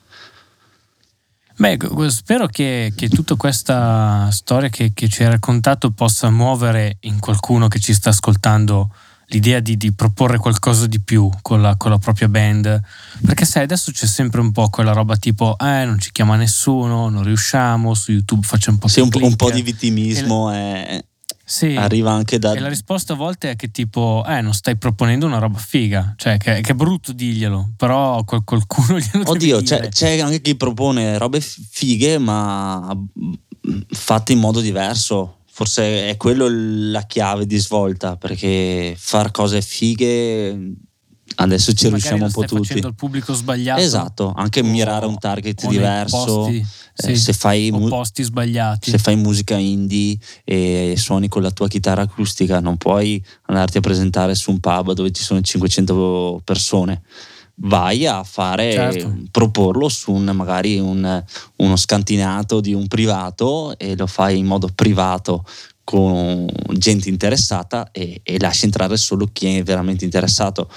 Beh, 1.57 1.79
spero 2.09 2.49
che, 2.49 2.93
che, 2.97 3.09
tutta 3.09 3.37
questa 3.37 4.29
storia 4.33 4.69
che, 4.69 4.91
che, 4.93 5.09
ci 5.09 5.23
hai 5.23 5.31
raccontato 5.31 5.91
possa 5.93 6.29
muovere 6.29 6.97
in 7.01 7.21
qualcuno 7.21 7.69
che 7.69 7.79
ci 7.79 7.95
sta 7.95 8.11
ascoltando 8.11 8.91
l'idea 9.29 9.61
di, 9.61 9.77
di 9.77 9.93
proporre 9.93 10.39
qualcosa 10.39 10.87
di 10.89 11.01
più 11.01 11.31
con 11.43 11.63
la, 11.63 11.77
con 11.77 11.93
la, 11.93 11.99
propria 11.99 12.29
band. 12.29 12.81
Perché 13.25 13.45
sai, 13.45 13.63
adesso 13.63 13.93
c'è 13.93 14.07
sempre 14.07 14.41
un 14.41 14.51
po' 14.51 14.69
quella 14.69 14.93
roba 14.93 15.17
tipo, 15.17 15.57
eh, 15.59 15.85
non 15.85 16.01
ci 16.01 16.11
chiama 16.11 16.35
nessuno, 16.35 17.09
non 17.09 17.23
riusciamo, 17.23 17.95
su 17.95 18.11
YouTube 18.11 18.45
faccio 18.45 18.71
un 18.71 18.79
po' 18.79 18.89
sì, 18.89 19.01
un, 19.01 19.11
un, 19.13 19.37
po' 19.37 19.53
di 19.53 19.63
vittimismo 19.63 20.51
è, 20.51 21.05
sì, 21.45 21.77
arriva 21.77 22.11
anche 22.11 22.39
da... 22.39 22.53
E 22.53 22.59
la 22.59 22.69
risposta 22.69 23.13
a 23.13 23.17
volte 23.17 23.51
è 23.51 23.57
che 23.57 23.71
tipo, 23.71 24.25
eh, 24.27 24.41
non 24.41 24.55
stai 24.55 24.77
proponendo 24.77 25.27
una 25.27 25.39
roba 25.39 25.59
figa, 25.59 26.15
cioè 26.17 26.39
che, 26.39 26.63
che 26.63 26.73
è 26.73 26.75
brutto 26.75 27.13
dirglielo, 27.13 27.73
però 27.77 28.25
qualcuno 28.25 28.97
glielo 28.99 29.31
Oddio, 29.31 29.61
c'è, 29.63 29.89
c'è, 29.89 30.19
anche 30.21 30.41
chi 30.41 30.57
propone 30.57 31.19
robe 31.19 31.41
fighe, 31.41 32.19
ma 32.19 32.97
fatte 33.89 34.33
in 34.33 34.39
modo 34.39 34.61
diverso. 34.61 35.41
Forse 35.47 36.09
è 36.09 36.17
quello 36.17 36.49
la 36.51 37.03
chiave 37.03 37.47
di 37.47 37.59
svolta, 37.59 38.17
perché 38.17 38.95
far 38.99 39.31
cose 39.31 39.61
fighe 39.61 40.75
adesso 41.37 41.73
ci 41.73 41.89
riusciamo 41.89 42.25
un 42.25 42.31
po' 42.31 42.43
tutti. 42.43 42.67
facendo 42.67 42.89
il 42.89 42.95
pubblico 42.95 43.33
sbagliato. 43.33 43.81
Esatto, 43.81 44.33
anche 44.37 44.63
mirare 44.63 45.07
un 45.07 45.19
target 45.19 45.67
diverso. 45.67 46.25
Posti, 46.25 46.57
eh, 46.59 46.67
sì, 46.93 47.17
se 47.17 47.33
fai 47.33 47.71
mu- 47.71 47.89
posti 47.89 48.23
sbagliati. 48.23 48.91
Se 48.91 48.99
fai 48.99 49.17
musica 49.17 49.57
indie 49.57 50.17
e 50.45 50.95
suoni 50.97 51.29
con 51.29 51.43
la 51.43 51.51
tua 51.51 51.69
chitarra 51.69 52.03
acustica, 52.03 52.61
non 52.61 52.77
puoi 52.77 53.23
andarti 53.47 53.79
a 53.79 53.81
presentare 53.81 54.35
su 54.35 54.51
un 54.51 54.61
pub 54.61 54.93
dove 54.93 55.11
ci 55.11 55.23
sono 55.23 55.41
500 55.41 56.43
persone. 56.45 57.03
Vai 57.57 58.05
a 58.05 58.25
fare, 58.25 58.73
certo. 58.73 59.17
proporlo 59.31 59.89
su 59.89 60.11
un, 60.11 60.25
magari 60.35 60.79
un, 60.81 61.23
uno 61.57 61.77
scantinato 61.77 62.61
di 62.61 62.75
un 62.75 62.89
privato 62.89 63.79
e 63.79 63.97
lo 63.97 64.09
fai 64.09 64.39
in 64.39 64.47
modo 64.47 64.69
privato 64.75 65.45
con 65.85 66.49
gente 66.73 67.09
interessata 67.09 67.91
e, 67.93 68.21
e 68.25 68.39
lasci 68.41 68.65
entrare 68.65 68.97
solo 68.97 69.29
chi 69.33 69.59
è 69.59 69.63
veramente 69.63 70.05
interessato 70.05 70.69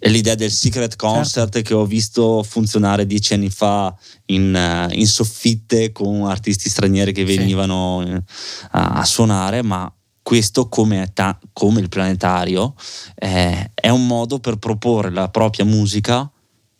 è 0.00 0.08
l'idea 0.08 0.34
del 0.34 0.50
secret 0.50 0.96
concert 0.96 1.52
certo. 1.52 1.60
che 1.60 1.74
ho 1.74 1.84
visto 1.84 2.42
funzionare 2.42 3.04
dieci 3.04 3.34
anni 3.34 3.50
fa 3.50 3.94
in, 4.26 4.54
eh, 4.56 4.88
in 4.94 5.06
soffitte 5.06 5.92
con 5.92 6.24
artisti 6.24 6.70
stranieri 6.70 7.12
che 7.12 7.26
venivano 7.26 8.02
sì. 8.02 8.12
Eh, 8.12 8.22
a, 8.70 8.92
a, 8.92 9.04
suonare, 9.04 9.62
ma 9.62 9.92
questo 10.22 10.70
come, 10.70 11.10
ta- 11.12 11.38
come 11.52 11.80
il 11.80 11.90
planetario 11.90 12.74
eh, 13.14 13.72
è 13.74 13.90
un 13.90 14.06
modo 14.06 14.38
per 14.38 14.56
proporre 14.56 15.10
la 15.10 15.28
propria 15.28 15.66
musica 15.66 16.28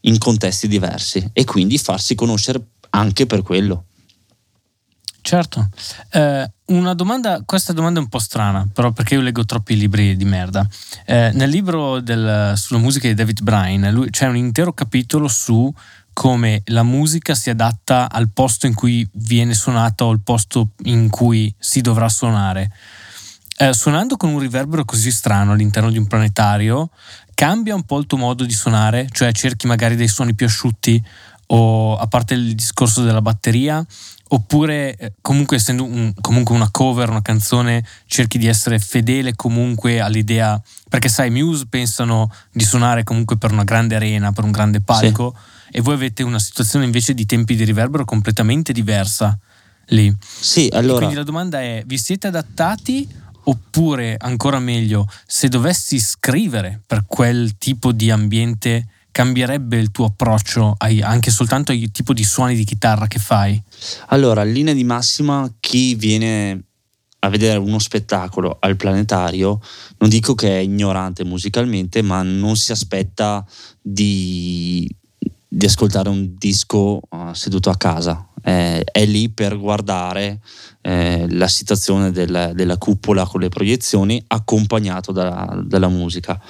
in 0.05 0.17
contesti 0.17 0.67
diversi 0.67 1.29
e 1.35 1.45
quindi 1.45 1.77
farsi 1.77 2.15
conoscere 2.15 2.69
anche 2.89 3.27
per 3.27 3.43
quello. 3.43 3.85
Certo. 5.21 5.69
Eh, 6.13 6.51
una 6.71 6.95
domanda, 6.95 7.43
questa 7.45 7.73
domanda 7.73 8.01
è 8.01 8.03
un 8.03 8.09
po' 8.09 8.19
strana, 8.19 8.67
però 8.73 8.93
perché 8.93 9.15
io 9.15 9.21
leggo 9.21 9.45
troppi 9.45 9.77
libri 9.77 10.17
di 10.17 10.25
merda. 10.25 10.67
Eh, 11.05 11.31
nel 11.35 11.51
libro 11.51 12.01
del, 12.01 12.55
sulla 12.57 12.81
musica 12.81 13.09
di 13.09 13.15
David 13.15 13.43
Bryan 13.43 13.93
lui, 13.93 14.11
c'è 14.11 14.27
un 14.27 14.37
intero 14.37 14.73
capitolo 14.73 15.29
su 15.29 15.73
come 16.13 16.63
la 16.67 16.83
musica 16.83 17.35
si 17.35 17.51
adatta 17.51 18.11
al 18.11 18.31
posto 18.31 18.67
in 18.67 18.75
cui 18.75 19.09
viene 19.13 19.55
suonata 19.55 20.05
o 20.05 20.11
al 20.11 20.21
posto 20.21 20.71
in 20.85 21.09
cui 21.09 21.53
si 21.59 21.81
dovrà 21.81 22.09
suonare. 22.09 22.71
Eh, 23.57 23.73
suonando 23.73 24.17
con 24.17 24.31
un 24.31 24.39
riverbero 24.39 24.85
così 24.85 25.11
strano 25.11 25.53
all'interno 25.53 25.91
di 25.91 25.99
un 25.99 26.07
planetario, 26.07 26.91
cambia 27.35 27.75
un 27.75 27.85
po' 27.85 27.99
il 27.99 28.07
tuo 28.07 28.19
modo 28.19 28.45
di 28.45 28.53
suonare, 28.53 29.09
cioè 29.11 29.33
cerchi 29.33 29.67
magari 29.67 29.97
dei 29.97 30.09
suoni 30.09 30.35
più 30.35 30.47
asciutti 30.47 31.03
o 31.53 31.97
a 31.97 32.07
parte 32.07 32.35
il 32.35 32.55
discorso 32.55 33.03
della 33.03 33.23
batteria, 33.23 33.85
oppure 34.33 34.97
eh, 34.97 35.13
comunque 35.21 35.57
essendo 35.57 35.85
un, 35.85 36.13
comunque 36.21 36.55
una 36.55 36.69
cover, 36.71 37.09
una 37.09 37.23
canzone, 37.23 37.85
cerchi 38.07 38.39
di 38.39 38.47
essere 38.47 38.79
fedele 38.79 39.35
comunque 39.35 40.01
all'idea, 40.01 40.61
perché 40.89 41.09
sai, 41.09 41.31
Muse 41.31 41.67
pensano 41.69 42.31
di 42.53 42.65
suonare 42.65 43.03
comunque 43.05 43.37
per 43.37 43.53
una 43.53 43.65
grande 43.65 43.97
arena, 43.97 44.33
per 44.33 44.45
un 44.45 44.53
grande 44.53 44.81
palco, 44.81 45.35
sì. 45.37 45.77
e 45.77 45.81
voi 45.81 45.95
avete 45.95 46.23
una 46.23 46.39
situazione 46.39 46.85
invece 46.85 47.15
di 47.15 47.27
tempi 47.27 47.57
di 47.57 47.65
riverbero 47.65 48.05
completamente 48.05 48.73
diversa 48.73 49.37
lì. 49.87 50.15
Sì, 50.21 50.69
allora... 50.73 50.95
E 50.95 50.99
quindi 50.99 51.17
la 51.17 51.25
domanda 51.25 51.61
è, 51.61 51.83
vi 51.85 51.99
siete 51.99 52.29
adattati 52.29 53.09
oppure, 53.45 54.17
ancora 54.17 54.61
meglio, 54.61 55.09
se 55.27 55.49
dovessi 55.49 55.99
scrivere 55.99 56.81
per 56.87 57.05
quel 57.07 57.59
tipo 57.59 57.91
di 57.91 58.11
ambiente 58.13 58.87
cambierebbe 59.11 59.77
il 59.77 59.91
tuo 59.91 60.07
approccio 60.07 60.75
ai, 60.79 61.03
anche 61.03 61.33
soltanto 61.33 61.73
al 61.73 61.91
tipo 61.91 62.13
di 62.13 62.23
suoni 62.23 62.55
di 62.55 62.65
chitarra 62.65 63.09
che 63.09 63.19
fai? 63.19 63.61
Allora, 64.09 64.45
in 64.45 64.53
linea 64.53 64.75
di 64.75 64.85
massima, 64.85 65.53
chi 65.61 65.95
viene 65.95 66.65
a 67.21 67.29
vedere 67.29 67.59
uno 67.59 67.79
spettacolo 67.79 68.57
al 68.61 68.77
planetario, 68.77 69.61
non 69.99 70.09
dico 70.09 70.35
che 70.35 70.59
è 70.59 70.61
ignorante 70.61 71.25
musicalmente, 71.25 72.03
ma 72.03 72.23
non 72.23 72.57
si 72.57 72.73
aspetta 72.73 73.45
di, 73.81 74.89
di 75.47 75.67
ascoltare 75.67 76.09
un 76.09 76.35
disco 76.39 77.01
uh, 77.09 77.33
seduto 77.33 77.71
a 77.71 77.77
casa. 77.77 78.27
Eh, 78.43 78.83
è 78.85 79.05
lì 79.05 79.29
per 79.29 79.59
guardare 79.59 80.41
eh, 80.81 81.27
la 81.29 81.47
situazione 81.47 82.11
del, 82.11 82.53
della 82.55 82.79
cupola 82.79 83.27
con 83.27 83.43
le 83.43 83.51
proiezioni 83.51 84.23
accompagnato 84.29 85.13
da, 85.13 85.61
dalla 85.63 85.89
musica. 85.89 86.41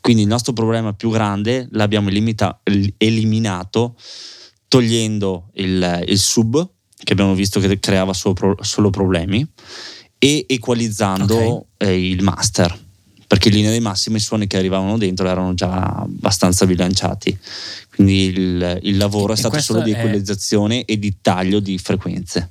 Quindi 0.00 0.22
il 0.22 0.28
nostro 0.28 0.52
problema 0.52 0.92
più 0.92 1.10
grande 1.10 1.66
l'abbiamo 1.72 2.08
eliminato 2.08 3.96
togliendo 4.68 5.50
il, 5.54 6.04
il, 6.06 6.18
sub 6.18 6.70
che 7.02 7.12
abbiamo 7.12 7.34
visto 7.34 7.60
che 7.60 7.78
creava 7.80 8.12
solo, 8.12 8.56
solo 8.60 8.90
problemi 8.90 9.46
e 10.18 10.44
equalizzando 10.48 11.36
okay. 11.36 11.88
eh, 11.88 12.10
il 12.10 12.22
master 12.22 12.78
perché 13.26 13.48
in 13.48 13.54
linea 13.54 13.72
di 13.72 13.80
massima 13.80 14.16
i 14.16 14.20
suoni 14.20 14.46
che 14.46 14.56
arrivavano 14.56 14.98
dentro 14.98 15.28
erano 15.28 15.54
già 15.54 15.84
abbastanza 15.84 16.66
bilanciati 16.66 17.36
quindi 17.94 18.24
il, 18.24 18.78
il 18.82 18.96
lavoro 18.96 19.32
è 19.32 19.36
stato 19.36 19.60
solo 19.60 19.82
di 19.82 19.92
equalizzazione 19.92 20.80
è... 20.80 20.92
e 20.92 20.98
di 20.98 21.16
taglio 21.20 21.60
di 21.60 21.78
frequenze 21.78 22.50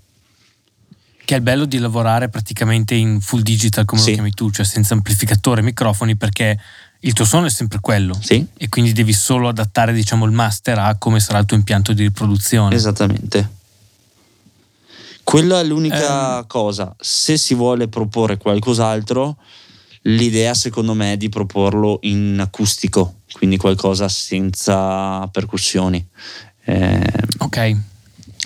che 1.29 1.35
è 1.35 1.37
il 1.37 1.43
bello 1.43 1.65
di 1.65 1.77
lavorare 1.77 2.27
praticamente 2.27 2.95
in 2.95 3.21
full 3.21 3.41
digital 3.41 3.85
come 3.85 4.01
sì. 4.01 4.07
lo 4.07 4.13
chiami 4.15 4.31
tu, 4.31 4.49
cioè 4.49 4.65
senza 4.65 4.95
amplificatore, 4.95 5.61
microfoni, 5.61 6.15
perché 6.15 6.59
il 7.01 7.13
tuo 7.13 7.23
suono 7.23 7.45
è 7.45 7.51
sempre 7.51 7.79
quello 7.79 8.17
sì. 8.19 8.43
e 8.57 8.67
quindi 8.67 8.93
devi 8.93 9.13
solo 9.13 9.47
adattare 9.47 9.93
diciamo, 9.93 10.25
il 10.25 10.31
master 10.31 10.79
a 10.79 10.95
come 10.95 11.19
sarà 11.19 11.37
il 11.37 11.45
tuo 11.45 11.55
impianto 11.55 11.93
di 11.93 12.01
riproduzione. 12.01 12.73
Esattamente. 12.73 13.57
Quella 15.29 15.59
è 15.59 15.63
l'unica 15.63 16.39
eh. 16.39 16.47
cosa. 16.47 16.95
Se 16.99 17.37
si 17.37 17.53
vuole 17.53 17.87
proporre 17.87 18.37
qualcos'altro, 18.37 19.37
l'idea 20.03 20.55
secondo 20.55 20.95
me 20.95 21.13
è 21.13 21.17
di 21.17 21.29
proporlo 21.29 21.99
in 22.03 22.39
acustico, 22.39 23.19
quindi 23.33 23.57
qualcosa 23.57 24.09
senza 24.09 25.27
percussioni. 25.27 26.03
Eh, 26.65 27.13
ok 27.37 27.77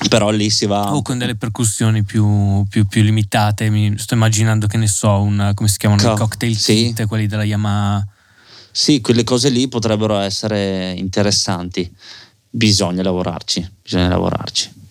però 0.10 0.32
lì 0.32 0.50
si 0.50 0.66
va 0.66 0.94
o 0.94 1.02
con 1.02 1.18
delle 1.18 1.36
percussioni 1.36 2.04
più, 2.04 2.66
più, 2.68 2.88
più 2.88 3.04
limitate 3.04 3.70
mi 3.70 3.96
sto 3.98 4.16
immaginando 4.16 4.66
che 4.66 4.78
ne 4.78 4.88
so 4.88 5.22
un, 5.22 5.52
come 5.54 5.70
si 5.70 5.78
chiamano 5.78 6.02
Co- 6.02 6.14
i 6.14 6.18
cocktail 6.18 6.58
sì. 6.58 6.74
kit 6.74 7.06
quelli 7.06 7.28
della 7.28 7.44
Yamaha 7.44 8.06
sì 8.72 9.02
quelle 9.02 9.24
cose 9.24 9.50
lì 9.50 9.68
potrebbero 9.68 10.18
essere 10.18 10.94
interessanti 10.94 11.94
bisogna 12.50 13.04
lavorarci 13.04 13.70
bisogna 13.82 14.08
lavorarci 14.08 14.82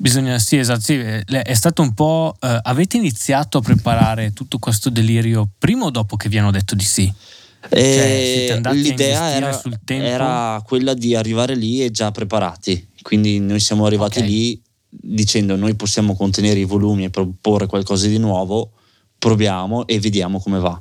Bisogna, 0.00 0.38
sì, 0.38 0.56
esatto, 0.56 0.80
sì, 0.80 0.94
è 0.96 1.52
stato 1.52 1.82
un 1.82 1.92
po'... 1.92 2.34
Eh, 2.40 2.58
avete 2.62 2.96
iniziato 2.96 3.58
a 3.58 3.60
preparare 3.60 4.32
tutto 4.32 4.58
questo 4.58 4.88
delirio 4.88 5.46
prima 5.58 5.84
o 5.84 5.90
dopo 5.90 6.16
che 6.16 6.30
vi 6.30 6.38
hanno 6.38 6.50
detto 6.50 6.74
di 6.74 6.84
sì? 6.84 7.12
Cioè, 7.68 8.58
l'idea 8.72 9.30
era, 9.34 9.62
era, 9.88 10.62
quella 10.64 10.94
di 10.94 11.14
arrivare 11.14 11.54
lì 11.54 11.84
e 11.84 11.90
già 11.90 12.10
preparati, 12.12 12.88
quindi 13.02 13.40
noi 13.40 13.60
siamo 13.60 13.84
arrivati 13.84 14.20
okay. 14.20 14.30
lì 14.30 14.62
dicendo 14.88 15.54
noi 15.56 15.74
possiamo 15.74 16.16
contenere 16.16 16.58
i 16.58 16.64
volumi 16.64 17.04
e 17.04 17.10
proporre 17.10 17.66
qualcosa 17.66 18.06
di 18.06 18.16
nuovo, 18.16 18.72
proviamo 19.18 19.86
e 19.86 20.00
vediamo 20.00 20.40
come 20.40 20.60
va. 20.60 20.80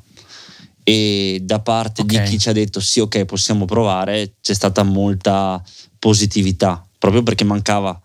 E 0.82 1.42
da 1.44 1.60
parte 1.60 2.04
okay. 2.04 2.24
di 2.24 2.30
chi 2.30 2.40
ci 2.40 2.48
ha 2.48 2.54
detto 2.54 2.80
sì, 2.80 3.02
ok, 3.02 3.26
possiamo 3.26 3.66
provare, 3.66 4.36
c'è 4.40 4.54
stata 4.54 4.84
molta 4.84 5.62
positività, 6.00 6.88
proprio 6.98 7.22
perché 7.22 7.44
mancava 7.44 8.02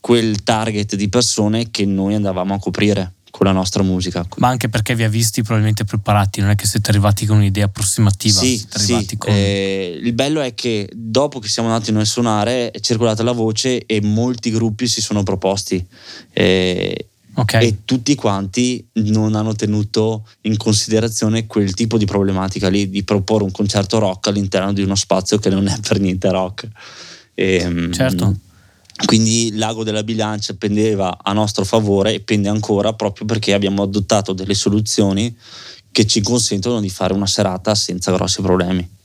quel 0.00 0.42
target 0.42 0.96
di 0.96 1.08
persone 1.08 1.70
che 1.70 1.84
noi 1.84 2.14
andavamo 2.14 2.54
a 2.54 2.58
coprire 2.58 3.14
con 3.30 3.46
la 3.46 3.52
nostra 3.52 3.82
musica. 3.82 4.26
Ma 4.38 4.48
anche 4.48 4.68
perché 4.68 4.94
vi 4.94 5.04
ha 5.04 5.08
visti 5.08 5.42
probabilmente 5.42 5.84
preparati, 5.84 6.40
non 6.40 6.50
è 6.50 6.54
che 6.56 6.66
siete 6.66 6.90
arrivati 6.90 7.26
con 7.26 7.36
un'idea 7.36 7.66
approssimativa. 7.66 8.40
Sì, 8.40 8.62
sì. 8.68 9.16
Con... 9.16 9.32
Eh, 9.32 9.98
il 10.02 10.12
bello 10.12 10.40
è 10.40 10.52
che 10.54 10.88
dopo 10.92 11.38
che 11.38 11.48
siamo 11.48 11.68
andati 11.68 11.92
noi 11.92 12.02
a 12.02 12.06
suonare 12.06 12.70
è 12.70 12.80
circolata 12.80 13.22
la 13.22 13.32
voce 13.32 13.86
e 13.86 14.00
molti 14.02 14.50
gruppi 14.50 14.88
si 14.88 15.00
sono 15.00 15.22
proposti. 15.22 15.84
Eh, 16.32 17.08
okay. 17.34 17.66
E 17.66 17.78
tutti 17.84 18.14
quanti 18.14 18.84
non 18.94 19.34
hanno 19.36 19.54
tenuto 19.54 20.26
in 20.42 20.56
considerazione 20.56 21.46
quel 21.46 21.72
tipo 21.72 21.98
di 21.98 22.06
problematica 22.06 22.68
lì, 22.68 22.90
di 22.90 23.04
proporre 23.04 23.44
un 23.44 23.52
concerto 23.52 23.98
rock 23.98 24.26
all'interno 24.26 24.72
di 24.72 24.82
uno 24.82 24.96
spazio 24.96 25.38
che 25.38 25.50
non 25.50 25.68
è 25.68 25.78
per 25.86 26.00
niente 26.00 26.28
rock. 26.30 26.68
E, 27.34 27.54
ehm, 27.54 27.92
certo 27.92 28.36
quindi 29.04 29.52
lago 29.54 29.84
della 29.84 30.02
bilancia 30.02 30.54
pendeva 30.54 31.18
a 31.22 31.32
nostro 31.32 31.64
favore 31.64 32.14
e 32.14 32.20
pende 32.20 32.48
ancora 32.48 32.92
proprio 32.92 33.26
perché 33.26 33.54
abbiamo 33.54 33.82
adottato 33.82 34.32
delle 34.32 34.54
soluzioni 34.54 35.34
che 35.90 36.06
ci 36.06 36.20
consentono 36.20 36.80
di 36.80 36.90
fare 36.90 37.12
una 37.12 37.26
serata 37.26 37.74
senza 37.74 38.12
grossi 38.12 38.42
problemi. 38.42 38.98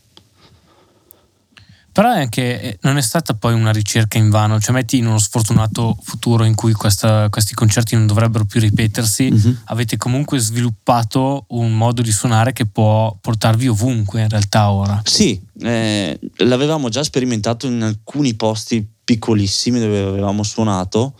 Però 1.96 2.12
è 2.12 2.20
anche, 2.20 2.62
eh, 2.62 2.78
non 2.82 2.98
è 2.98 3.02
stata 3.02 3.36
poi 3.36 3.54
una 3.54 3.72
ricerca 3.72 4.18
in 4.18 4.30
vano, 4.30 4.60
cioè 4.60 4.76
metti 4.76 4.98
in 4.98 5.08
uno 5.08 5.18
sfortunato 5.18 5.98
futuro 6.04 6.44
in 6.44 6.54
cui 6.54 6.74
questa, 6.74 7.30
questi 7.30 7.54
concerti 7.54 7.96
non 7.96 8.06
dovrebbero 8.06 8.44
più 8.44 8.60
ripetersi, 8.60 9.30
uh-huh. 9.32 9.56
avete 9.68 9.96
comunque 9.96 10.38
sviluppato 10.38 11.46
un 11.50 11.72
modo 11.72 12.02
di 12.02 12.12
suonare 12.12 12.52
che 12.52 12.66
può 12.66 13.18
portarvi 13.22 13.70
ovunque 13.70 14.24
in 14.24 14.28
realtà 14.28 14.72
ora. 14.72 15.02
Sì, 15.06 15.42
eh, 15.62 16.20
l'avevamo 16.40 16.90
già 16.90 17.02
sperimentato 17.02 17.66
in 17.66 17.82
alcuni 17.82 18.34
posti 18.34 18.86
piccolissimi 19.06 19.80
dove 19.80 20.02
avevamo 20.02 20.44
suonato, 20.44 21.14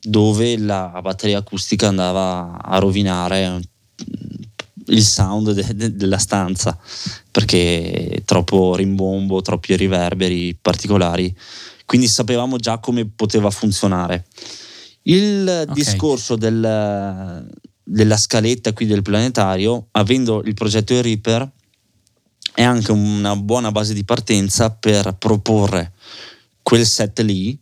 dove 0.00 0.58
la 0.58 0.98
batteria 1.02 1.38
acustica 1.38 1.88
andava 1.88 2.58
a 2.60 2.78
rovinare 2.78 3.60
il 4.86 5.02
sound 5.02 5.52
de- 5.52 5.74
de- 5.74 5.96
della 5.96 6.18
stanza 6.18 6.78
perché 7.30 8.22
troppo 8.24 8.74
rimbombo, 8.74 9.42
troppi 9.42 9.76
riverberi 9.76 10.56
particolari. 10.60 11.34
Quindi 11.84 12.08
sapevamo 12.08 12.56
già 12.56 12.78
come 12.78 13.06
poteva 13.06 13.50
funzionare. 13.50 14.26
Il 15.02 15.46
okay. 15.46 15.74
discorso 15.74 16.34
del, 16.36 17.48
della 17.84 18.16
scaletta 18.16 18.72
qui 18.72 18.86
del 18.86 19.02
planetario, 19.02 19.88
avendo 19.92 20.42
il 20.44 20.54
progetto 20.54 21.00
Reaper, 21.00 21.48
è 22.54 22.62
anche 22.62 22.90
una 22.90 23.36
buona 23.36 23.70
base 23.70 23.92
di 23.92 24.04
partenza 24.04 24.70
per 24.70 25.14
proporre 25.18 25.92
quel 26.66 26.84
set 26.84 27.20
lì 27.20 27.56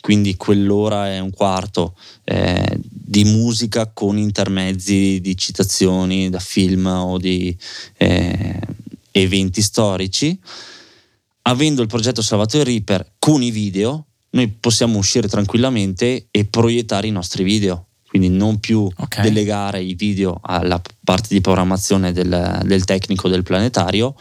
quindi 0.00 0.36
quell'ora 0.36 1.12
e 1.12 1.18
un 1.18 1.30
quarto 1.30 1.94
eh, 2.24 2.78
di 2.80 3.24
musica 3.24 3.90
con 3.92 4.16
intermezzi 4.16 5.20
di 5.20 5.36
citazioni 5.36 6.30
da 6.30 6.38
film 6.38 6.86
o 6.86 7.18
di 7.18 7.54
eh, 7.96 8.60
eventi 9.10 9.60
storici. 9.60 10.38
Avendo 11.42 11.82
il 11.82 11.88
progetto 11.88 12.22
Salvatore 12.22 12.64
Reaper 12.64 13.14
con 13.18 13.42
i 13.42 13.50
video, 13.50 14.06
noi 14.30 14.48
possiamo 14.48 14.96
uscire 14.96 15.28
tranquillamente 15.28 16.28
e 16.30 16.44
proiettare 16.44 17.08
i 17.08 17.12
nostri 17.12 17.42
video. 17.42 17.88
Quindi 18.06 18.28
non 18.28 18.60
più 18.60 18.88
okay. 18.96 19.24
delegare 19.24 19.82
i 19.82 19.94
video 19.94 20.38
alla 20.40 20.80
parte 21.02 21.28
di 21.34 21.40
programmazione 21.40 22.12
del, 22.12 22.62
del 22.64 22.84
tecnico 22.84 23.28
del 23.28 23.42
planetario, 23.42 24.14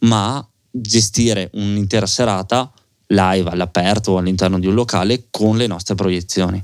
ma 0.00 0.46
gestire 0.70 1.48
un'intera 1.54 2.06
serata 2.06 2.70
live 3.10 3.50
all'aperto 3.50 4.12
o 4.12 4.18
all'interno 4.18 4.58
di 4.58 4.66
un 4.66 4.74
locale 4.74 5.24
con 5.30 5.56
le 5.56 5.66
nostre 5.66 5.94
proiezioni. 5.94 6.62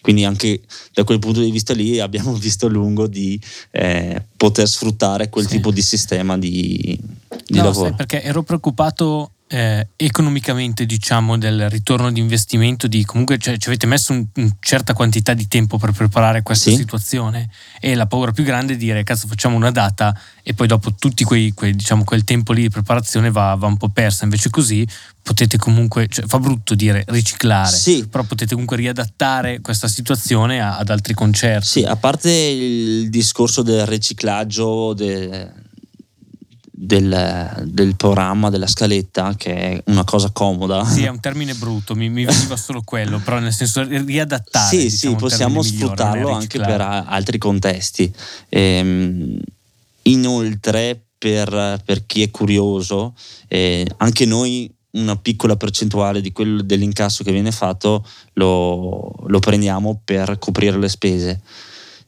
Quindi 0.00 0.24
anche 0.24 0.60
da 0.92 1.02
quel 1.02 1.18
punto 1.18 1.40
di 1.40 1.50
vista 1.50 1.74
lì 1.74 1.98
abbiamo 1.98 2.32
visto 2.38 2.68
lungo 2.68 3.06
di 3.06 3.40
eh, 3.72 4.22
poter 4.36 4.68
sfruttare 4.68 5.28
quel 5.28 5.46
sì. 5.46 5.56
tipo 5.56 5.70
di 5.72 5.82
sistema 5.82 6.38
di, 6.38 6.98
di 7.46 7.56
no, 7.56 7.64
lavoro. 7.64 7.88
Sai, 7.88 7.96
perché 7.96 8.22
ero 8.22 8.42
preoccupato 8.42 9.32
eh, 9.48 9.88
economicamente 9.94 10.86
diciamo 10.86 11.38
del 11.38 11.70
ritorno 11.70 12.10
di 12.10 12.18
investimento 12.18 12.88
di 12.88 13.04
comunque 13.04 13.38
cioè, 13.38 13.56
ci 13.58 13.68
avete 13.68 13.86
messo 13.86 14.12
una 14.12 14.24
un 14.34 14.50
certa 14.58 14.92
quantità 14.92 15.34
di 15.34 15.46
tempo 15.46 15.78
per 15.78 15.92
preparare 15.92 16.42
questa 16.42 16.70
sì. 16.70 16.76
situazione 16.76 17.48
e 17.80 17.94
la 17.94 18.06
paura 18.06 18.32
più 18.32 18.42
grande 18.42 18.72
è 18.72 18.76
dire 18.76 19.04
cazzo 19.04 19.28
facciamo 19.28 19.54
una 19.54 19.70
data 19.70 20.18
e 20.42 20.52
poi 20.52 20.66
dopo 20.66 20.94
tutti 20.94 21.22
quei, 21.22 21.52
quei 21.52 21.76
diciamo 21.76 22.02
quel 22.02 22.24
tempo 22.24 22.52
lì 22.52 22.62
di 22.62 22.70
preparazione 22.70 23.30
va, 23.30 23.54
va 23.54 23.68
un 23.68 23.76
po' 23.76 23.88
persa 23.88 24.24
invece 24.24 24.50
così 24.50 24.86
potete 25.22 25.58
comunque 25.58 26.08
cioè, 26.08 26.26
fa 26.26 26.40
brutto 26.40 26.74
dire 26.74 27.04
riciclare 27.06 27.76
sì. 27.76 28.04
però 28.08 28.24
potete 28.24 28.50
comunque 28.50 28.76
riadattare 28.76 29.60
questa 29.60 29.86
situazione 29.86 30.60
a, 30.60 30.76
ad 30.76 30.90
altri 30.90 31.14
concerti 31.14 31.66
sì 31.66 31.82
a 31.84 31.94
parte 31.94 32.32
il 32.32 33.08
discorso 33.10 33.62
del 33.62 33.86
riciclaggio 33.86 34.92
de 34.92 35.64
del, 36.78 37.62
del, 37.64 37.96
programma, 37.96 38.50
della 38.50 38.66
scaletta, 38.66 39.34
che 39.36 39.54
è 39.54 39.82
una 39.86 40.04
cosa 40.04 40.30
comoda. 40.30 40.84
Sì, 40.84 41.04
è 41.04 41.08
un 41.08 41.20
termine 41.20 41.54
brutto, 41.54 41.94
mi, 41.94 42.10
mi 42.10 42.26
veniva 42.26 42.56
solo 42.56 42.82
quello, 42.84 43.18
però 43.18 43.38
nel 43.38 43.52
senso 43.52 43.82
riadattare. 43.82 44.76
Sì, 44.76 44.88
diciamo, 44.88 45.14
sì, 45.14 45.18
possiamo 45.18 45.62
sfruttarlo 45.62 46.16
migliore, 46.16 46.34
anche 46.34 46.58
per 46.58 46.80
altri 46.82 47.38
contesti. 47.38 48.12
Ehm, 48.50 49.38
inoltre, 50.02 51.00
per, 51.16 51.80
per, 51.82 52.04
chi 52.04 52.22
è 52.22 52.30
curioso, 52.30 53.14
eh, 53.48 53.88
anche 53.96 54.26
noi 54.26 54.70
una 54.90 55.16
piccola 55.16 55.56
percentuale 55.56 56.20
di 56.20 56.32
quello 56.32 56.62
dell'incasso 56.62 57.24
che 57.24 57.32
viene 57.32 57.52
fatto 57.52 58.06
lo, 58.34 59.12
lo 59.26 59.38
prendiamo 59.38 60.00
per 60.04 60.38
coprire 60.38 60.78
le 60.78 60.88
spese. 60.88 61.40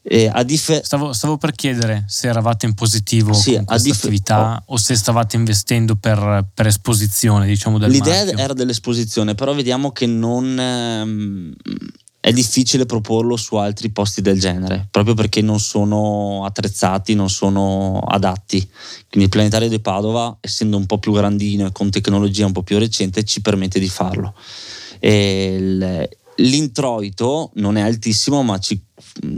Dif- 0.08 0.80
stavo, 0.82 1.12
stavo, 1.12 1.36
per 1.36 1.52
chiedere 1.52 2.04
se 2.06 2.28
eravate 2.28 2.64
in 2.64 2.72
positivo 2.72 3.34
sì, 3.34 3.56
con 3.56 3.64
questa 3.66 3.88
dif- 3.88 4.02
attività 4.02 4.62
oh. 4.64 4.74
o 4.74 4.76
se 4.78 4.94
stavate 4.94 5.36
investendo 5.36 5.96
per, 5.96 6.46
per 6.54 6.66
esposizione, 6.66 7.46
diciamo, 7.46 7.78
del 7.78 7.90
L'idea 7.90 8.24
marchio. 8.24 8.38
era 8.42 8.54
dell'esposizione, 8.54 9.34
però 9.34 9.52
vediamo 9.52 9.92
che 9.92 10.06
non 10.06 10.58
ehm, 10.58 11.52
è 12.20 12.32
difficile 12.32 12.86
proporlo 12.86 13.36
su 13.36 13.56
altri 13.56 13.90
posti 13.90 14.22
del 14.22 14.40
genere, 14.40 14.88
proprio 14.90 15.14
perché 15.14 15.40
non 15.40 15.60
sono 15.60 16.44
attrezzati, 16.44 17.14
non 17.14 17.28
sono 17.30 18.00
adatti. 18.00 18.58
Quindi 19.08 19.24
il 19.24 19.28
planetario 19.28 19.68
di 19.68 19.80
Padova, 19.80 20.38
essendo 20.40 20.76
un 20.76 20.86
po' 20.86 20.98
più 20.98 21.12
grandino 21.12 21.66
e 21.66 21.72
con 21.72 21.90
tecnologia 21.90 22.46
un 22.46 22.52
po' 22.52 22.62
più 22.62 22.78
recente, 22.78 23.24
ci 23.24 23.40
permette 23.40 23.78
di 23.78 23.88
farlo. 23.88 24.34
E 24.98 26.08
l'introito 26.36 27.50
non 27.54 27.76
è 27.76 27.82
altissimo, 27.82 28.42
ma 28.42 28.58
ci, 28.58 28.80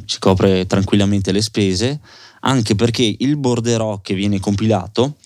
ci, 0.04 0.18
copre 0.18 0.66
tranquillamente 0.66 1.32
le 1.32 1.42
spese, 1.42 2.00
anche 2.40 2.74
perché 2.74 3.14
il 3.18 3.36
borderò 3.36 4.00
che 4.00 4.14
viene 4.14 4.40
compilato 4.40 5.16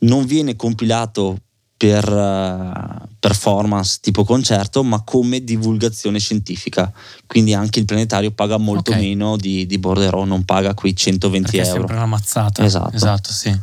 non 0.00 0.26
viene 0.26 0.56
compilato 0.56 1.38
per 1.76 2.08
uh, 2.08 3.06
performance 3.18 3.98
tipo 4.00 4.24
concerto, 4.24 4.82
ma 4.82 5.02
come 5.02 5.42
divulgazione 5.42 6.18
scientifica. 6.18 6.92
Quindi 7.26 7.52
anche 7.52 7.78
il 7.78 7.84
planetario 7.84 8.30
paga 8.30 8.56
molto 8.58 8.92
okay. 8.92 9.02
meno 9.02 9.36
di, 9.36 9.66
di 9.66 9.78
borderò, 9.78 10.24
non 10.24 10.44
paga 10.44 10.74
quei 10.74 10.94
120 10.96 11.50
perché 11.50 11.58
euro. 11.58 11.70
È 11.70 11.78
sempre 11.78 11.96
una 11.96 12.06
mazzata. 12.06 12.64
Esatto. 12.64 12.94
esatto 12.94 13.32
sì. 13.32 13.58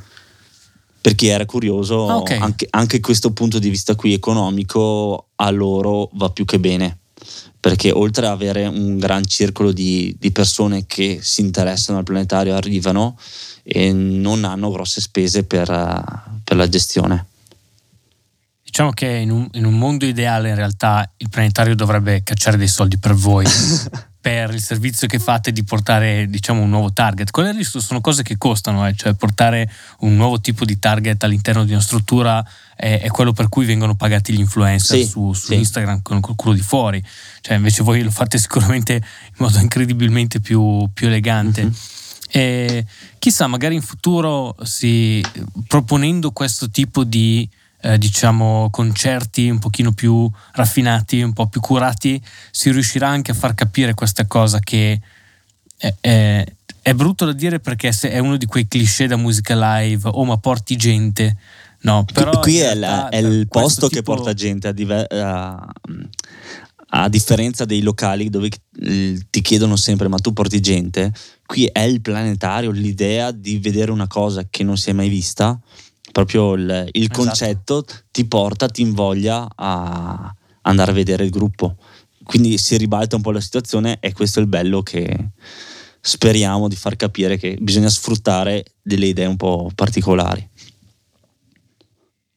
Per 1.02 1.16
chi 1.16 1.28
era 1.28 1.46
curioso, 1.46 1.98
okay. 1.98 2.38
anche, 2.38 2.68
anche 2.70 3.00
questo 3.00 3.32
punto 3.32 3.58
di 3.58 3.70
vista 3.70 3.96
qui 3.96 4.14
economico 4.14 5.30
a 5.36 5.50
loro 5.50 6.10
va 6.14 6.30
più 6.30 6.46
che 6.46 6.60
bene 6.60 7.01
perché 7.60 7.92
oltre 7.92 8.26
ad 8.26 8.32
avere 8.32 8.66
un 8.66 8.98
gran 8.98 9.26
circolo 9.26 9.72
di, 9.72 10.16
di, 10.20 10.32
persone 10.32 10.86
che 10.88 11.20
si 11.22 11.42
interessano 11.42 12.00
al 12.00 12.04
planetario 12.04 12.56
arrivano 12.56 13.18
e 13.64 13.94
non 13.94 14.44
hanno 14.46 14.72
grosse 14.72 15.00
spese 15.00 15.44
per, 15.44 15.68
per 16.44 16.58
la 16.58 16.68
gestione. 16.68 17.28
Diciamo 18.64 18.92
che 18.92 19.08
in 19.08 19.32
un, 19.32 19.48
in 19.52 19.66
un, 19.66 19.78
mondo 19.78 20.06
ideale 20.06 20.50
in 20.50 20.56
realtà 20.56 21.12
il 21.18 21.30
planetario 21.30 21.76
dovrebbe 21.76 22.24
cacciare 22.24 22.58
dei 22.58 22.70
soldi 22.70 22.98
per 22.98 23.14
voi. 23.14 23.46
per 24.22 24.54
il 24.54 24.62
servizio 24.62 25.08
che 25.08 25.18
fate 25.18 25.52
di 25.52 25.64
portare 25.64 26.28
diciamo 26.30 26.62
un 26.62 26.70
nuovo 26.70 26.94
target. 26.94 27.32
Quelle 27.32 27.64
sono 27.64 28.02
cose 28.02 28.22
che 28.22 28.38
costano, 28.38 28.88
eh? 28.88 28.94
cioè 28.96 29.16
portare 29.16 29.70
un 30.02 30.16
nuovo 30.16 30.40
tipo 30.40 30.64
di 30.64 30.78
target 30.78 31.24
all'interno 31.24 31.66
di 31.66 31.72
una 31.72 31.82
struttura 31.82 32.48
è, 32.76 33.02
è 33.02 33.08
quello 33.08 33.34
per 33.34 33.50
cui 33.50 33.66
vengono 33.66 33.96
pagati 33.96 34.32
gli 34.32 34.40
influencer 34.40 35.00
sì, 35.00 35.06
su, 35.08 35.34
su 35.34 35.48
sì. 35.48 35.56
Instagram 35.56 36.04
con 36.04 36.18
il 36.18 36.36
culo 36.36 36.54
di 36.54 36.62
fuori, 36.62 37.04
cioè 37.42 37.56
invece 37.58 37.82
voi 37.82 38.04
lo 38.04 38.12
fate 38.12 38.38
sicuramente 38.38 38.94
in 38.94 39.34
modo 39.38 39.58
incredibilmente 39.58 40.40
più, 40.40 40.88
più 40.94 41.08
elegante. 41.08 41.64
Mm-hmm. 41.64 41.74
E 42.34 42.86
chissà, 43.18 43.48
magari 43.48 43.76
in 43.76 43.82
futuro 43.82 44.56
si, 44.62 45.22
proponendo 45.68 46.32
questo 46.32 46.70
tipo 46.70 47.04
di 47.04 47.50
eh, 47.82 47.98
diciamo 47.98 48.70
concerti 48.72 49.50
un 49.50 49.60
pochino 49.60 49.92
più 49.92 50.30
raffinati, 50.54 51.22
un 51.22 51.34
po' 51.34 51.48
più 51.48 51.62
curati, 51.62 52.22
si 52.52 52.72
riuscirà 52.72 53.08
anche 53.08 53.32
a 53.32 53.34
far 53.34 53.54
capire 53.54 53.94
questa 53.94 54.26
cosa 54.28 54.60
che 54.60 55.00
è, 55.78 55.94
è, 56.00 56.46
è 56.82 56.94
brutto 56.94 57.26
da 57.26 57.34
dire 57.34 57.60
perché 57.60 57.90
è 57.90 58.20
uno 58.20 58.38
di 58.38 58.46
quei 58.46 58.68
cliché 58.68 59.08
da 59.08 59.16
musica 59.16 59.56
live, 59.56 60.08
oh 60.12 60.26
ma 60.26 60.38
porti 60.38 60.76
gente. 60.76 61.36
No, 61.84 62.06
però 62.14 62.40
qui 62.40 62.60
è, 62.60 62.76
la, 62.76 63.10
è 63.10 63.18
il 63.18 63.48
posto 63.48 63.88
tipo... 63.88 63.96
che 63.96 64.04
porta 64.04 64.34
gente 64.36 64.68
a, 64.68 64.72
diver- 64.72 65.12
a, 65.12 65.68
a, 66.90 67.10
differenza 67.10 67.66
dei 67.66 67.82
locali 67.82 68.30
dove 68.30 68.50
ti 68.70 69.42
chiedono 69.42 69.76
sempre 69.76 70.08
ma 70.08 70.18
tu 70.18 70.32
porti 70.32 70.60
gente, 70.60 71.12
qui 71.44 71.66
è 71.66 71.82
il 71.82 72.02
planetario, 72.02 72.70
l'idea 72.70 73.32
di 73.32 73.58
vedere 73.58 73.90
una 73.90 74.06
cosa 74.06 74.46
che 74.48 74.64
non 74.64 74.78
si 74.78 74.92
è 74.92 74.94
mai 74.94 75.10
vista 75.10 75.60
proprio 76.12 76.54
il, 76.54 76.90
il 76.92 77.04
esatto. 77.04 77.22
concetto 77.22 77.86
ti 78.12 78.26
porta, 78.26 78.68
ti 78.68 78.82
invoglia 78.82 79.48
a 79.56 80.34
andare 80.62 80.92
a 80.92 80.94
vedere 80.94 81.24
il 81.24 81.30
gruppo. 81.30 81.76
Quindi 82.24 82.58
si 82.58 82.78
ribalta 82.78 83.16
un 83.16 83.22
po' 83.22 83.32
la 83.32 83.42
situazione 83.42 83.98
e 84.00 84.14
questo 84.14 84.40
è 84.40 84.42
il 84.42 84.48
bello 84.48 84.84
che 84.84 85.30
speriamo 86.00 86.68
di 86.68 86.76
far 86.76 86.96
capire 86.96 87.38
che 87.38 87.58
bisogna 87.60 87.90
sfruttare 87.90 88.66
delle 88.82 89.08
idee 89.08 89.26
un 89.26 89.38
po' 89.38 89.70
particolari. 89.74 90.48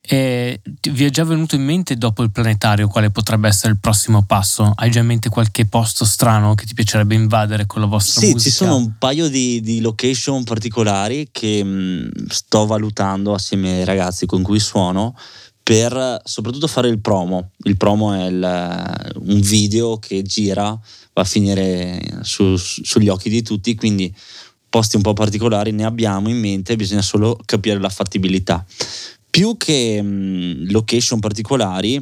E 0.07 0.61
vi 0.91 1.05
è 1.07 1.09
già 1.09 1.25
venuto 1.25 1.55
in 1.55 1.65
mente 1.65 1.97
dopo 1.97 2.23
il 2.23 2.31
planetario 2.31 2.89
quale 2.89 3.11
potrebbe 3.11 3.49
essere 3.49 3.73
il 3.73 3.79
prossimo 3.79 4.23
passo? 4.23 4.71
Hai 4.75 4.91
già 4.91 5.01
in 5.01 5.07
mente 5.07 5.31
qualche 5.31 5.65
posto 5.65 6.05
strano 6.05 6.55
che 6.55 6.67
ti 6.67 6.75
piacerebbe 6.75 7.15
invadere 7.15 7.65
con 7.65 7.81
la 7.81 7.87
vostra 7.87 8.21
sì, 8.21 8.33
musica? 8.33 8.43
Sì, 8.43 8.51
ci 8.51 8.57
sono 8.57 8.77
un 8.77 8.99
paio 8.99 9.31
di, 9.31 9.63
di 9.63 9.81
location 9.81 10.45
particolari 10.45 11.29
che 11.33 11.65
mh, 11.65 12.27
sto 12.29 12.67
valutando 12.67 13.33
assieme 13.33 13.79
ai 13.79 13.85
ragazzi 13.85 14.27
con 14.27 14.43
cui 14.43 14.61
suono 14.61 15.17
per 15.63 16.21
soprattutto 16.23 16.67
fare 16.67 16.89
il 16.89 16.99
promo. 17.01 17.53
Il 17.63 17.79
promo 17.79 18.13
è 18.13 18.27
il, 18.27 19.13
un 19.21 19.41
video 19.41 19.97
che 19.97 20.23
gira, 20.23 20.65
va 21.15 21.23
a 21.23 21.25
finire 21.25 22.19
su, 22.21 22.57
sugli 22.57 23.09
occhi 23.09 23.31
di 23.31 23.41
tutti, 23.41 23.75
quindi 23.75 24.15
posti 24.69 24.97
un 24.97 25.03
po' 25.03 25.15
particolari 25.15 25.71
ne 25.71 25.87
abbiamo 25.87 26.29
in 26.29 26.39
mente, 26.39 26.77
bisogna 26.77 27.01
solo 27.01 27.39
capire 27.47 27.79
la 27.81 27.89
fattibilità 27.89 28.63
più 29.35 29.57
che 29.57 30.01
mh, 30.01 30.71
location 30.71 31.19
particolari, 31.19 32.01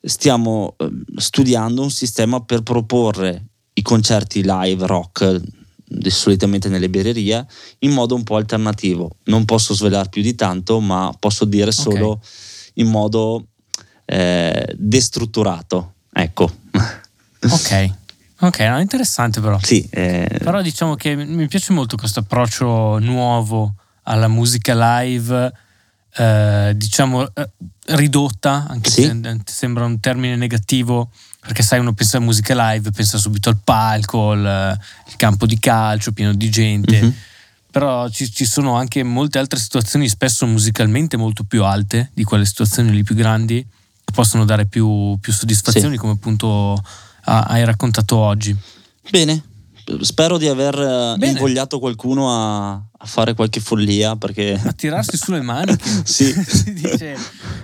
stiamo 0.00 0.76
eh, 0.78 0.88
studiando 1.16 1.82
un 1.82 1.90
sistema 1.90 2.40
per 2.40 2.62
proporre 2.62 3.48
i 3.74 3.82
concerti 3.82 4.42
live 4.42 4.86
rock 4.86 5.42
solitamente 6.06 6.70
nelle 6.70 6.88
birrerie 6.88 7.46
in 7.80 7.90
modo 7.90 8.14
un 8.14 8.22
po' 8.22 8.36
alternativo. 8.36 9.10
Non 9.24 9.44
posso 9.44 9.74
svelare 9.74 10.08
più 10.08 10.22
di 10.22 10.34
tanto, 10.34 10.80
ma 10.80 11.14
posso 11.18 11.44
dire 11.44 11.70
solo 11.70 12.12
okay. 12.12 12.28
in 12.74 12.88
modo 12.88 13.48
eh, 14.06 14.74
destrutturato. 14.74 15.96
Ecco. 16.10 16.50
Ok. 17.42 17.92
Ok, 18.38 18.58
interessante 18.80 19.42
però. 19.42 19.58
Sì, 19.62 19.86
eh... 19.90 20.38
Però 20.42 20.62
diciamo 20.62 20.94
che 20.94 21.14
mi 21.14 21.46
piace 21.46 21.74
molto 21.74 21.96
questo 21.96 22.20
approccio 22.20 22.98
nuovo 23.00 23.74
alla 24.04 24.28
musica 24.28 25.02
live 25.02 25.68
eh, 26.16 26.72
diciamo 26.76 27.34
eh, 27.34 27.50
ridotta, 27.96 28.66
anche 28.68 28.90
sì. 28.90 29.02
se 29.02 29.40
sembra 29.44 29.84
un 29.84 30.00
termine 30.00 30.36
negativo, 30.36 31.10
perché 31.40 31.62
sai 31.62 31.80
uno 31.80 31.92
pensa 31.92 32.18
a 32.18 32.20
musica 32.20 32.54
live, 32.72 32.90
pensa 32.90 33.18
subito 33.18 33.48
al 33.48 33.58
palco, 33.62 34.32
al, 34.32 34.78
campo 35.16 35.46
di 35.46 35.58
calcio 35.58 36.12
pieno 36.12 36.34
di 36.34 36.50
gente. 36.50 37.00
Mm-hmm. 37.00 37.10
Però 37.70 38.08
ci, 38.08 38.30
ci, 38.30 38.44
sono 38.44 38.74
anche 38.74 39.02
molte 39.02 39.38
altre 39.38 39.58
situazioni, 39.58 40.08
spesso 40.08 40.44
musicalmente 40.46 41.16
molto 41.16 41.44
più 41.44 41.64
alte 41.64 42.10
di 42.14 42.24
quelle 42.24 42.44
situazioni 42.44 42.90
lì 42.90 43.04
più 43.04 43.14
grandi, 43.14 43.64
che 44.04 44.12
possono 44.12 44.44
dare 44.44 44.66
più, 44.66 45.16
più 45.20 45.32
soddisfazioni, 45.32 45.94
sì. 45.94 46.00
come 46.00 46.12
appunto 46.12 46.82
hai 47.24 47.64
raccontato 47.64 48.16
oggi. 48.16 48.56
Bene, 49.08 49.42
spero 50.00 50.38
di 50.38 50.48
aver 50.48 50.74
eh, 50.74 51.14
Bene. 51.16 51.32
invogliato 51.32 51.78
qualcuno 51.78 52.30
a, 52.30 52.72
a, 52.72 53.06
fare 53.06 53.34
qualche 53.34 53.60
follia 53.60 54.16
perché... 54.16 54.60
a 54.62 54.72
tirarsi 54.72 55.16
sulle 55.16 55.40
maniche. 55.40 55.84
Sì. 56.04 56.34
Si 56.50 56.72
dice 56.72 57.16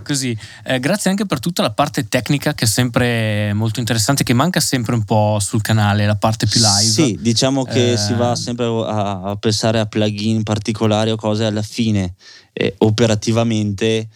così. 0.05 0.37
Eh, 0.65 0.79
grazie 0.79 1.11
anche 1.11 1.27
per 1.27 1.41
tutta 1.41 1.63
la 1.63 1.73
parte 1.73 2.09
tecnica 2.09 2.55
che 2.55 2.65
è 2.65 2.69
sempre 2.69 3.53
molto 3.53 3.81
interessante 3.81 4.25
che 4.25 4.33
manca 4.33 4.61
sempre 4.61 4.95
un 4.95 5.05
po' 5.05 5.39
sul 5.41 5.61
canale 5.61 6.07
la 6.07 6.17
parte 6.17 6.47
più 6.47 6.61
live. 6.61 6.91
Sì 6.91 7.19
diciamo 7.21 7.65
che 7.65 7.93
eh... 7.93 7.97
si 7.97 8.15
va 8.15 8.35
sempre 8.35 8.67
a, 8.67 9.23
a, 9.23 9.37
pensare 9.37 9.81
a 9.81 9.87
plugin 9.87 10.43
particolari 10.43 11.11
o 11.11 11.17
cose 11.17 11.45
alla 11.45 11.63
fine 11.63 12.15
eh, 12.53 12.75
operativamente 12.79 14.09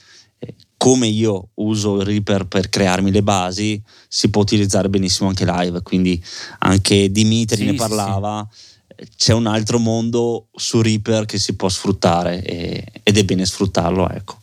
come 0.81 1.09
io 1.09 1.51
uso 1.57 2.01
il 2.01 2.07
Reaper 2.07 2.47
per 2.47 2.70
crearmi 2.70 3.11
le 3.11 3.22
basi, 3.22 3.83
si 4.09 4.31
può 4.31 4.41
utilizzare 4.41 4.89
benissimo 4.89 5.28
anche 5.28 5.45
live. 5.45 5.83
Quindi 5.83 6.18
anche 6.61 7.11
Dimitri 7.11 7.59
sì, 7.59 7.64
ne 7.66 7.74
parlava. 7.74 8.49
Sì. 8.51 9.07
C'è 9.14 9.35
un 9.35 9.47
altro 9.47 9.78
mondo 9.78 10.49
su 10.55 10.81
Reaper 10.81 11.26
che 11.26 11.39
si 11.39 11.55
può 11.55 11.68
sfruttare 11.68 12.43
e, 12.43 12.83
ed 13.03 13.18
è 13.18 13.24
bene 13.24 13.45
sfruttarlo, 13.45 14.09
ecco. 14.09 14.41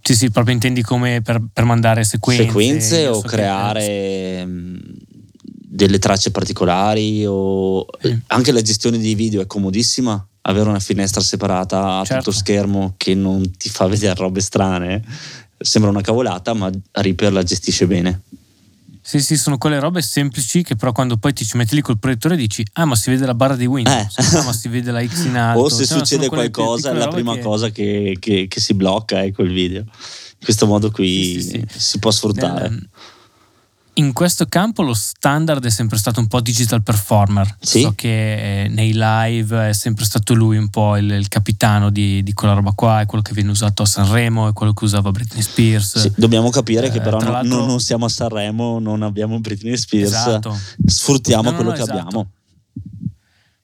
Sì, 0.00 0.14
sì, 0.14 0.30
proprio 0.30 0.54
intendi 0.54 0.80
come 0.80 1.20
per, 1.20 1.42
per 1.52 1.64
mandare 1.64 2.04
sequenze. 2.04 2.44
Sequenze 2.44 3.06
o 3.06 3.20
so 3.20 3.28
creare. 3.28 4.46
Mm, 4.46 4.78
delle 5.44 5.98
tracce 5.98 6.30
particolari 6.30 7.26
o 7.26 7.84
mm. 7.84 8.18
anche 8.28 8.50
la 8.50 8.62
gestione 8.62 8.96
dei 8.96 9.14
video 9.14 9.42
è 9.42 9.46
comodissima 9.46 10.26
avere 10.42 10.68
una 10.68 10.80
finestra 10.80 11.20
separata 11.20 11.98
a 11.98 12.04
certo. 12.04 12.24
tutto 12.24 12.36
schermo 12.36 12.94
che 12.96 13.14
non 13.14 13.56
ti 13.56 13.68
fa 13.68 13.86
vedere 13.86 14.14
robe 14.14 14.40
strane 14.40 15.02
sembra 15.62 15.90
una 15.90 16.00
cavolata, 16.00 16.52
ma 16.54 16.70
Reaper 16.90 17.32
la 17.32 17.42
gestisce 17.42 17.86
bene. 17.86 18.22
Sì, 19.04 19.20
sì, 19.20 19.36
sono 19.36 19.58
quelle 19.58 19.80
robe 19.80 20.00
semplici 20.00 20.62
che 20.62 20.76
però 20.76 20.92
quando 20.92 21.16
poi 21.16 21.32
ti 21.32 21.44
ci 21.44 21.56
metti 21.56 21.74
lì 21.74 21.80
col 21.80 21.98
proiettore 21.98 22.36
dici 22.36 22.64
ah 22.74 22.84
ma 22.84 22.94
si 22.94 23.10
vede 23.10 23.26
la 23.26 23.34
barra 23.34 23.56
di 23.56 23.66
Windows, 23.66 24.16
eh. 24.16 24.36
ah 24.36 24.44
ma 24.44 24.52
si 24.52 24.68
vede 24.68 24.92
la 24.92 25.04
X 25.04 25.24
in 25.24 25.36
alto. 25.36 25.62
o 25.66 25.68
se 25.68 25.84
cioè, 25.84 25.98
succede 25.98 26.28
qualcosa 26.28 26.92
è 26.92 26.94
la 26.94 27.08
prima 27.08 27.34
che... 27.34 27.40
cosa 27.40 27.70
che, 27.70 28.16
che, 28.20 28.46
che, 28.46 28.60
si 28.60 28.74
blocca 28.74 29.22
è 29.22 29.32
quel 29.32 29.52
video. 29.52 29.80
In 29.80 30.44
questo 30.44 30.66
modo 30.66 30.92
qui 30.92 31.40
sì, 31.40 31.42
sì, 31.42 31.64
sì. 31.68 31.80
si 31.80 31.98
può 31.98 32.12
sfruttare. 32.12 32.68
Nel, 32.68 32.88
in 33.94 34.12
questo 34.12 34.46
campo 34.46 34.82
lo 34.82 34.94
standard 34.94 35.64
è 35.64 35.70
sempre 35.70 35.98
stato 35.98 36.20
un 36.20 36.26
po' 36.26 36.40
digital 36.40 36.82
performer. 36.82 37.56
Sì. 37.60 37.82
So 37.82 37.92
che 37.94 38.64
eh, 38.64 38.68
nei 38.68 38.92
live 38.94 39.68
è 39.68 39.72
sempre 39.72 40.04
stato 40.04 40.34
lui 40.34 40.56
un 40.56 40.68
po' 40.68 40.96
il, 40.96 41.10
il 41.10 41.28
capitano 41.28 41.90
di, 41.90 42.22
di, 42.22 42.32
quella 42.32 42.54
roba 42.54 42.72
qua, 42.72 43.00
è 43.00 43.06
quello 43.06 43.22
che 43.22 43.34
viene 43.34 43.50
usato 43.50 43.82
a 43.82 43.86
Sanremo, 43.86 44.48
è 44.48 44.52
quello 44.52 44.72
che 44.72 44.84
usava 44.84 45.10
Britney 45.10 45.42
Spears. 45.42 45.98
Sì, 45.98 46.12
dobbiamo 46.16 46.48
capire 46.50 46.86
eh, 46.86 46.90
che 46.90 47.00
però 47.00 47.18
non, 47.20 47.66
non, 47.66 47.80
siamo 47.80 48.06
a 48.06 48.08
Sanremo, 48.08 48.78
non 48.78 49.02
abbiamo 49.02 49.38
Britney 49.40 49.76
Spears. 49.76 50.10
Esatto. 50.10 50.58
Sfruttiamo 50.86 51.42
no, 51.42 51.50
no, 51.50 51.56
quello 51.56 51.70
no, 51.70 51.76
che 51.76 51.82
esatto. 51.82 51.98
abbiamo 51.98 52.30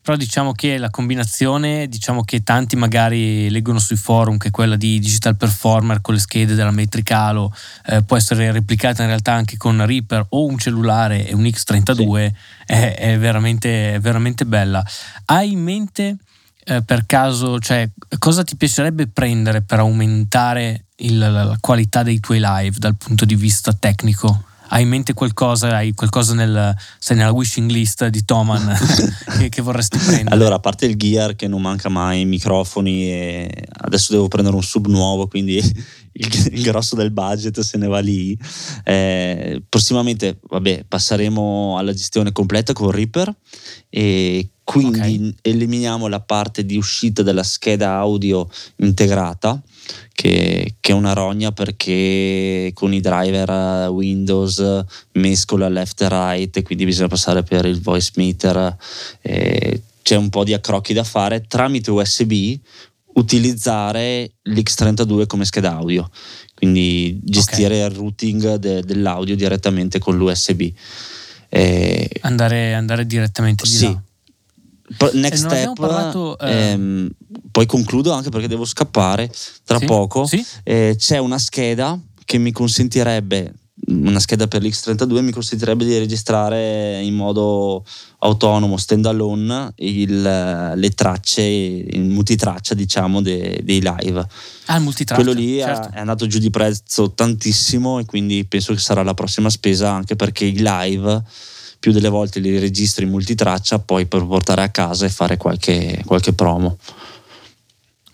però 0.09 0.19
diciamo 0.19 0.53
che 0.53 0.79
la 0.79 0.89
combinazione, 0.89 1.87
diciamo 1.87 2.25
che 2.25 2.43
tanti 2.43 2.77
magari 2.77 3.51
leggono 3.51 3.79
sui 3.79 3.97
forum 3.97 4.39
che 4.39 4.51
quella 4.51 4.75
di 4.75 4.99
Digital 4.99 5.37
Performer 5.37 6.01
con 6.01 6.15
le 6.15 6.21
schede 6.21 6.55
della 6.55 6.71
Metricalo 6.71 7.53
eh, 7.85 8.03
può 8.03 8.17
essere 8.17 8.51
replicata 8.51 9.03
in 9.03 9.09
realtà 9.09 9.35
anche 9.35 9.59
con 9.59 9.85
Reaper 9.85 10.25
o 10.31 10.47
un 10.47 10.57
cellulare 10.57 11.27
e 11.27 11.35
un 11.35 11.43
X32 11.43 12.27
sì. 12.27 12.35
è, 12.65 12.95
è, 12.97 13.19
veramente, 13.19 13.97
è, 13.97 14.01
veramente, 14.01 14.47
bella. 14.47 14.83
Hai 15.27 15.53
in 15.53 15.61
mente 15.61 16.17
eh, 16.65 16.81
per 16.81 17.05
caso, 17.05 17.59
cioè, 17.59 17.87
cosa 18.19 18.45
ti 18.45 18.57
piacerebbe 18.57 19.09
prendere 19.09 19.61
per 19.61 19.81
aumentare 19.81 20.87
il, 20.97 21.19
la 21.19 21.59
qualità 21.61 22.03
dei 22.03 22.19
tuoi 22.19 22.41
live 22.41 22.79
dal 22.79 22.97
punto 22.97 23.27
di 23.27 23.35
vista 23.35 23.75
tecnico? 23.75 24.48
Hai 24.69 24.83
in 24.83 24.89
mente 24.89 25.15
qualcosa, 25.15 25.77
hai 25.77 25.95
qualcosa 25.95 26.35
nel, 26.35 26.75
sei 26.99 27.17
nella 27.17 27.33
wishing 27.33 27.71
list 27.71 28.07
di 28.09 28.25
Toman 28.25 28.77
che, 29.39 29.49
che, 29.49 29.63
vorresti 29.63 29.99
prendere? 29.99 30.35
Allora, 30.35 30.57
a 30.57 30.59
parte 30.59 30.87
il 30.87 30.97
gear 30.97 31.37
che 31.37 31.49
non 31.49 31.61
manca 31.61 31.89
mai, 31.89 32.21
i 32.21 32.25
microfoni, 32.27 33.11
e 33.11 33.65
adesso 33.81 34.13
devo 34.13 34.29
prendere 34.29 34.57
un 34.57 34.63
sub 34.63 34.87
nuovo, 34.87 35.27
quindi 35.27 35.63
il, 36.19 36.49
il 36.53 36.63
grosso 36.63 36.95
del 36.95 37.11
budget 37.11 37.61
se 37.61 37.79
ne 37.79 37.87
va 37.87 38.01
lì. 38.01 38.37
Eh, 38.85 39.63
prossimamente, 39.69 40.39
vabbè, 40.43 40.85
passeremo 40.87 41.77
alla 41.79 41.93
gestione 41.93 42.33
completa 42.33 42.73
con 42.73 42.91
Reaper 42.91 43.35
e 43.89 44.49
quindi 44.63 44.99
okay. 44.99 45.35
eliminiamo 45.43 46.09
la 46.09 46.21
parte 46.21 46.67
di 46.67 46.77
uscita 46.77 47.23
della 47.23 47.43
scheda 47.43 47.95
audio 47.95 48.47
integrata 48.77 49.59
che, 50.13 50.75
che, 50.79 50.93
è 50.93 50.95
una 50.95 51.15
rogna 51.15 51.53
perché 51.53 52.71
con 52.75 52.93
i 52.93 53.01
driver 53.01 53.89
Windows 53.89 54.85
mescola 55.13 55.71
left 55.71 56.03
e 56.03 56.09
right 56.11 56.57
e 56.59 56.63
quindi 56.63 56.85
bisogna 56.85 57.09
passare 57.09 57.43
per 57.43 57.65
il 57.65 57.81
voice 57.81 58.11
meter 58.17 58.77
eh, 59.23 59.83
c'è 60.03 60.17
un 60.17 60.29
po' 60.29 60.45
di 60.45 60.53
accrocchi 60.53 60.93
da 60.93 61.05
fare 61.05 61.47
tramite 61.47 61.91
USB 61.91 62.33
utilizzare 63.19 64.33
l'X32 64.43 65.27
come 65.27 65.45
scheda 65.45 65.77
audio 65.77 66.09
quindi 66.55 67.19
gestire 67.23 67.85
okay. 67.85 67.91
il 67.91 67.97
routing 67.97 68.55
de, 68.57 68.83
dell'audio 68.83 69.37
direttamente 69.37 69.99
con 69.99 70.17
l'USB 70.17 70.73
eh, 71.51 72.11
andare, 72.21 72.75
andare, 72.75 73.07
direttamente 73.07 73.65
di 73.65 73.71
sì, 73.71 73.85
là 73.85 74.03
Next 75.13 75.45
step, 75.45 75.75
parlato, 75.75 76.39
eh... 76.39 76.71
ehm, 76.71 77.11
poi 77.51 77.67
concludo 77.67 78.13
anche 78.13 78.31
perché 78.31 78.49
devo 78.49 78.65
scappare 78.65 79.31
tra 79.65 79.79
sì? 79.79 79.85
poco. 79.85 80.27
Sì? 80.27 80.45
Eh, 80.63 80.95
c'è 80.97 81.19
una 81.19 81.39
scheda 81.39 81.99
che 82.25 82.39
mi 82.39 82.53
consentirebbe, 82.53 83.53
una 83.87 84.21
scheda 84.21 84.49
per 84.49 84.63
l'X32 84.63 85.23
mi 85.23 85.31
consentirebbe 85.31 85.85
di 85.85 85.97
registrare 85.97 87.01
in 87.01 87.15
modo 87.15 87.85
autonomo, 88.19 88.77
stand 88.77 89.07
alone, 89.07 89.73
il, 89.77 90.21
le 90.75 90.91
tracce, 90.91 91.43
il 91.43 92.03
multitraccia 92.03 92.75
diciamo 92.75 93.23
de, 93.23 93.61
dei 93.63 93.81
live. 93.81 94.27
Ah, 94.67 94.77
il 94.77 94.83
multitraccia. 94.83 95.23
Quello 95.23 95.39
lì 95.39 95.59
certo. 95.59 95.95
è 95.95 96.01
andato 96.01 96.27
giù 96.27 96.39
di 96.39 96.51
prezzo 96.51 97.13
tantissimo 97.13 97.99
e 97.99 98.05
quindi 98.05 98.45
penso 98.45 98.73
che 98.75 98.81
sarà 98.81 99.03
la 99.03 99.15
prossima 99.15 99.49
spesa 99.49 99.93
anche 99.93 100.17
perché 100.17 100.45
i 100.45 100.59
live 100.59 101.23
più 101.79 101.93
delle 101.93 102.09
volte 102.09 102.41
li 102.41 102.59
registro 102.59 103.05
in 103.05 103.11
multitraccia 103.11 103.79
poi 103.79 104.07
per 104.07 104.27
portare 104.27 104.63
a 104.63 104.69
casa 104.69 105.07
e 105.07 105.11
fare 105.11 105.37
qualche, 105.37 106.03
qualche 106.05 106.33
promo. 106.33 106.77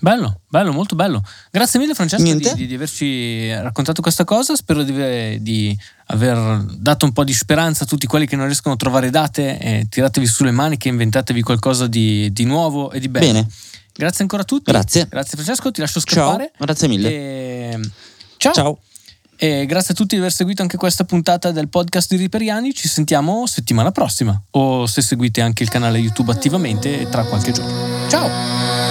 Bello, 0.04 0.40
bello, 0.46 0.70
molto 0.70 0.94
bello. 0.94 1.22
Grazie 1.50 1.80
mille 1.80 1.94
Francesco 1.94 2.34
di, 2.34 2.66
di, 2.66 2.74
averci 2.74 3.50
raccontato 3.54 4.02
questa 4.02 4.24
cosa, 4.24 4.54
spero 4.54 4.82
di, 4.82 5.40
di, 5.40 5.78
aver 6.08 6.62
dato 6.76 7.06
un 7.06 7.12
po' 7.12 7.24
di 7.24 7.32
speranza 7.32 7.84
a 7.84 7.86
tutti 7.86 8.06
quelli 8.06 8.26
che 8.26 8.36
non 8.36 8.44
riescono 8.44 8.74
a 8.74 8.76
trovare 8.76 9.08
date, 9.08 9.58
eh, 9.58 9.86
tiratevi 9.88 10.26
sulle 10.26 10.50
maniche, 10.50 10.90
inventatevi 10.90 11.40
qualcosa 11.40 11.86
di, 11.86 12.30
di 12.34 12.44
nuovo 12.44 12.90
e 12.90 13.00
di 13.00 13.08
bello. 13.08 13.32
Bene. 13.32 13.48
Grazie 13.94 14.24
ancora 14.24 14.42
a 14.42 14.44
tutti. 14.44 14.70
Grazie. 14.70 15.06
Grazie 15.08 15.38
Francesco, 15.38 15.70
ti 15.70 15.80
lascio 15.80 16.00
scappare. 16.00 16.52
Ciao, 16.54 16.66
grazie 16.66 16.86
mille. 16.86 17.08
E 17.08 17.80
Ciao. 18.36 18.52
Ciao. 18.52 18.78
E 19.36 19.64
grazie 19.64 19.94
a 19.94 19.96
tutti 19.96 20.16
di 20.16 20.20
aver 20.20 20.32
seguito 20.32 20.60
anche 20.60 20.76
questa 20.76 21.04
puntata 21.04 21.50
del 21.50 21.70
podcast 21.70 22.10
di 22.10 22.16
Riperiani. 22.16 22.74
Ci 22.74 22.88
sentiamo 22.88 23.46
settimana 23.46 23.90
prossima. 23.90 24.38
O 24.50 24.86
se 24.86 25.00
seguite 25.00 25.40
anche 25.40 25.62
il 25.62 25.70
canale 25.70 25.96
YouTube 25.96 26.30
attivamente 26.30 27.08
tra 27.08 27.24
qualche 27.24 27.52
giorno. 27.52 28.06
Ciao! 28.10 28.83